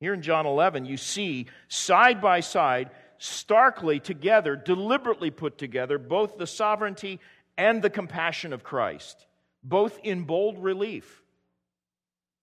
Here 0.00 0.14
in 0.14 0.22
John 0.22 0.46
11, 0.46 0.86
you 0.86 0.96
see 0.96 1.46
side 1.68 2.22
by 2.22 2.40
side, 2.40 2.90
starkly 3.18 4.00
together, 4.00 4.56
deliberately 4.56 5.30
put 5.30 5.58
together, 5.58 5.98
both 5.98 6.38
the 6.38 6.46
sovereignty 6.46 7.20
and 7.58 7.82
the 7.82 7.90
compassion 7.90 8.54
of 8.54 8.64
Christ, 8.64 9.26
both 9.62 9.98
in 10.02 10.22
bold 10.22 10.58
relief. 10.58 11.22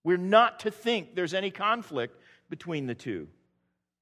We're 0.04 0.16
not 0.16 0.60
to 0.60 0.70
think 0.70 1.14
there's 1.14 1.34
any 1.34 1.50
conflict 1.50 2.16
between 2.48 2.86
the 2.86 2.94
two. 2.94 3.28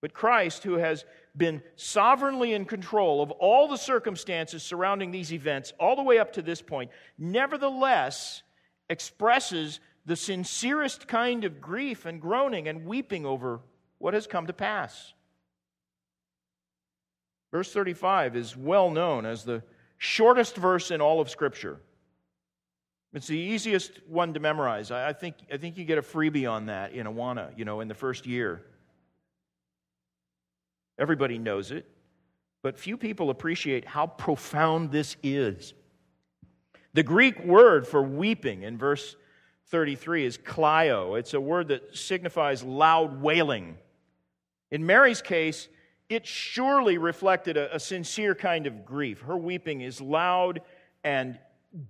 But 0.01 0.15
Christ, 0.15 0.63
who 0.63 0.75
has 0.75 1.05
been 1.37 1.63
sovereignly 1.77 2.55
in 2.55 2.65
control 2.65 3.23
of 3.23 3.31
all 3.33 3.69
the 3.69 3.77
circumstances 3.77 4.63
surrounding 4.63 5.11
these 5.11 5.33
events, 5.33 5.73
all 5.79 5.97
the 5.97 6.03
way 6.03 6.19
up 6.19 6.33
to 6.35 6.43
this 6.43 6.63
point, 6.63 6.91
nevertheless 7.19 8.43
expresses 8.89 9.81
the 10.07 10.17
sincerest 10.17 11.07
kind 11.07 11.45
of 11.45 11.61
grief 11.61 12.07
and 12.07 12.21
groaning 12.21 12.67
and 12.67 12.87
weeping 12.87 13.27
over 13.27 13.61
what 13.99 14.15
has 14.15 14.27
come 14.27 14.47
to 14.47 14.53
pass. 14.53 15.13
Verse 17.53 17.73
35 17.73 18.37
is 18.37 18.57
well 18.57 18.91
known 18.91 19.27
as 19.27 19.45
the 19.45 19.63
shortest 19.99 20.57
verse 20.57 20.91
in 20.91 21.01
all 21.01 21.21
of 21.21 21.29
Scripture. 21.29 21.81
It's 23.13 23.27
the 23.27 23.39
easiest 23.39 24.01
one 24.07 24.35
to 24.35 24.41
memorize. 24.41 24.91
I 24.91 25.13
think, 25.13 25.35
I 25.53 25.57
think 25.57 25.77
you 25.77 25.85
get 25.85 25.99
a 25.99 26.03
freebie 26.03 26.51
on 26.51 26.67
that 26.67 26.93
in 26.93 27.07
Awana, 27.07 27.57
you 27.59 27.65
know, 27.65 27.81
in 27.81 27.89
the 27.89 27.95
first 27.95 28.25
year. 28.25 28.63
Everybody 31.01 31.39
knows 31.39 31.71
it, 31.71 31.87
but 32.63 32.79
few 32.79 32.99
people 32.99 33.31
appreciate 33.31 33.87
how 33.87 34.07
profound 34.07 34.93
this 34.93 35.17
is. 35.23 35.73
The 36.93 37.03
Greek 37.03 37.43
word 37.43 37.89
for 37.89 38.03
weeping 38.03 38.63
in 38.65 38.77
verse 38.77 39.17
33 39.69 40.27
is 40.27 40.37
klaio. 40.37 41.19
It's 41.19 41.33
a 41.33 41.41
word 41.41 41.69
that 41.69 41.97
signifies 41.97 42.63
loud 42.63 43.23
wailing. 43.23 43.79
In 44.71 44.85
Mary's 44.85 45.23
case, 45.23 45.69
it 46.11 46.27
surely 46.27 46.99
reflected 46.99 47.57
a, 47.57 47.77
a, 47.77 47.81
sincere 47.81 48.35
kind 48.35 48.67
of 48.67 48.85
grief. 48.85 49.23
Her 49.23 49.39
weeping 49.39 49.81
is 49.81 50.01
loud 50.01 50.61
and 51.03 51.39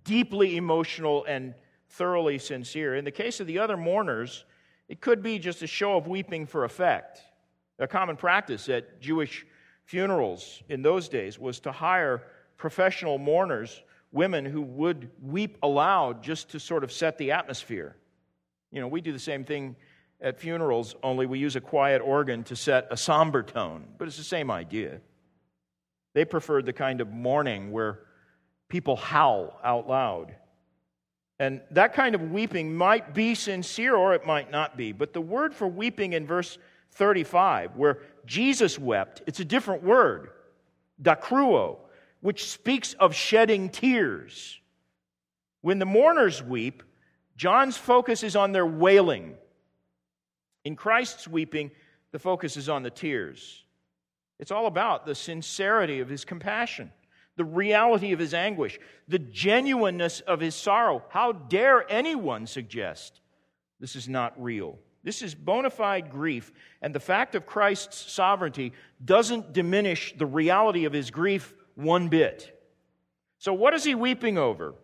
deeply 0.04 0.56
emotional 0.56 1.24
and 1.24 1.54
thoroughly 1.88 2.38
sincere. 2.38 2.94
In 2.94 3.04
the 3.04 3.10
case 3.10 3.40
of 3.40 3.48
the 3.48 3.58
other 3.58 3.76
mourners, 3.76 4.44
it 4.88 5.00
could 5.00 5.22
be 5.22 5.40
just 5.40 5.62
a 5.62 5.66
show 5.66 5.96
of 5.96 6.06
weeping 6.06 6.46
for 6.46 6.64
effect. 6.64 7.22
A 7.80 7.88
common 7.88 8.16
practice 8.16 8.68
at 8.68 9.00
Jewish 9.00 9.46
funerals 9.84 10.62
in 10.68 10.82
those 10.82 11.08
days 11.08 11.38
was 11.38 11.60
to 11.60 11.72
hire 11.72 12.22
professional 12.58 13.18
mourners, 13.18 13.82
women 14.12 14.44
who 14.44 14.60
would 14.60 15.10
weep 15.22 15.56
aloud 15.62 16.22
just 16.22 16.50
to 16.50 16.60
sort 16.60 16.84
of 16.84 16.92
set 16.92 17.16
the 17.16 17.32
atmosphere. 17.32 17.96
You 18.70 18.80
know, 18.80 18.86
we 18.86 19.00
do 19.00 19.12
the 19.12 19.18
same 19.18 19.44
thing 19.44 19.76
at 20.20 20.38
funerals, 20.38 20.94
only 21.02 21.24
we 21.24 21.38
use 21.38 21.56
a 21.56 21.60
quiet 21.60 22.02
organ 22.02 22.44
to 22.44 22.54
set 22.54 22.86
a 22.90 22.96
somber 22.96 23.42
tone, 23.42 23.86
but 23.96 24.06
it's 24.06 24.18
the 24.18 24.22
same 24.22 24.50
idea. 24.50 25.00
They 26.12 26.26
preferred 26.26 26.66
the 26.66 26.74
kind 26.74 27.00
of 27.00 27.08
mourning 27.08 27.72
where 27.72 28.00
people 28.68 28.96
howl 28.96 29.58
out 29.64 29.88
loud. 29.88 30.34
And 31.38 31.62
that 31.70 31.94
kind 31.94 32.14
of 32.14 32.30
weeping 32.30 32.74
might 32.74 33.14
be 33.14 33.34
sincere 33.34 33.96
or 33.96 34.12
it 34.12 34.26
might 34.26 34.50
not 34.50 34.76
be. 34.76 34.92
But 34.92 35.14
the 35.14 35.22
word 35.22 35.54
for 35.54 35.66
weeping 35.66 36.12
in 36.12 36.26
verse 36.26 36.58
35, 36.92 37.76
where 37.76 37.98
Jesus 38.26 38.78
wept, 38.78 39.22
it's 39.26 39.40
a 39.40 39.44
different 39.44 39.82
word, 39.82 40.30
dakruo, 41.02 41.78
which 42.20 42.50
speaks 42.50 42.94
of 42.94 43.14
shedding 43.14 43.68
tears. 43.68 44.60
When 45.62 45.78
the 45.78 45.86
mourners 45.86 46.42
weep, 46.42 46.82
John's 47.36 47.76
focus 47.76 48.22
is 48.22 48.36
on 48.36 48.52
their 48.52 48.66
wailing. 48.66 49.34
In 50.64 50.76
Christ's 50.76 51.26
weeping, 51.26 51.70
the 52.12 52.18
focus 52.18 52.56
is 52.56 52.68
on 52.68 52.82
the 52.82 52.90
tears. 52.90 53.64
It's 54.38 54.50
all 54.50 54.66
about 54.66 55.06
the 55.06 55.14
sincerity 55.14 56.00
of 56.00 56.08
his 56.08 56.24
compassion, 56.24 56.90
the 57.36 57.44
reality 57.44 58.12
of 58.12 58.18
his 58.18 58.34
anguish, 58.34 58.78
the 59.08 59.18
genuineness 59.18 60.20
of 60.20 60.40
his 60.40 60.54
sorrow. 60.54 61.02
How 61.08 61.32
dare 61.32 61.90
anyone 61.90 62.46
suggest 62.46 63.20
this 63.78 63.96
is 63.96 64.08
not 64.08 64.40
real? 64.42 64.78
This 65.02 65.22
is 65.22 65.34
bona 65.34 65.70
fide 65.70 66.10
grief, 66.10 66.52
and 66.82 66.94
the 66.94 67.00
fact 67.00 67.34
of 67.34 67.46
Christ's 67.46 67.96
sovereignty 68.12 68.72
doesn't 69.02 69.52
diminish 69.52 70.14
the 70.16 70.26
reality 70.26 70.84
of 70.84 70.92
his 70.92 71.10
grief 71.10 71.54
one 71.74 72.08
bit. 72.08 72.56
So, 73.38 73.54
what 73.54 73.72
is 73.72 73.84
he 73.84 73.94
weeping 73.94 74.36
over? 74.36 74.74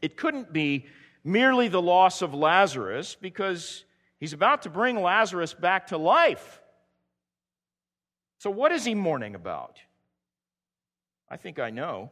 It 0.00 0.16
couldn't 0.16 0.52
be 0.52 0.86
merely 1.24 1.68
the 1.68 1.82
loss 1.82 2.22
of 2.22 2.34
Lazarus, 2.34 3.16
because 3.20 3.84
he's 4.20 4.32
about 4.32 4.62
to 4.62 4.70
bring 4.70 5.00
Lazarus 5.02 5.54
back 5.54 5.88
to 5.88 5.98
life. 5.98 6.60
So, 8.38 8.50
what 8.50 8.70
is 8.70 8.84
he 8.84 8.94
mourning 8.94 9.34
about? 9.34 9.78
I 11.28 11.36
think 11.36 11.58
I 11.58 11.70
know. 11.70 12.10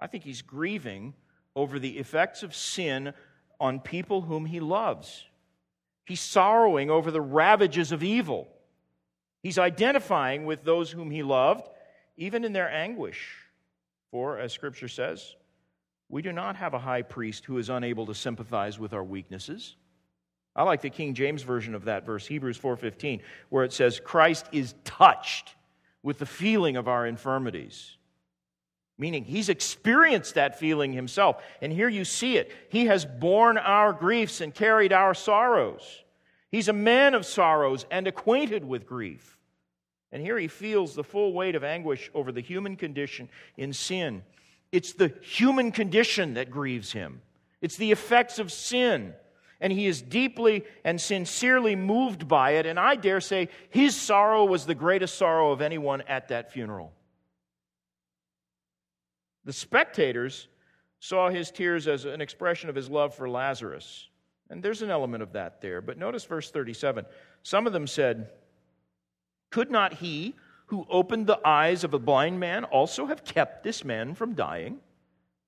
I 0.00 0.08
think 0.08 0.24
he's 0.24 0.42
grieving 0.42 1.14
over 1.54 1.78
the 1.78 1.98
effects 1.98 2.42
of 2.42 2.56
sin 2.56 3.12
on 3.60 3.78
people 3.78 4.22
whom 4.22 4.46
he 4.46 4.58
loves. 4.58 5.26
He's 6.10 6.20
sorrowing 6.20 6.90
over 6.90 7.12
the 7.12 7.20
ravages 7.20 7.92
of 7.92 8.02
evil. 8.02 8.48
He's 9.44 9.60
identifying 9.60 10.44
with 10.44 10.64
those 10.64 10.90
whom 10.90 11.08
he 11.08 11.22
loved, 11.22 11.68
even 12.16 12.44
in 12.44 12.52
their 12.52 12.68
anguish. 12.68 13.36
For, 14.10 14.36
as 14.36 14.52
Scripture 14.52 14.88
says, 14.88 15.36
We 16.08 16.20
do 16.20 16.32
not 16.32 16.56
have 16.56 16.74
a 16.74 16.80
high 16.80 17.02
priest 17.02 17.44
who 17.44 17.58
is 17.58 17.68
unable 17.68 18.06
to 18.06 18.14
sympathize 18.16 18.76
with 18.76 18.92
our 18.92 19.04
weaknesses. 19.04 19.76
I 20.56 20.64
like 20.64 20.80
the 20.80 20.90
King 20.90 21.14
James 21.14 21.44
version 21.44 21.76
of 21.76 21.84
that 21.84 22.04
verse, 22.04 22.26
Hebrews 22.26 22.58
4:15, 22.58 23.22
where 23.48 23.62
it 23.62 23.72
says 23.72 24.00
Christ 24.00 24.48
is 24.50 24.74
touched 24.82 25.54
with 26.02 26.18
the 26.18 26.26
feeling 26.26 26.76
of 26.76 26.88
our 26.88 27.06
infirmities. 27.06 27.98
Meaning 29.00 29.24
he's 29.24 29.48
experienced 29.48 30.34
that 30.34 30.58
feeling 30.58 30.92
himself. 30.92 31.42
And 31.62 31.72
here 31.72 31.88
you 31.88 32.04
see 32.04 32.36
it. 32.36 32.52
He 32.68 32.84
has 32.84 33.06
borne 33.06 33.56
our 33.56 33.94
griefs 33.94 34.42
and 34.42 34.54
carried 34.54 34.92
our 34.92 35.14
sorrows. 35.14 36.04
He's 36.50 36.68
a 36.68 36.74
man 36.74 37.14
of 37.14 37.24
sorrows 37.24 37.86
and 37.90 38.06
acquainted 38.06 38.62
with 38.62 38.86
grief. 38.86 39.38
And 40.12 40.22
here 40.22 40.36
he 40.38 40.48
feels 40.48 40.94
the 40.94 41.02
full 41.02 41.32
weight 41.32 41.54
of 41.54 41.64
anguish 41.64 42.10
over 42.12 42.30
the 42.30 42.42
human 42.42 42.76
condition 42.76 43.30
in 43.56 43.72
sin. 43.72 44.22
It's 44.70 44.92
the 44.92 45.14
human 45.22 45.72
condition 45.72 46.34
that 46.34 46.50
grieves 46.50 46.92
him, 46.92 47.22
it's 47.62 47.76
the 47.76 47.92
effects 47.92 48.38
of 48.38 48.52
sin. 48.52 49.14
And 49.62 49.72
he 49.72 49.86
is 49.86 50.00
deeply 50.00 50.64
and 50.84 50.98
sincerely 50.98 51.76
moved 51.76 52.26
by 52.26 52.52
it. 52.52 52.64
And 52.64 52.80
I 52.80 52.96
dare 52.96 53.20
say 53.20 53.50
his 53.68 53.94
sorrow 53.94 54.46
was 54.46 54.64
the 54.64 54.74
greatest 54.74 55.16
sorrow 55.16 55.52
of 55.52 55.60
anyone 55.60 56.00
at 56.02 56.28
that 56.28 56.50
funeral. 56.50 56.92
The 59.44 59.52
spectators 59.52 60.48
saw 60.98 61.30
his 61.30 61.50
tears 61.50 61.88
as 61.88 62.04
an 62.04 62.20
expression 62.20 62.68
of 62.68 62.74
his 62.74 62.90
love 62.90 63.14
for 63.14 63.28
Lazarus. 63.28 64.08
And 64.50 64.62
there's 64.62 64.82
an 64.82 64.90
element 64.90 65.22
of 65.22 65.32
that 65.32 65.60
there. 65.60 65.80
But 65.80 65.96
notice 65.96 66.24
verse 66.24 66.50
37. 66.50 67.06
Some 67.42 67.66
of 67.66 67.72
them 67.72 67.86
said, 67.86 68.30
Could 69.50 69.70
not 69.70 69.94
he 69.94 70.34
who 70.66 70.86
opened 70.90 71.26
the 71.26 71.40
eyes 71.46 71.84
of 71.84 71.94
a 71.94 71.98
blind 71.98 72.38
man 72.38 72.64
also 72.64 73.06
have 73.06 73.24
kept 73.24 73.62
this 73.62 73.84
man 73.84 74.14
from 74.14 74.34
dying? 74.34 74.78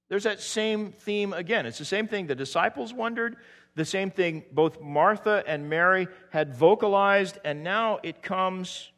There's 0.09 0.25
that 0.25 0.41
same 0.41 0.93
theme 0.93 1.33
again. 1.33 1.67
It's 1.67 1.79
the 1.79 1.85
same 1.85 2.07
thing 2.07 2.27
the 2.27 2.35
disciples 2.35 2.93
wondered, 2.93 3.37
the 3.75 3.85
same 3.85 4.11
thing 4.11 4.45
both 4.53 4.81
Martha 4.81 5.43
and 5.47 5.69
Mary 5.69 6.07
had 6.31 6.55
vocalized, 6.55 7.39
and 7.45 7.65
now 7.65 7.99
it 8.03 8.23
comes 8.23 8.92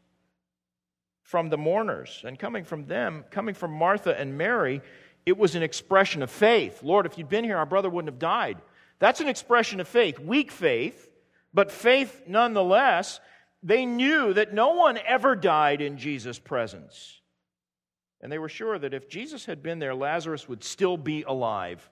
from 1.24 1.48
the 1.48 1.58
mourners. 1.58 2.22
And 2.24 2.38
coming 2.38 2.64
from 2.64 2.86
them, 2.86 3.24
coming 3.30 3.54
from 3.54 3.72
Martha 3.72 4.18
and 4.18 4.38
Mary, 4.38 4.80
it 5.26 5.36
was 5.36 5.56
an 5.56 5.62
expression 5.62 6.22
of 6.22 6.30
faith. 6.30 6.82
Lord, 6.82 7.06
if 7.06 7.18
you'd 7.18 7.28
been 7.28 7.44
here, 7.44 7.56
our 7.56 7.66
brother 7.66 7.90
wouldn't 7.90 8.12
have 8.12 8.20
died. 8.20 8.58
That's 9.00 9.20
an 9.20 9.28
expression 9.28 9.80
of 9.80 9.88
faith, 9.88 10.18
weak 10.18 10.52
faith, 10.52 11.10
but 11.52 11.72
faith 11.72 12.22
nonetheless. 12.28 13.20
They 13.62 13.86
knew 13.86 14.34
that 14.34 14.52
no 14.52 14.74
one 14.74 14.98
ever 14.98 15.34
died 15.34 15.80
in 15.80 15.96
Jesus' 15.96 16.38
presence. 16.38 17.20
And 18.20 18.30
they 18.30 18.38
were 18.38 18.48
sure 18.48 18.78
that 18.78 18.94
if 18.94 19.08
Jesus 19.08 19.46
had 19.46 19.62
been 19.62 19.78
there, 19.78 19.94
Lazarus 19.94 20.48
would 20.48 20.62
still 20.62 20.96
be 20.96 21.22
alive. 21.22 21.88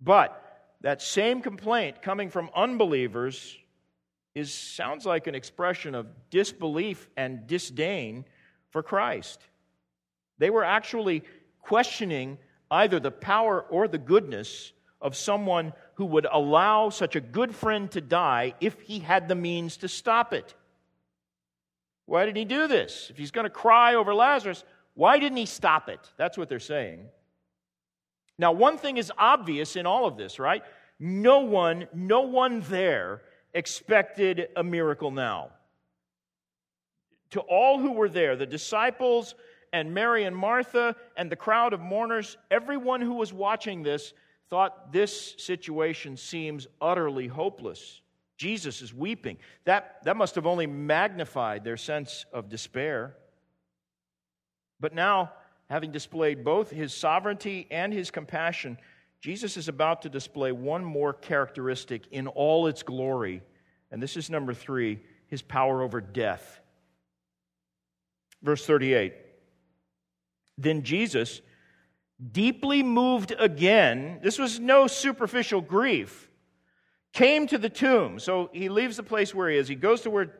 But 0.00 0.44
that 0.80 1.02
same 1.02 1.40
complaint 1.40 2.02
coming 2.02 2.30
from 2.30 2.50
unbelievers 2.54 3.56
is, 4.34 4.52
sounds 4.52 5.04
like 5.04 5.26
an 5.26 5.34
expression 5.34 5.94
of 5.94 6.06
disbelief 6.30 7.08
and 7.16 7.46
disdain 7.46 8.24
for 8.70 8.82
Christ. 8.82 9.40
They 10.38 10.50
were 10.50 10.64
actually 10.64 11.24
questioning 11.60 12.38
either 12.70 13.00
the 13.00 13.10
power 13.10 13.60
or 13.60 13.88
the 13.88 13.98
goodness 13.98 14.72
of 15.00 15.16
someone 15.16 15.72
who 15.94 16.06
would 16.06 16.26
allow 16.30 16.90
such 16.90 17.16
a 17.16 17.20
good 17.20 17.54
friend 17.54 17.90
to 17.90 18.00
die 18.00 18.54
if 18.60 18.80
he 18.82 19.00
had 19.00 19.28
the 19.28 19.34
means 19.34 19.78
to 19.78 19.88
stop 19.88 20.32
it. 20.32 20.54
Why 22.06 22.26
did 22.26 22.36
he 22.36 22.44
do 22.44 22.66
this? 22.66 23.08
If 23.10 23.16
he's 23.16 23.30
going 23.30 23.44
to 23.44 23.50
cry 23.50 23.94
over 23.94 24.14
Lazarus, 24.14 24.64
why 24.94 25.18
didn't 25.18 25.38
he 25.38 25.46
stop 25.46 25.88
it? 25.88 26.00
That's 26.16 26.36
what 26.36 26.48
they're 26.48 26.58
saying. 26.58 27.06
Now, 28.38 28.52
one 28.52 28.78
thing 28.78 28.96
is 28.96 29.12
obvious 29.18 29.76
in 29.76 29.86
all 29.86 30.06
of 30.06 30.16
this, 30.16 30.38
right? 30.38 30.62
No 30.98 31.40
one, 31.40 31.86
no 31.94 32.22
one 32.22 32.62
there 32.62 33.22
expected 33.54 34.48
a 34.56 34.62
miracle 34.62 35.10
now. 35.10 35.50
To 37.30 37.40
all 37.40 37.78
who 37.78 37.92
were 37.92 38.08
there, 38.08 38.36
the 38.36 38.46
disciples 38.46 39.34
and 39.72 39.94
Mary 39.94 40.24
and 40.24 40.36
Martha 40.36 40.96
and 41.16 41.30
the 41.30 41.36
crowd 41.36 41.72
of 41.72 41.80
mourners, 41.80 42.36
everyone 42.50 43.00
who 43.00 43.14
was 43.14 43.32
watching 43.32 43.82
this 43.82 44.12
thought 44.48 44.92
this 44.92 45.36
situation 45.38 46.16
seems 46.16 46.66
utterly 46.80 47.28
hopeless. 47.28 48.00
Jesus 48.36 48.82
is 48.82 48.92
weeping. 48.92 49.36
That, 49.64 50.02
that 50.04 50.16
must 50.16 50.34
have 50.34 50.46
only 50.46 50.66
magnified 50.66 51.62
their 51.62 51.76
sense 51.76 52.24
of 52.32 52.48
despair. 52.48 53.14
But 54.80 54.94
now, 54.94 55.32
having 55.68 55.92
displayed 55.92 56.42
both 56.42 56.70
his 56.70 56.92
sovereignty 56.92 57.68
and 57.70 57.92
his 57.92 58.10
compassion, 58.10 58.76
Jesus 59.20 59.56
is 59.56 59.68
about 59.68 60.02
to 60.02 60.08
display 60.08 60.50
one 60.52 60.84
more 60.84 61.12
characteristic 61.12 62.06
in 62.10 62.26
all 62.26 62.66
its 62.66 62.82
glory. 62.82 63.42
And 63.90 64.02
this 64.02 64.16
is 64.16 64.30
number 64.30 64.54
three 64.54 65.00
his 65.26 65.42
power 65.42 65.82
over 65.82 66.00
death. 66.00 66.60
Verse 68.42 68.64
38 68.66 69.14
Then 70.58 70.82
Jesus 70.82 71.40
deeply 72.32 72.82
moved 72.82 73.32
again, 73.38 74.20
this 74.22 74.38
was 74.38 74.60
no 74.60 74.86
superficial 74.86 75.60
grief, 75.60 76.28
came 77.12 77.46
to 77.46 77.58
the 77.58 77.70
tomb. 77.70 78.18
So 78.18 78.50
he 78.52 78.68
leaves 78.68 78.96
the 78.96 79.02
place 79.02 79.34
where 79.34 79.48
he 79.48 79.56
is. 79.56 79.68
He 79.68 79.74
goes 79.74 80.02
to 80.02 80.10
where 80.10 80.34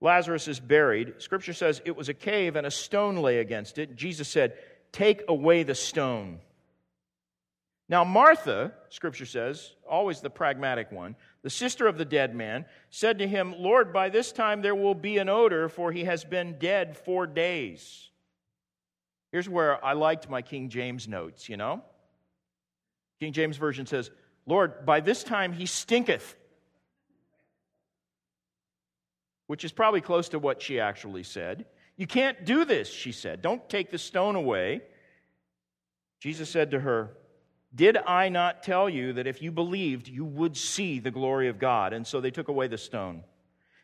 Lazarus 0.00 0.48
is 0.48 0.60
buried. 0.60 1.14
Scripture 1.18 1.52
says 1.52 1.80
it 1.84 1.96
was 1.96 2.08
a 2.08 2.14
cave 2.14 2.56
and 2.56 2.66
a 2.66 2.70
stone 2.70 3.16
lay 3.16 3.38
against 3.38 3.78
it. 3.78 3.96
Jesus 3.96 4.28
said, 4.28 4.54
Take 4.92 5.22
away 5.28 5.64
the 5.64 5.74
stone. 5.74 6.40
Now, 7.88 8.02
Martha, 8.02 8.72
Scripture 8.88 9.26
says, 9.26 9.74
always 9.88 10.20
the 10.20 10.30
pragmatic 10.30 10.90
one, 10.90 11.16
the 11.42 11.50
sister 11.50 11.86
of 11.86 11.98
the 11.98 12.04
dead 12.06 12.34
man, 12.34 12.64
said 12.88 13.18
to 13.18 13.28
him, 13.28 13.54
Lord, 13.58 13.92
by 13.92 14.08
this 14.08 14.32
time 14.32 14.62
there 14.62 14.74
will 14.74 14.94
be 14.94 15.18
an 15.18 15.28
odor, 15.28 15.68
for 15.68 15.92
he 15.92 16.04
has 16.04 16.24
been 16.24 16.58
dead 16.58 16.96
four 16.96 17.26
days. 17.26 18.10
Here's 19.32 19.48
where 19.48 19.84
I 19.84 19.92
liked 19.92 20.30
my 20.30 20.40
King 20.40 20.70
James 20.70 21.06
notes, 21.06 21.48
you 21.48 21.58
know? 21.58 21.82
King 23.20 23.32
James 23.32 23.58
Version 23.58 23.84
says, 23.84 24.10
Lord, 24.46 24.86
by 24.86 25.00
this 25.00 25.22
time 25.22 25.52
he 25.52 25.66
stinketh. 25.66 26.36
Which 29.46 29.64
is 29.64 29.72
probably 29.72 30.00
close 30.00 30.30
to 30.30 30.38
what 30.38 30.62
she 30.62 30.80
actually 30.80 31.22
said. 31.22 31.66
You 31.98 32.06
can't 32.06 32.46
do 32.46 32.64
this, 32.64 32.88
she 32.88 33.12
said. 33.12 33.42
Don't 33.42 33.68
take 33.68 33.90
the 33.90 33.98
stone 33.98 34.36
away. 34.36 34.80
Jesus 36.20 36.48
said 36.48 36.70
to 36.70 36.80
her, 36.80 37.16
Did 37.74 37.96
I 37.96 38.28
not 38.28 38.62
tell 38.62 38.88
you 38.88 39.14
that 39.14 39.26
if 39.26 39.42
you 39.42 39.50
believed, 39.50 40.06
you 40.06 40.24
would 40.24 40.56
see 40.56 41.00
the 41.00 41.10
glory 41.10 41.48
of 41.48 41.58
God? 41.58 41.92
And 41.92 42.06
so 42.06 42.20
they 42.20 42.30
took 42.30 42.48
away 42.48 42.68
the 42.68 42.78
stone. 42.78 43.24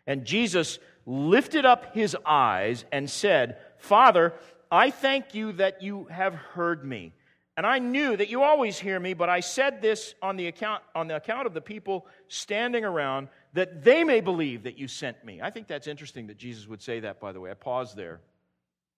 And 0.06 0.24
Jesus 0.24 0.78
lifted 1.06 1.64
up 1.64 1.94
his 1.94 2.16
eyes 2.24 2.84
and 2.92 3.10
said, 3.10 3.58
Father, 3.78 4.34
I 4.70 4.90
thank 4.90 5.34
you 5.34 5.52
that 5.52 5.82
you 5.82 6.04
have 6.04 6.34
heard 6.34 6.84
me. 6.84 7.12
And 7.56 7.66
I 7.66 7.78
knew 7.78 8.16
that 8.16 8.30
you 8.30 8.42
always 8.42 8.78
hear 8.78 8.98
me, 8.98 9.12
but 9.12 9.28
I 9.28 9.40
said 9.40 9.82
this 9.82 10.14
on 10.22 10.36
the 10.36 10.46
account, 10.46 10.82
on 10.94 11.08
the 11.08 11.16
account 11.16 11.46
of 11.46 11.52
the 11.52 11.60
people 11.60 12.06
standing 12.28 12.84
around, 12.84 13.28
that 13.52 13.82
they 13.82 14.04
may 14.04 14.20
believe 14.20 14.62
that 14.62 14.78
you 14.78 14.88
sent 14.88 15.24
me. 15.24 15.40
I 15.42 15.50
think 15.50 15.66
that's 15.66 15.86
interesting 15.86 16.28
that 16.28 16.38
Jesus 16.38 16.68
would 16.68 16.80
say 16.80 17.00
that, 17.00 17.20
by 17.20 17.32
the 17.32 17.40
way. 17.40 17.50
I 17.50 17.54
pause 17.54 17.94
there. 17.94 18.20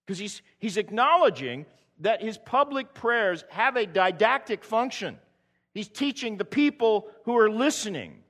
Because 0.07 0.19
he's, 0.19 0.43
he's 0.59 0.77
acknowledging 0.77 1.65
that 2.03 2.23
his 2.23 2.39
public 2.39 2.95
prayers 2.95 3.45
have 3.51 3.77
a 3.77 3.87
didactic 3.87 4.65
function. 4.65 5.19
He's 5.75 5.89
teaching 5.89 6.37
the 6.37 6.45
people 6.45 7.09
who 7.25 7.37
are 7.39 7.51
listening. 7.51 8.23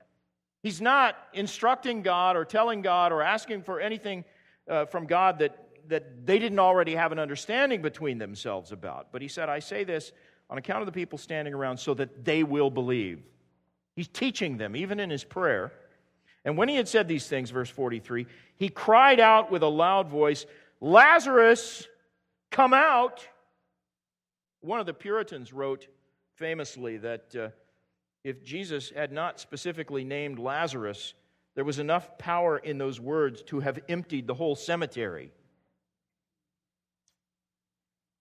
He's 0.62 0.81
not 0.81 1.16
instructing 1.35 2.03
God 2.03 2.37
or 2.37 2.45
telling 2.45 2.83
God 2.83 3.12
or 3.12 3.23
asking 3.23 3.64
for 3.64 3.81
anything 3.81 4.25
uh, 4.68 4.87
from 4.87 5.07
God 5.07 5.41
that 5.41 5.59
that 5.89 6.27
they 6.27 6.39
didn't 6.39 6.59
already 6.59 6.95
have 6.95 7.12
an 7.12 7.18
understanding 7.18 7.83
between 7.83 8.18
themselves 8.18 8.73
about. 8.73 9.09
But 9.12 9.23
he 9.23 9.29
said, 9.29 9.49
I 9.49 9.59
say 9.59 9.85
this 9.85 10.12
on 10.49 10.59
account 10.59 10.81
of 10.81 10.87
the 10.87 10.93
people 10.93 11.18
standing 11.18 11.55
around 11.55 11.79
so 11.79 11.95
that 11.95 12.25
they 12.25 12.45
will 12.45 12.70
believe. 12.70 13.23
He's 13.97 14.09
teaching 14.09 14.57
them, 14.57 14.77
even 14.77 15.01
in 15.01 15.11
his 15.11 15.25
prayer. 15.25 15.73
And 16.45 16.57
when 16.57 16.68
he 16.68 16.77
had 16.77 16.89
said 16.89 17.09
these 17.09 17.27
things, 17.27 17.51
verse 17.51 17.70
43, 17.70 18.27
he 18.57 18.68
cried 18.68 19.20
out 19.20 19.51
with 19.51 19.62
a 19.62 19.68
loud 19.68 20.09
voice, 20.09 20.47
Lazarus, 20.81 21.87
come 22.51 22.75
out. 22.75 23.27
One 24.63 24.81
of 24.81 24.87
the 24.87 24.95
Puritans 24.95 25.53
wrote 25.53 25.89
famously 26.37 26.97
that 26.99 27.37
uh, 27.37 27.49
if 28.25 28.43
Jesus 28.45 28.91
had 28.91 29.13
not 29.13 29.41
specifically 29.41 30.05
named 30.05 30.39
Lazarus, 30.39 31.15
there 31.55 31.65
was 31.65 31.79
enough 31.79 32.17
power 32.17 32.59
in 32.59 32.79
those 32.79 33.01
words 33.01 33.43
to 33.45 33.61
have 33.61 33.81
emptied 33.89 34.27
the 34.27 34.35
whole 34.35 34.55
cemetery. 34.55 35.33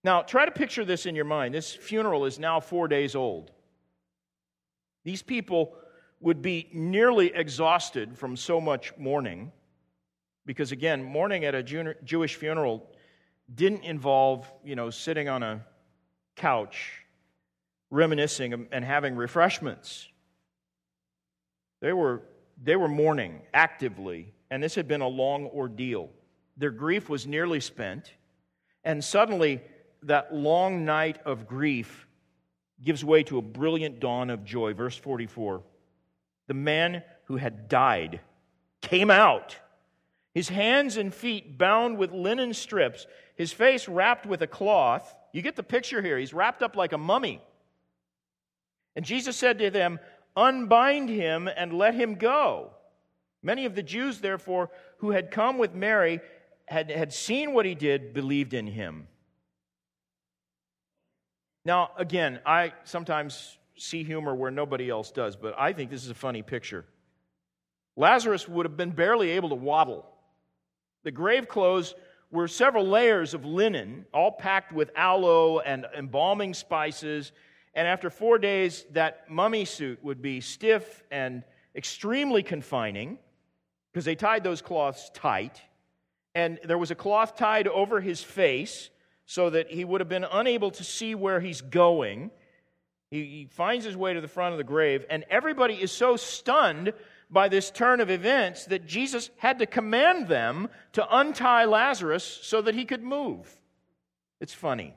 Now, 0.04 0.24
try 0.24 0.46
to 0.46 0.52
picture 0.52 0.84
this 0.84 1.06
in 1.06 1.16
your 1.16 1.26
mind. 1.26 1.54
This 1.54 1.74
funeral 1.74 2.26
is 2.26 2.40
now 2.40 2.60
four 2.60 2.88
days 2.88 3.16
old. 3.16 3.52
These 5.04 5.22
people 5.22 5.76
would 6.20 6.42
be 6.42 6.70
nearly 6.74 7.34
exhausted 7.34 8.18
from 8.18 8.36
so 8.36 8.60
much 8.60 8.94
mourning, 8.98 9.52
because 10.46 10.72
again, 10.72 11.04
mourning 11.04 11.46
at 11.46 11.54
a 11.54 11.62
Jewish 12.04 12.36
funeral 12.36 12.92
didn't 13.54 13.84
involve, 13.84 14.52
you 14.64 14.76
know, 14.76 14.90
sitting 14.90 15.30
on 15.30 15.44
a 15.44 15.66
couch 16.42 17.02
reminiscing 17.92 18.68
and 18.72 18.86
having 18.86 19.16
refreshments. 19.16 20.08
They 21.82 21.94
were, 21.94 22.24
they 22.64 22.76
were 22.76 22.88
mourning 22.88 23.42
actively, 23.54 24.34
and 24.50 24.64
this 24.64 24.76
had 24.76 24.88
been 24.88 25.02
a 25.02 25.08
long 25.08 25.46
ordeal. 25.48 26.10
Their 26.58 26.72
grief 26.72 27.10
was 27.10 27.28
nearly 27.28 27.60
spent, 27.60 28.14
and 28.84 29.04
suddenly 29.04 29.62
that 30.04 30.34
long 30.34 30.86
night 30.86 31.20
of 31.26 31.48
grief 31.48 32.08
gives 32.84 33.06
way 33.06 33.24
to 33.24 33.38
a 33.38 33.42
brilliant 33.42 34.00
dawn 34.00 34.30
of 34.30 34.44
joy. 34.44 34.74
Verse 34.74 34.98
44 34.98 35.62
The 36.48 36.54
man 36.54 37.04
who 37.26 37.38
had 37.38 37.68
died 37.68 38.22
came 38.82 39.12
out, 39.12 39.58
his 40.34 40.50
hands 40.50 40.98
and 40.98 41.14
feet 41.14 41.58
bound 41.58 41.98
with 41.98 42.12
linen 42.12 42.54
strips, 42.54 43.06
his 43.36 43.52
face 43.52 43.88
wrapped 43.88 44.26
with 44.26 44.42
a 44.42 44.48
cloth. 44.48 45.14
You 45.34 45.42
get 45.42 45.56
the 45.56 45.64
picture 45.64 46.02
here. 46.02 46.18
He's 46.18 46.34
wrapped 46.34 46.62
up 46.62 46.76
like 46.76 46.94
a 46.94 46.98
mummy. 46.98 47.42
And 48.96 49.06
Jesus 49.06 49.38
said 49.38 49.60
to 49.60 49.70
them, 49.70 50.00
Unbind 50.36 51.10
him 51.10 51.48
and 51.48 51.74
let 51.74 51.94
him 51.94 52.16
go. 52.16 52.72
Many 53.44 53.66
of 53.66 53.76
the 53.76 53.84
Jews, 53.84 54.20
therefore, 54.20 54.70
who 54.98 55.12
had 55.12 55.32
come 55.32 55.58
with 55.58 55.74
Mary, 55.74 56.22
had, 56.66 56.90
had 56.90 57.12
seen 57.12 57.54
what 57.54 57.66
he 57.66 57.76
did, 57.76 58.14
believed 58.14 58.54
in 58.54 58.68
him. 58.68 59.08
Now, 61.66 61.92
again, 61.98 62.40
I 62.46 62.74
sometimes 62.86 63.58
see 63.78 64.04
humor 64.04 64.34
where 64.34 64.52
nobody 64.52 64.90
else 64.90 65.12
does, 65.12 65.36
but 65.36 65.54
I 65.58 65.74
think 65.74 65.90
this 65.90 66.04
is 66.04 66.10
a 66.10 66.16
funny 66.16 66.42
picture. 66.42 66.86
Lazarus 67.96 68.48
would 68.48 68.66
have 68.66 68.78
been 68.78 68.92
barely 68.92 69.32
able 69.32 69.50
to 69.50 69.56
waddle. 69.56 70.06
The 71.04 71.12
grave 71.12 71.48
clothes 71.48 71.94
were 72.32 72.48
several 72.48 72.88
layers 72.88 73.34
of 73.34 73.46
linen, 73.46 74.06
all 74.14 74.32
packed 74.32 74.72
with 74.72 74.90
aloe 74.96 75.60
and 75.60 75.86
embalming 75.98 76.54
spices. 76.54 77.32
And 77.74 77.88
after 77.88 78.10
four 78.10 78.40
days, 78.40 78.86
that 78.92 79.30
mummy 79.30 79.66
suit 79.66 80.04
would 80.04 80.22
be 80.22 80.42
stiff 80.42 81.04
and 81.12 81.44
extremely 81.76 82.44
confining 82.44 83.20
because 83.92 84.06
they 84.06 84.16
tied 84.16 84.44
those 84.44 84.62
cloths 84.62 85.12
tight. 85.14 85.62
And 86.34 86.60
there 86.64 86.78
was 86.78 86.92
a 86.92 86.96
cloth 86.96 87.36
tied 87.36 87.68
over 87.68 88.00
his 88.00 88.24
face 88.24 88.90
so 89.26 89.50
that 89.50 89.70
he 89.70 89.84
would 89.84 90.02
have 90.02 90.10
been 90.10 90.26
unable 90.30 90.72
to 90.72 90.84
see 90.84 91.16
where 91.16 91.40
he's 91.40 91.62
going. 91.62 92.32
He, 93.10 93.50
finds 93.52 93.84
his 93.84 93.98
way 93.98 94.14
to 94.14 94.22
the 94.22 94.28
front 94.30 94.54
of 94.54 94.58
the 94.58 94.64
grave, 94.64 95.06
and 95.10 95.26
everybody 95.30 95.74
is 95.74 95.92
so 95.92 96.16
stunned 96.16 96.94
by 97.32 97.48
this 97.48 97.72
turn 97.72 98.02
of 98.02 98.10
events 98.10 98.66
that 98.66 98.86
Jesus 98.86 99.30
had 99.38 99.60
to 99.60 99.66
command 99.66 100.28
them 100.28 100.70
to 100.94 101.18
untie 101.18 101.66
Lazarus 101.66 102.40
so 102.44 102.62
that 102.62 102.76
he 102.76 102.86
could 102.86 103.02
move. 103.02 103.50
It's 104.40 104.54
funny. 104.54 104.94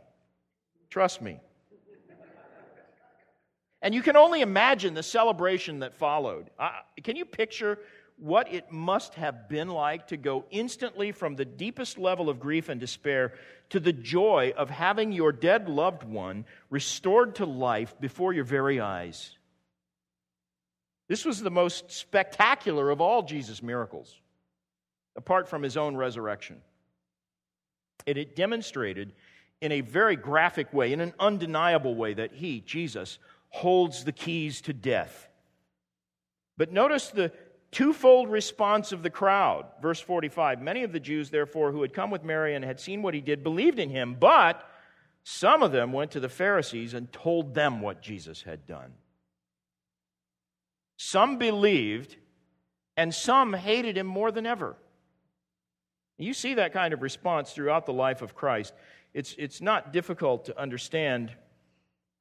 Trust 0.91 1.23
me. 1.23 1.41
And 3.81 3.95
you 3.95 4.01
can 4.01 4.17
only 4.17 4.41
imagine 4.41 4.95
the 4.95 5.03
celebration 5.03 5.81
that 5.81 5.95
followed. 5.95 6.49
Uh, 6.59 6.71
can 7.03 7.17
you 7.17 7.27
picture 7.27 7.79
what 8.17 8.53
it 8.53 8.73
must 8.73 9.15
have 9.15 9.49
been 9.49 9.69
like 9.69 10.07
to 10.07 10.17
go 10.17 10.45
instantly 10.51 11.13
from 11.13 11.37
the 11.37 11.45
deepest 11.45 11.99
level 11.99 12.31
of 12.31 12.41
grief 12.41 12.69
and 12.69 12.81
despair 12.81 13.35
to 13.71 13.81
the 13.81 13.93
joy 13.93 14.55
of 14.57 14.71
having 14.71 15.13
your 15.13 15.33
dead 15.33 15.69
loved 15.69 16.03
one 16.03 16.47
restored 16.71 17.35
to 17.35 17.45
life 17.45 17.95
before 18.01 18.33
your 18.33 18.45
very 18.45 18.81
eyes. 18.81 19.37
This 21.09 21.25
was 21.25 21.41
the 21.41 21.51
most 21.51 21.91
spectacular 21.91 22.91
of 22.91 23.01
all 23.01 23.23
Jesus' 23.23 23.63
miracles, 23.63 24.17
apart 25.17 25.49
from 25.49 25.63
his 25.63 25.77
own 25.77 25.97
resurrection. 25.97 26.61
And 28.07 28.17
it 28.17 28.37
demonstrated 28.37 29.13
in 29.61 29.73
a 29.73 29.81
very 29.81 30.17
graphic 30.17 30.73
way, 30.73 30.93
in 30.93 31.01
an 31.01 31.15
undeniable 31.19 31.95
way, 31.95 32.15
that 32.15 32.33
he, 32.33 32.61
Jesus, 32.61 33.19
holds 33.51 34.05
the 34.05 34.13
keys 34.13 34.61
to 34.63 34.73
death. 34.73 35.29
But 36.57 36.73
notice 36.73 37.09
the 37.09 37.33
twofold 37.71 38.31
response 38.31 38.93
of 38.93 39.03
the 39.03 39.11
crowd. 39.11 39.67
Verse 39.83 40.01
45 40.01 40.61
Many 40.61 40.85
of 40.85 40.93
the 40.93 41.01
Jews, 41.01 41.31
therefore, 41.31 41.73
who 41.73 41.83
had 41.83 41.93
come 41.93 42.11
with 42.11 42.25
Mary 42.25 42.55
and 42.55 42.65
had 42.65 42.81
seen 42.81 43.03
what 43.03 43.15
he 43.15 43.21
did, 43.21 43.43
believed 43.43 43.79
in 43.79 43.91
him, 43.91 44.17
but 44.19 44.69
some 45.23 45.63
of 45.63 45.73
them 45.73 45.93
went 45.93 46.11
to 46.13 46.21
the 46.21 46.29
Pharisees 46.29 46.95
and 46.95 47.13
told 47.13 47.55
them 47.55 47.81
what 47.81 48.03
Jesus 48.03 48.43
had 48.43 48.67
done. 48.67 48.93
Some 50.97 51.39
believed, 51.39 52.17
and 52.97 53.15
some 53.15 53.53
hated 53.53 53.99
him 53.99 54.07
more 54.07 54.31
than 54.31 54.47
ever. 54.47 54.77
You 56.19 56.35
see 56.35 56.55
that 56.55 56.73
kind 56.73 56.95
of 56.95 57.03
response 57.03 57.53
throughout 57.53 57.87
the 57.87 57.93
life 57.93 58.23
of 58.23 58.35
Christ. 58.35 58.73
It's, 59.13 59.35
it's 59.39 59.61
not 59.61 59.93
difficult 59.93 60.47
to 60.47 60.61
understand 60.61 61.33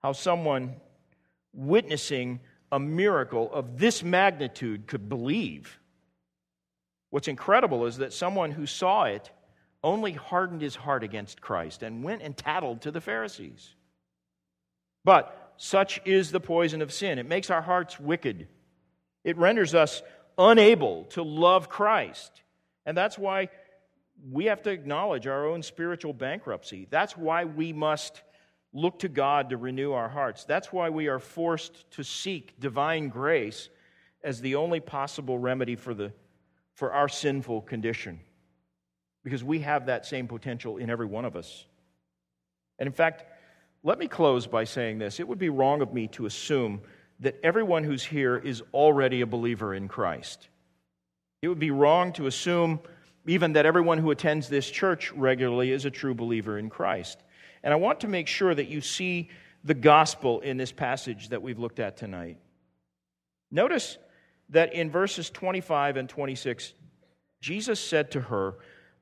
how 0.02 0.14
someone 0.14 0.76
witnessing 1.54 2.40
a 2.72 2.80
miracle 2.80 3.54
of 3.54 3.78
this 3.78 4.04
magnitude 4.04 4.88
could 4.88 5.08
believe. 5.08 5.80
What's 7.12 7.28
incredible 7.28 7.86
is 7.86 7.98
that 7.98 8.14
someone 8.14 8.50
who 8.52 8.66
saw 8.66 9.04
it 9.04 9.30
only 9.84 10.14
hardened 10.14 10.62
his 10.62 10.76
heart 10.76 11.04
against 11.04 11.42
Christ 11.42 11.84
and 11.84 12.04
went 12.04 12.24
and 12.24 12.36
tattled 12.36 12.82
to 12.82 12.92
the 12.92 13.02
Pharisees. 13.02 13.76
But 15.04 15.54
such 15.58 16.02
is 16.06 16.32
the 16.32 16.40
poison 16.40 16.82
of 16.82 16.92
sin. 16.92 17.20
It 17.20 17.28
makes 17.28 17.52
our 17.52 17.62
hearts 17.62 18.00
wicked, 18.00 18.48
it 19.24 19.38
renders 19.38 19.74
us 19.74 20.02
unable 20.38 21.06
to 21.06 21.24
love 21.24 21.70
Christ. 21.70 22.42
And 22.86 22.98
that's 22.98 23.18
why 23.18 23.50
we 24.32 24.46
have 24.46 24.64
to 24.64 24.72
acknowledge 24.72 25.28
our 25.28 25.48
own 25.48 25.64
spiritual 25.64 26.14
bankruptcy. 26.14 26.88
That's 26.90 27.18
why 27.18 27.46
we 27.46 27.74
must 27.74 28.22
look 28.74 29.00
to 29.00 29.10
God 29.10 29.50
to 29.50 29.58
renew 29.58 29.92
our 29.92 30.10
hearts. 30.10 30.46
That's 30.46 30.72
why 30.72 30.90
we 30.90 31.08
are 31.08 31.20
forced 31.20 31.90
to 31.92 32.04
seek 32.04 32.60
divine 32.60 33.10
grace 33.10 33.70
as 34.24 34.42
the 34.42 34.56
only 34.56 34.80
possible 34.80 35.38
remedy 35.38 35.76
for, 35.76 35.94
the, 35.94 36.12
for 36.74 36.92
our 36.92 37.10
sinful 37.10 37.62
condition. 37.62 38.20
Because 39.24 39.44
we 39.44 39.60
have 39.60 39.86
that 39.86 40.06
same 40.06 40.28
potential 40.28 40.78
in 40.78 40.90
every 40.90 41.06
one 41.06 41.26
of 41.26 41.36
us. 41.36 41.66
And 42.80 42.88
in 42.88 42.94
fact, 42.94 43.26
let 43.84 44.00
me 44.00 44.08
close 44.08 44.48
by 44.48 44.64
saying 44.64 44.98
this. 44.98 45.20
It 45.20 45.28
would 45.28 45.40
be 45.40 45.50
wrong 45.50 45.82
of 45.82 45.94
me 45.94 46.08
to 46.10 46.26
assume 46.26 46.82
that 47.24 47.40
everyone 47.44 47.84
who's 47.84 48.04
here 48.04 48.38
is 48.38 48.62
already 48.74 49.22
a 49.22 49.26
believer 49.26 49.74
in 49.74 49.88
Christ. 49.88 50.48
It 51.42 51.48
would 51.48 51.60
be 51.60 51.72
wrong 51.72 52.14
to 52.14 52.28
assume 52.28 52.80
even 53.26 53.54
that 53.54 53.66
everyone 53.66 53.98
who 53.98 54.12
attends 54.12 54.50
this 54.50 54.70
church 54.70 55.12
regularly 55.14 55.72
is 55.72 55.86
a 55.86 55.92
true 55.92 56.14
believer 56.14 56.58
in 56.58 56.70
Christ. 56.70 57.24
And 57.64 57.74
I 57.74 57.78
want 57.78 58.02
to 58.02 58.08
make 58.08 58.28
sure 58.28 58.54
that 58.54 58.68
you 58.68 58.82
see 58.82 59.30
the 59.64 59.74
gospel 59.74 60.42
in 60.42 60.58
this 60.58 60.74
passage 60.74 61.30
that 61.30 61.42
we've 61.42 61.60
looked 61.60 61.80
at 61.80 61.96
tonight. 61.96 62.38
Notice 63.50 63.98
that 64.50 64.74
in 64.74 64.92
verses 64.92 65.30
25 65.30 65.96
and 65.96 66.10
26, 66.10 66.74
Jesus 67.40 67.80
said 67.80 68.12
to 68.12 68.22
her, 68.22 68.56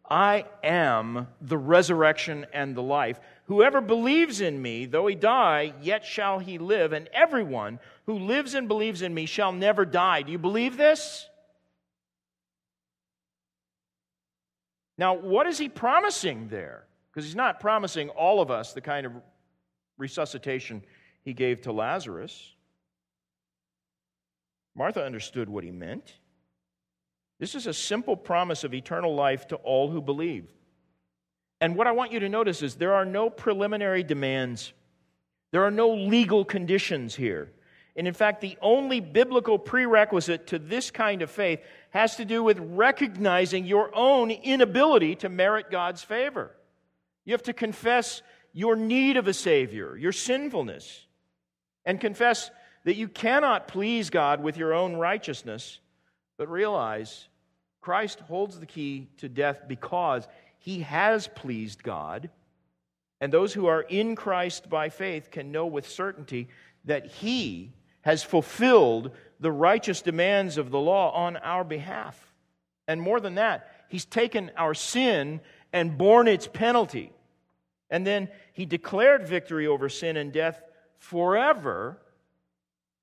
I 0.07 0.45
am 0.63 1.27
the 1.39 1.57
resurrection 1.57 2.45
and 2.53 2.75
the 2.75 2.83
life. 2.83 3.19
Whoever 3.51 3.81
believes 3.81 4.39
in 4.39 4.61
me, 4.61 4.85
though 4.85 5.07
he 5.07 5.15
die, 5.15 5.73
yet 5.81 6.05
shall 6.05 6.39
he 6.39 6.57
live. 6.57 6.93
And 6.93 7.09
everyone 7.11 7.81
who 8.05 8.17
lives 8.17 8.53
and 8.53 8.69
believes 8.69 9.01
in 9.01 9.13
me 9.13 9.25
shall 9.25 9.51
never 9.51 9.83
die. 9.83 10.21
Do 10.21 10.31
you 10.31 10.37
believe 10.37 10.77
this? 10.77 11.27
Now, 14.97 15.15
what 15.15 15.47
is 15.47 15.57
he 15.57 15.67
promising 15.67 16.47
there? 16.47 16.85
Because 17.11 17.25
he's 17.25 17.35
not 17.35 17.59
promising 17.59 18.07
all 18.07 18.41
of 18.41 18.49
us 18.49 18.71
the 18.71 18.79
kind 18.79 19.05
of 19.05 19.11
resuscitation 19.97 20.81
he 21.21 21.33
gave 21.33 21.63
to 21.63 21.73
Lazarus. 21.73 22.55
Martha 24.75 25.03
understood 25.03 25.49
what 25.49 25.65
he 25.65 25.71
meant. 25.71 26.13
This 27.37 27.55
is 27.55 27.67
a 27.67 27.73
simple 27.73 28.15
promise 28.15 28.63
of 28.63 28.73
eternal 28.73 29.13
life 29.13 29.45
to 29.49 29.57
all 29.57 29.91
who 29.91 30.01
believe. 30.01 30.49
And 31.61 31.75
what 31.75 31.85
I 31.85 31.91
want 31.91 32.11
you 32.11 32.19
to 32.21 32.29
notice 32.29 32.63
is 32.63 32.75
there 32.75 32.95
are 32.95 33.05
no 33.05 33.29
preliminary 33.29 34.03
demands, 34.03 34.73
there 35.51 35.63
are 35.63 35.71
no 35.71 35.93
legal 35.93 36.43
conditions 36.43 37.15
here. 37.15 37.51
And 37.95 38.07
in 38.07 38.13
fact, 38.13 38.39
the 38.41 38.57
only 38.61 39.01
biblical 39.01 39.59
prerequisite 39.59 40.47
to 40.47 40.59
this 40.59 40.91
kind 40.91 41.21
of 41.21 41.29
faith 41.29 41.59
has 41.89 42.15
to 42.15 42.25
do 42.25 42.41
with 42.41 42.57
recognizing 42.57 43.65
your 43.65 43.91
own 43.93 44.31
inability 44.31 45.15
to 45.17 45.29
merit 45.29 45.69
God's 45.69 46.01
favor. 46.01 46.51
You 47.25 47.33
have 47.33 47.43
to 47.43 47.53
confess 47.53 48.21
your 48.53 48.77
need 48.77 49.17
of 49.17 49.27
a 49.27 49.33
Savior, 49.33 49.97
your 49.97 50.13
sinfulness, 50.13 51.05
and 51.85 51.99
confess 51.99 52.49
that 52.85 52.95
you 52.95 53.09
cannot 53.09 53.67
please 53.67 54.09
God 54.09 54.41
with 54.41 54.57
your 54.57 54.73
own 54.73 54.95
righteousness, 54.95 55.79
but 56.37 56.49
realize 56.49 57.27
Christ 57.81 58.19
holds 58.21 58.59
the 58.59 58.65
key 58.65 59.09
to 59.17 59.27
death 59.27 59.63
because 59.67 60.27
he 60.61 60.81
has 60.81 61.27
pleased 61.27 61.81
God. 61.81 62.29
And 63.19 63.33
those 63.33 63.51
who 63.51 63.65
are 63.65 63.81
in 63.81 64.15
Christ 64.15 64.69
by 64.69 64.89
faith 64.89 65.31
can 65.31 65.51
know 65.51 65.65
with 65.65 65.89
certainty 65.89 66.49
that 66.85 67.07
he 67.07 67.71
has 68.01 68.23
fulfilled 68.23 69.11
the 69.39 69.51
righteous 69.51 70.01
demands 70.03 70.57
of 70.57 70.69
the 70.69 70.79
law 70.79 71.11
on 71.11 71.35
our 71.37 71.63
behalf. 71.63 72.33
And 72.87 73.01
more 73.01 73.19
than 73.19 73.35
that, 73.35 73.71
he's 73.89 74.05
taken 74.05 74.51
our 74.55 74.75
sin 74.75 75.41
and 75.73 75.97
borne 75.97 76.27
its 76.27 76.47
penalty. 76.47 77.11
And 77.89 78.05
then 78.05 78.29
he 78.53 78.65
declared 78.65 79.27
victory 79.27 79.65
over 79.65 79.89
sin 79.89 80.15
and 80.15 80.31
death 80.31 80.61
forever 80.99 81.97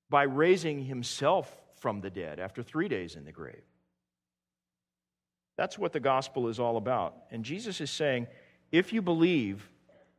by 0.09 0.23
raising 0.23 0.85
himself 0.85 1.53
from 1.81 2.01
the 2.01 2.11
dead 2.11 2.39
after 2.39 2.63
three 2.63 2.89
days 2.89 3.17
in 3.17 3.25
the 3.25 3.33
grave. 3.33 3.68
That's 5.59 5.77
what 5.77 5.93
the 5.93 6.01
gospel 6.01 6.49
is 6.49 6.61
all 6.61 6.77
about. 6.77 7.17
And 7.33 7.45
Jesus 7.45 7.81
is 7.81 7.91
saying, 7.91 8.29
if 8.71 8.93
you 8.93 9.03
believe, 9.03 9.69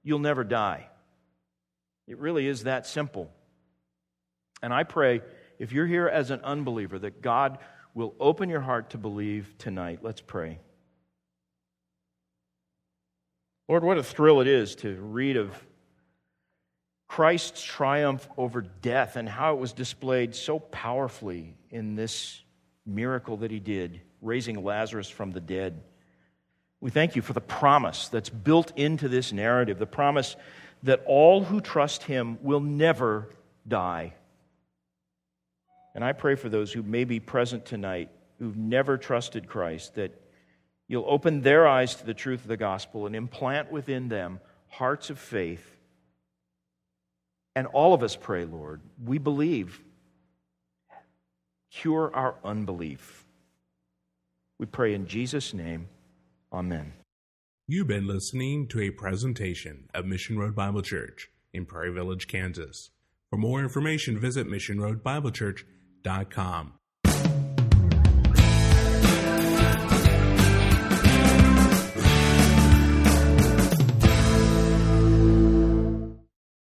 you'll 0.03 0.19
never 0.19 0.43
die. 0.43 0.89
It 2.07 2.17
really 2.17 2.45
is 2.45 2.65
that 2.65 2.85
simple. 2.85 3.31
And 4.61 4.73
I 4.73 4.83
pray, 4.83 5.21
if 5.57 5.71
you're 5.71 5.87
here 5.87 6.09
as 6.09 6.29
an 6.29 6.41
unbeliever, 6.41 6.99
that 6.99 7.21
God 7.21 7.57
will 7.93 8.15
open 8.19 8.49
your 8.49 8.59
heart 8.59 8.89
to 8.89 8.97
believe 8.97 9.55
tonight. 9.57 9.99
Let's 10.01 10.19
pray. 10.19 10.59
Lord, 13.69 13.85
what 13.85 13.97
a 13.97 14.03
thrill 14.03 14.41
it 14.41 14.47
is 14.47 14.75
to 14.77 14.93
read 14.95 15.37
of 15.37 15.55
Christ's 17.07 17.63
triumph 17.63 18.27
over 18.37 18.61
death 18.61 19.15
and 19.15 19.29
how 19.29 19.53
it 19.53 19.59
was 19.59 19.71
displayed 19.71 20.35
so 20.35 20.59
powerfully 20.59 21.55
in 21.69 21.95
this 21.95 22.41
miracle 22.89 23.37
that 23.37 23.51
he 23.51 23.59
did, 23.59 24.01
raising 24.21 24.63
Lazarus 24.63 25.09
from 25.09 25.31
the 25.31 25.39
dead. 25.39 25.81
We 26.81 26.89
thank 26.89 27.15
you 27.15 27.21
for 27.21 27.33
the 27.33 27.41
promise 27.41 28.07
that's 28.07 28.29
built 28.29 28.77
into 28.77 29.07
this 29.07 29.31
narrative 29.31 29.79
the 29.79 29.85
promise 29.85 30.35
that 30.83 31.03
all 31.05 31.43
who 31.43 31.59
trust 31.61 32.03
him 32.03 32.37
will 32.41 32.61
never 32.61 33.29
die. 33.67 34.13
And 35.93 36.03
I 36.03 36.13
pray 36.13 36.35
for 36.35 36.49
those 36.49 36.71
who 36.71 36.83
may 36.83 37.03
be 37.03 37.19
present 37.19 37.65
tonight 37.65 38.09
who've 38.39 38.55
never 38.55 38.97
trusted 38.97 39.47
Christ 39.47 39.95
that 39.95 40.19
you'll 40.87 41.05
open 41.07 41.41
their 41.41 41.67
eyes 41.67 41.95
to 41.95 42.05
the 42.05 42.13
truth 42.13 42.41
of 42.41 42.47
the 42.47 42.55
gospel 42.55 43.05
and 43.05 43.15
implant 43.15 43.71
within 43.71 44.07
them 44.07 44.39
hearts 44.69 45.09
of 45.09 45.19
faith 45.19 45.79
and 47.59 47.67
all 47.67 47.93
of 47.93 48.03
us 48.03 48.15
pray, 48.15 48.45
Lord, 48.45 48.81
we 49.03 49.17
believe. 49.17 49.81
Cure 51.71 52.11
our 52.13 52.35
unbelief. 52.43 53.25
We 54.59 54.65
pray 54.65 54.93
in 54.93 55.07
Jesus' 55.07 55.53
name. 55.53 55.87
Amen. 56.51 56.91
You've 57.67 57.87
been 57.87 58.07
listening 58.07 58.67
to 58.69 58.81
a 58.81 58.89
presentation 58.89 59.87
of 59.93 60.05
Mission 60.05 60.39
Road 60.39 60.55
Bible 60.55 60.81
Church 60.81 61.29
in 61.53 61.65
Prairie 61.65 61.93
Village, 61.93 62.27
Kansas. 62.27 62.89
For 63.29 63.37
more 63.37 63.59
information, 63.59 64.19
visit 64.19 64.47
missionroadbiblechurch.com. 64.47 66.78